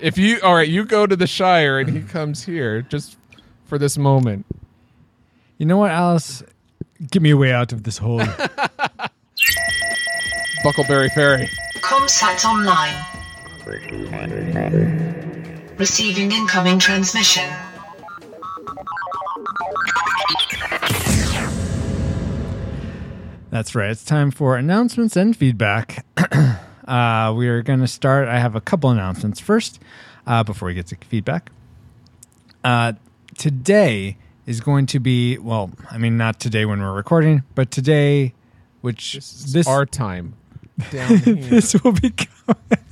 [0.00, 3.16] if you all right, you go to the Shire and he comes here just
[3.66, 4.46] for this moment.
[5.58, 6.42] You know what, Alice?
[7.10, 8.20] Get me a way out of this hole.
[10.64, 11.48] Bucklebury Ferry.
[11.76, 12.96] Comsat online.
[15.82, 17.42] Receiving incoming transmission.
[23.50, 23.90] That's right.
[23.90, 26.06] It's time for announcements and feedback.
[26.86, 28.28] uh, we are going to start.
[28.28, 29.80] I have a couple announcements first
[30.24, 31.50] uh, before we get to feedback.
[32.62, 32.92] Uh,
[33.36, 38.34] today is going to be, well, I mean, not today when we're recording, but today,
[38.82, 40.34] which This is this, our time.
[40.92, 41.34] Down here.
[41.34, 42.10] this will be
[42.46, 42.84] coming,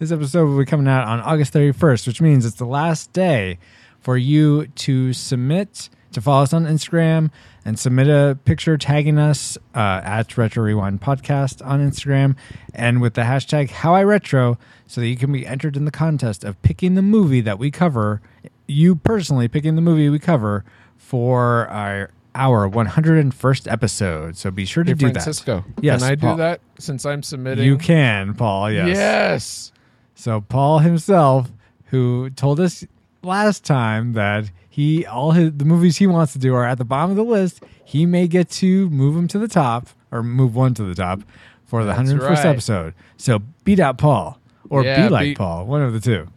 [0.00, 3.58] this episode will be coming out on August 31st, which means it's the last day
[4.00, 7.30] for you to submit to follow us on Instagram
[7.66, 12.34] and submit a picture tagging us uh, at Retro Rewind Podcast on Instagram
[12.74, 15.90] and with the hashtag How I Retro so that you can be entered in the
[15.90, 18.22] contest of picking the movie that we cover.
[18.66, 20.64] You personally picking the movie we cover
[20.96, 24.36] for our our 101st episode.
[24.38, 25.64] So be sure to Hey, do Francisco.
[25.76, 25.84] that.
[25.84, 27.64] Yes, Can I do that since I'm submitting?
[27.66, 28.70] You can, Paul.
[28.70, 28.88] Yes.
[28.88, 29.72] Yes.
[30.20, 31.50] So Paul himself,
[31.86, 32.84] who told us
[33.22, 36.84] last time that he all his the movies he wants to do are at the
[36.84, 40.54] bottom of the list, he may get to move them to the top or move
[40.54, 41.20] one to the top
[41.64, 42.46] for the That's 101st right.
[42.46, 42.94] episode.
[43.16, 44.38] So beat out Paul
[44.68, 46.28] or Yeah, be like beat- Paul, one of the two.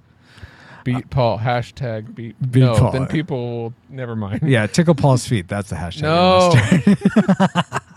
[0.85, 1.39] Beat Paul.
[1.39, 2.35] Hashtag beat.
[2.51, 2.91] Beat no, Paul.
[2.91, 3.73] then people will.
[3.89, 4.41] Never mind.
[4.43, 5.47] Yeah, tickle Paul's feet.
[5.49, 6.01] That's the hashtag.
[6.03, 7.79] No.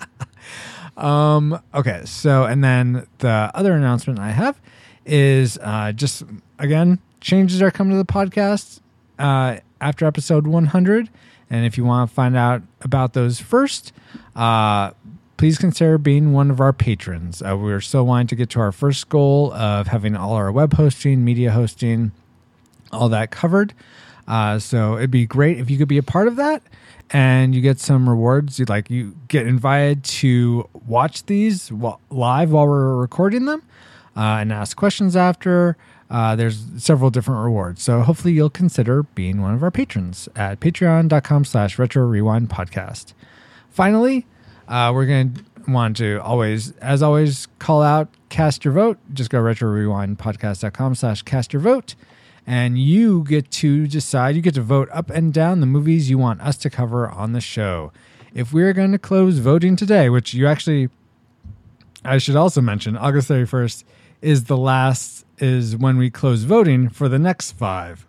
[0.96, 4.58] Um, okay, so and then the other announcement I have
[5.07, 6.24] is uh, just
[6.59, 8.81] again changes are coming to the podcast
[9.19, 11.09] uh, after episode 100,
[11.51, 13.93] and if you want to find out about those first,
[14.35, 14.91] uh,
[15.37, 17.43] please consider being one of our patrons.
[17.43, 20.74] Uh, we're still wanting to get to our first goal of having all our web
[20.74, 22.12] hosting, media hosting,
[22.93, 23.74] all that covered.
[24.28, 26.62] Uh, so it'd be great if you could be a part of that
[27.11, 28.59] and you get some rewards.
[28.59, 33.62] You'd like you get invited to watch these live while we're recording them
[34.16, 35.76] uh, and ask questions after.
[36.09, 37.82] Uh, there's several different rewards.
[37.82, 43.12] So hopefully you'll consider being one of our patrons at patreon.com slash retro rewind podcast.
[43.70, 44.26] Finally,
[44.68, 48.98] uh, we're going to want to always, as always, call out cast your vote.
[49.12, 51.94] Just go retro rewind podcast.com slash cast your vote.
[52.47, 56.18] And you get to decide, you get to vote up and down the movies you
[56.18, 57.93] want us to cover on the show.
[58.34, 60.88] If we're going to close voting today, which you actually,
[62.05, 63.82] I should also mention, August 31st
[64.27, 68.09] is the last, is when we close voting for the next five.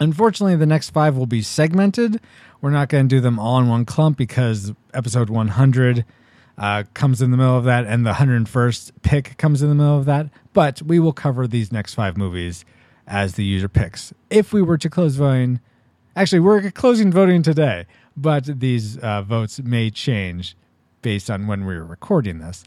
[0.00, 2.20] Unfortunately, the next five will be segmented.
[2.60, 6.04] We're not going to do them all in one clump because episode 100
[6.58, 9.96] uh, comes in the middle of that and the 101st pick comes in the middle
[9.96, 10.26] of that.
[10.54, 12.64] But we will cover these next five movies
[13.06, 14.12] as the user picks.
[14.30, 15.60] If we were to close voting,
[16.16, 17.86] actually, we're closing voting today,
[18.16, 20.56] but these uh, votes may change
[21.00, 22.64] based on when we're recording this.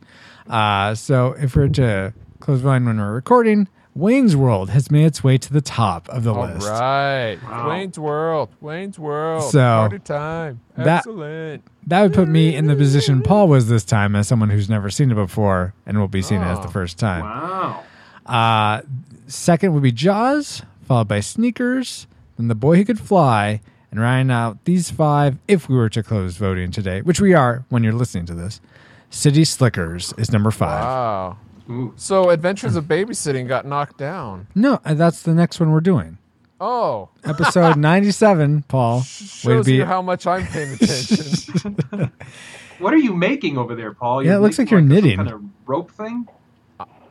[0.49, 5.23] Uh, so if we're to close voting when we're recording, Wayne's World has made its
[5.23, 6.67] way to the top of the All list.
[6.67, 7.37] right.
[7.43, 7.69] Wow.
[7.69, 8.49] Wayne's World.
[8.61, 9.43] Wayne's World.
[9.51, 10.59] So, Party time.
[10.77, 11.63] that- Excellent.
[11.87, 14.89] That would put me in the position Paul was this time as someone who's never
[14.89, 16.71] seen it before and will be seeing it as the Oh.
[16.71, 17.23] first time.
[17.23, 17.79] Wow.
[18.25, 18.81] Uh,
[19.27, 22.07] second would be Jaws, followed by Sneakers,
[22.37, 23.59] then The Boy Who Could Fly,
[23.91, 27.65] and rounding out these five, if we were to close voting today, which we are
[27.69, 28.61] when you're listening to this,
[29.09, 30.85] City Slickers is number five.
[30.85, 31.37] Wow.
[31.71, 31.93] Ooh.
[31.95, 34.47] So Adventures of Babysitting got knocked down.
[34.55, 36.17] No, uh, that's the next one we're doing.
[36.59, 37.09] Oh.
[37.23, 38.97] Episode 97, Paul.
[38.97, 42.11] Would Shows be, you how much I'm paying attention.
[42.79, 44.23] What are you making over there, Paul?
[44.25, 45.17] Yeah, it looks like you're some knitting.
[45.17, 46.27] kind of rope thing.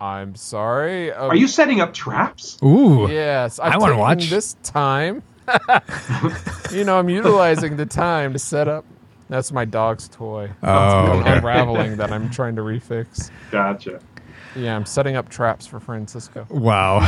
[0.01, 1.13] I'm sorry.
[1.13, 2.59] Uh, Are you setting up traps?
[2.65, 3.09] ooh.
[3.09, 3.61] Yes.
[3.61, 4.31] I I've wanna watch.
[4.31, 5.23] this time.
[6.73, 8.85] you know, I'm utilizing the time to set up.
[9.29, 10.51] That's my dog's toy.
[10.61, 11.37] Oh, okay.
[11.37, 13.31] Unraveling that I'm trying to refix.
[13.53, 14.01] Gotcha.
[14.57, 16.47] Yeah, I'm setting up traps for Francisco.
[16.51, 16.99] Wow.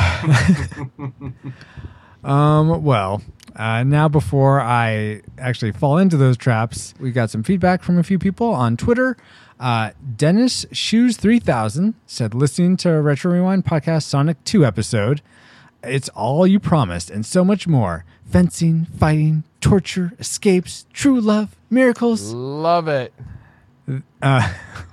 [2.24, 3.23] um, well,
[3.56, 8.02] uh, now before I actually fall into those traps, we got some feedback from a
[8.02, 9.16] few people on Twitter.
[9.60, 15.23] Uh, Dennis Shoes 3000 said, listening to Retro Rewind podcast Sonic 2 episode,
[15.82, 18.05] it's all you promised and so much more.
[18.24, 22.32] Fencing, fighting, torture, escapes, true love, miracles.
[22.32, 23.12] Love it.
[24.23, 24.52] Uh,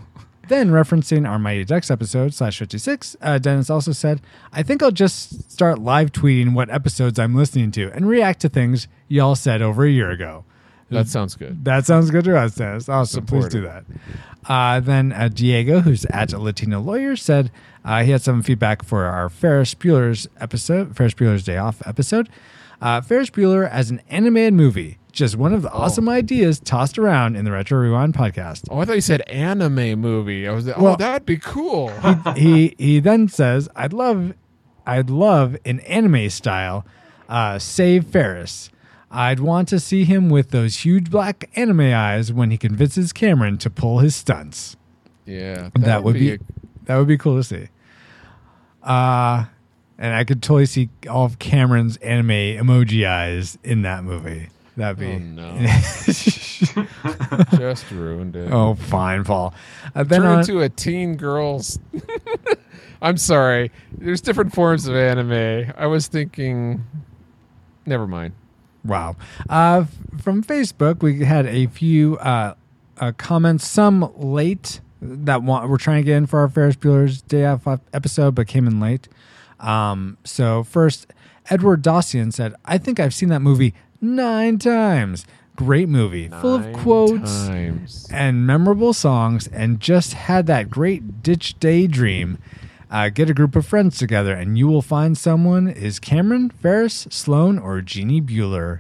[0.50, 4.22] then, referencing our Mighty Ducks episode slash 56, uh, Dennis also said,
[4.52, 8.50] I think I'll just start live tweeting what episodes I'm listening to and react to
[8.50, 10.44] things y'all said over a year ago.
[10.90, 11.64] That sounds good.
[11.66, 12.90] That sounds good to us, Dennis.
[12.90, 13.26] Awesome.
[13.26, 13.86] Please do that.
[14.48, 17.52] Uh, then uh, Diego, who's at Latino Lawyer, said
[17.86, 22.28] uh, he had some feedback for our Ferris Bueller's episode, Ferris Bueller's Day Off episode.
[22.82, 27.36] Uh, Ferris Bueller as an animated movie, just one of the awesome ideas tossed around
[27.36, 28.68] in the Retro Rewind podcast.
[28.72, 30.48] Oh, I thought you said anime movie.
[30.48, 31.90] I was like, Well- oh, that'd be cool.
[32.36, 34.34] he he then says, "I'd love,
[34.88, 36.86] I'd love an anime style,
[37.30, 38.72] uh, save Ferris.
[39.12, 43.58] I'd want to see him with those huge black anime eyes when he convinces Cameron
[43.60, 44.78] to pull his stunts.
[45.26, 46.40] yeah, That, would be, a-
[46.86, 47.68] that would be cool to see.
[48.84, 49.46] Uh
[49.98, 54.48] and I could totally see all of Cameron's anime emoji eyes in that movie.
[54.80, 56.86] That'd be Oh, no.
[57.58, 58.50] just ruined it.
[58.52, 59.54] oh, fine, Paul.
[59.94, 61.80] Uh, then Turn on, into a teen girls.
[63.02, 63.72] I'm sorry.
[63.98, 65.74] There's different forms of anime.
[65.78, 66.86] I was thinking.
[67.86, 68.34] Never mind.
[68.86, 69.18] Wow.
[69.50, 69.84] Uh,
[70.22, 72.54] from Facebook, we had a few uh,
[73.00, 77.22] uh, comments, some late that wa- we're trying to get in for our Ferris Bueller's
[77.22, 79.10] Day Off episode, but came in late.
[79.60, 81.08] Um, so, first,
[81.50, 85.26] Edward Dossian said, I think I've seen that movie nine times.
[85.56, 88.08] Great movie, full of Nine quotes Times.
[88.12, 92.38] and memorable songs, and just had that great ditch daydream.
[92.90, 97.08] Uh, get a group of friends together, and you will find someone is Cameron, Ferris,
[97.12, 98.80] Sloane, or Jeannie Bueller.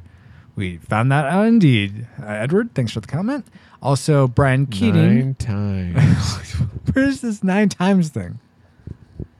[0.55, 2.07] We found that out indeed.
[2.21, 3.45] Uh, Edward, thanks for the comment.
[3.81, 5.19] Also, Brian Keating.
[5.19, 6.41] Nine times.
[6.93, 8.39] Where's this nine times thing?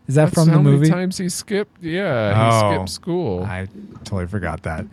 [0.10, 0.90] Is that That's from how the many movie?
[0.90, 1.81] times he skipped?
[1.84, 2.73] Yeah, he Oh.
[2.73, 3.44] skipped school.
[3.44, 3.68] I
[4.03, 4.86] totally forgot that.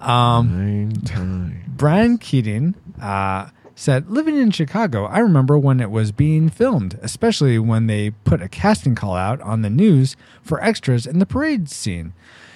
[0.00, 0.48] Um,
[0.88, 1.54] Nine times.
[1.68, 7.58] Brian Keating uh, said, Living in Chicago, I remember when it was being filmed, especially
[7.58, 11.68] when they put a casting call out on the news for extras in the parade
[11.68, 12.12] scene.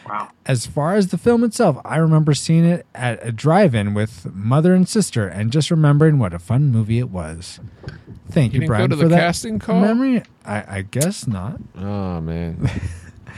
[0.08, 0.30] Wow.
[0.46, 4.32] As far as the film itself, I remember seeing it at a drive in with
[4.34, 7.60] mother and sister and just remembering what a fun movie it was.
[8.30, 9.80] Thank You you, didn't go Brian, to for the that casting call?
[9.80, 10.22] memory.
[10.44, 11.60] I, I guess not.
[11.76, 12.58] Oh man,
[13.26, 13.32] you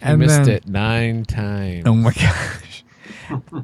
[0.00, 1.84] And missed then- it nine times.
[1.86, 2.84] Oh my gosh.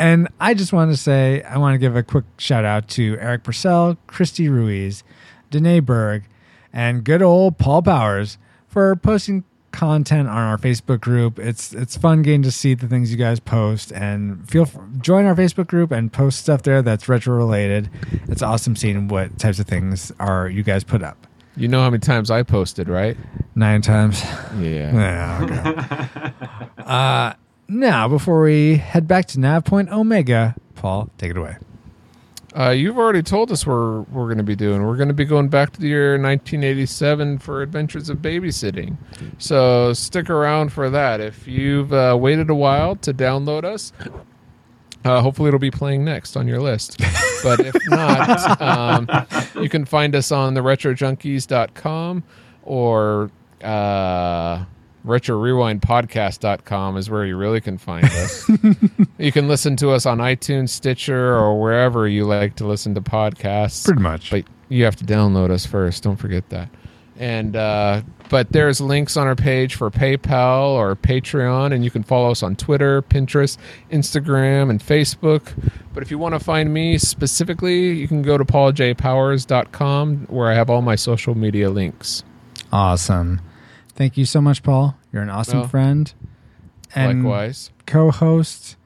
[0.01, 3.17] and I just want to say, I want to give a quick shout out to
[3.21, 5.03] Eric Purcell, Christy Ruiz,
[5.51, 6.25] Danae Berg,
[6.73, 11.39] and good old Paul Powers for posting content on our Facebook group.
[11.39, 14.69] It's it's fun getting to see the things you guys post and feel
[15.01, 17.91] join our Facebook group and post stuff there that's retro related.
[18.29, 21.27] It's awesome seeing what types of things are you guys put up.
[21.57, 23.17] You know how many times I posted, right?
[23.55, 24.23] Nine times.
[24.59, 24.93] Yeah.
[24.95, 26.85] Yeah, okay.
[26.85, 27.33] uh,
[27.69, 31.57] now, before we head back to Nav Point Omega, Paul, take it away.
[32.59, 34.85] Uh, you've already told us where we're going to be doing.
[34.85, 38.97] We're going to be going back to the year 1987 for Adventures of Babysitting.
[39.39, 41.21] So stick around for that.
[41.21, 43.93] If you've uh, waited a while to download us,
[45.05, 47.01] uh, hopefully it'll be playing next on your list.
[47.41, 49.09] But if not, um,
[49.63, 52.25] you can find us on the retrojunkies.com
[52.65, 53.31] or
[53.63, 54.65] uh,
[55.09, 58.49] retrorewindpodcast.com is where you really can find us.
[59.19, 63.01] you can listen to us on iTunes, Stitcher, or wherever you like to listen to
[63.01, 63.85] podcasts.
[63.85, 64.31] Pretty much.
[64.31, 66.03] But you have to download us first.
[66.03, 66.69] Don't forget that.
[67.19, 72.05] And uh, but there's links on our page for PayPal or Patreon, and you can
[72.05, 73.59] follow us on Twitter, Pinterest,
[73.91, 75.53] Instagram, and Facebook.
[75.93, 80.55] But if you want to find me specifically, you can go to pauljpowers.com where I
[80.55, 82.23] have all my social media links.
[82.73, 83.41] Awesome.
[83.99, 84.97] Thank you so much, Paul.
[85.13, 86.13] You're an awesome Well, friend
[86.95, 88.77] and Likewise, co-host.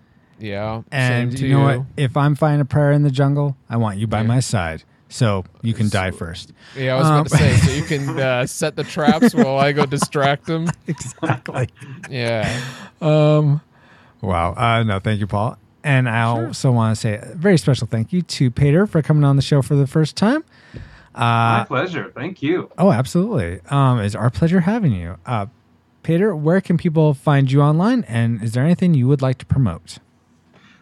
[0.41, 0.81] yeah.
[0.91, 1.83] And same you know what?
[1.99, 4.27] If I'm finding a prayer in the jungle, I want you by Yeah.
[4.29, 4.85] my side.
[5.11, 6.53] So you can die first.
[6.75, 9.59] Yeah, I was Um, about to say, so you can uh, set the traps while
[9.59, 10.69] I go distract them.
[10.87, 11.69] exactly.
[12.09, 12.49] Yeah.
[13.03, 13.61] Um,
[14.23, 14.55] wow.
[14.57, 15.59] Uh, no, thank you, Paul.
[15.85, 19.25] And I also want to say a very special thank you to Peter for coming
[19.25, 20.43] on the show for the first time.
[21.15, 22.11] My Uh, pleasure.
[22.15, 22.71] Thank you.
[22.79, 23.61] oh, absolutely.
[23.71, 25.17] Um, it's our pleasure having you.
[25.27, 25.47] Uh,
[26.03, 28.05] Peter, where can people find you online?
[28.09, 29.99] And is there anything you would like to promote?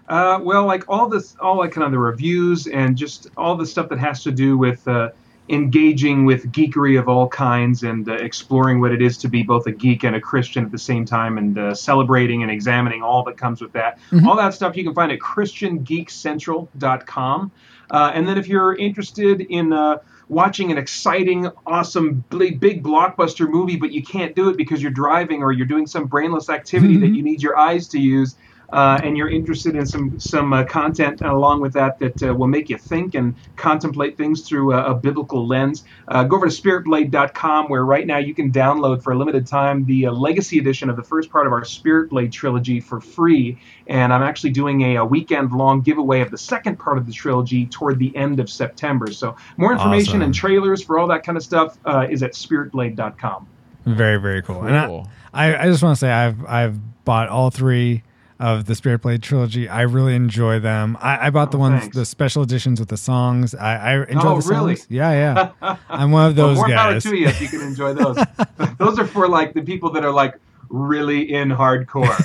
[0.09, 3.66] Uh, well, like all this, all like kind of the reviews and just all the
[3.66, 5.11] stuff that has to do with uh,
[5.48, 9.66] engaging with geekery of all kinds and uh, exploring what it is to be both
[9.66, 13.23] a geek and a Christian at the same time and uh, celebrating and examining all
[13.24, 13.98] that comes with that.
[14.27, 17.51] All that stuff you can find at ChristianGeekCentral.com.
[17.90, 19.98] Uh, and then if you're interested in uh,
[20.31, 25.43] watching an exciting, awesome, big, blockbuster movie, but you can't do it because you're driving
[25.43, 27.15] or you're doing some brainless activity that mm-hmm.
[27.16, 28.36] you need your eyes to use,
[28.72, 32.47] uh, and you're interested in some some uh, content along with that that uh, will
[32.47, 36.62] make you think and contemplate things through a, a biblical lens, uh, go over to
[36.62, 40.88] spiritblade.com where right now you can download for a limited time the uh, legacy edition
[40.90, 43.59] of the first part of our Spirit Blade trilogy for free.
[43.86, 47.12] And I'm actually doing a, a weekend long giveaway of the second part of the
[47.12, 49.12] trilogy toward the end of September.
[49.12, 50.22] So more information Awesome.
[50.22, 53.47] and trailers for all that kind of stuff uh, is at spiritblade.com.
[53.86, 54.62] Very, very cool.
[54.62, 55.09] And Cool.
[55.32, 58.02] I, I, I just want to say I've I've bought all three
[58.41, 59.69] of the Spirit Blade trilogy.
[59.69, 60.97] I really enjoy them.
[61.01, 61.97] I, I bought the Oh, ones, thanks.
[61.97, 63.55] the special editions with the songs.
[63.55, 64.77] I, I enjoy Oh, the really?
[64.77, 64.87] songs.
[64.91, 65.77] Yeah, yeah.
[65.89, 67.05] I'm one of Well, those more guys.
[67.05, 68.17] power to you if you can enjoy those.
[68.79, 70.35] those are for like the people that are like
[70.71, 72.17] really in hardcore.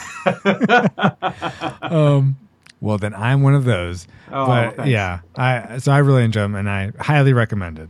[1.92, 2.38] um,
[2.82, 4.08] well, then I'm one of those.
[4.32, 4.90] Oh, but thanks.
[4.92, 7.90] yeah, I so I really enjoy them, and I highly recommend it.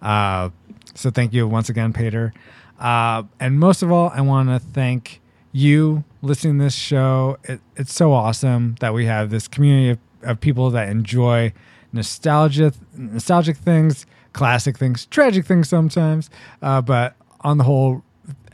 [0.00, 0.50] Uh,
[0.94, 2.32] so thank you once again, Peter.
[2.78, 5.20] Uh, and most of all, I want to thank
[5.52, 7.38] you listening to this show.
[7.44, 11.52] It, it's so awesome that we have this community of, of people that enjoy
[11.92, 16.30] nostalgia, nostalgic things, classic things, tragic things sometimes.
[16.62, 18.02] Uh, but on the whole,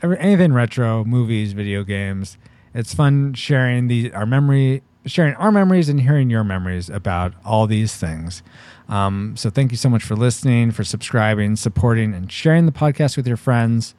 [0.01, 2.37] every, anything retro, movies, video games.
[2.73, 7.67] It's fun sharing the our memory, sharing our memories, and hearing your memories about all
[7.67, 8.43] these things.
[8.89, 13.17] Um, so thank you so much for listening, for subscribing, supporting, and sharing the podcast
[13.17, 13.95] with your friends.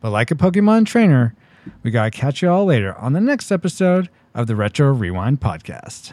[0.00, 1.34] But like a Pokemon trainer,
[1.82, 6.12] we gotta catch you all later on the next episode of the Retro Rewind podcast.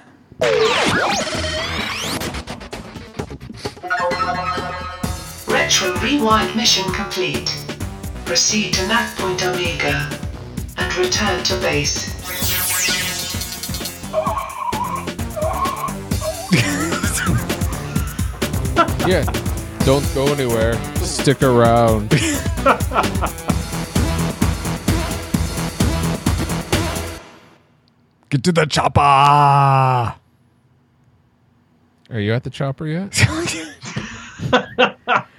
[5.48, 7.66] Retro Rewind mission complete.
[8.26, 10.10] Proceed to Nav Point Omega
[10.78, 12.14] and return to base.
[19.06, 19.26] Yeah.
[19.86, 20.76] Don't go anywhere.
[21.04, 22.10] Stick around.
[28.34, 29.00] Get to the chopper.
[29.00, 30.20] Are
[32.10, 33.14] you at the chopper yet?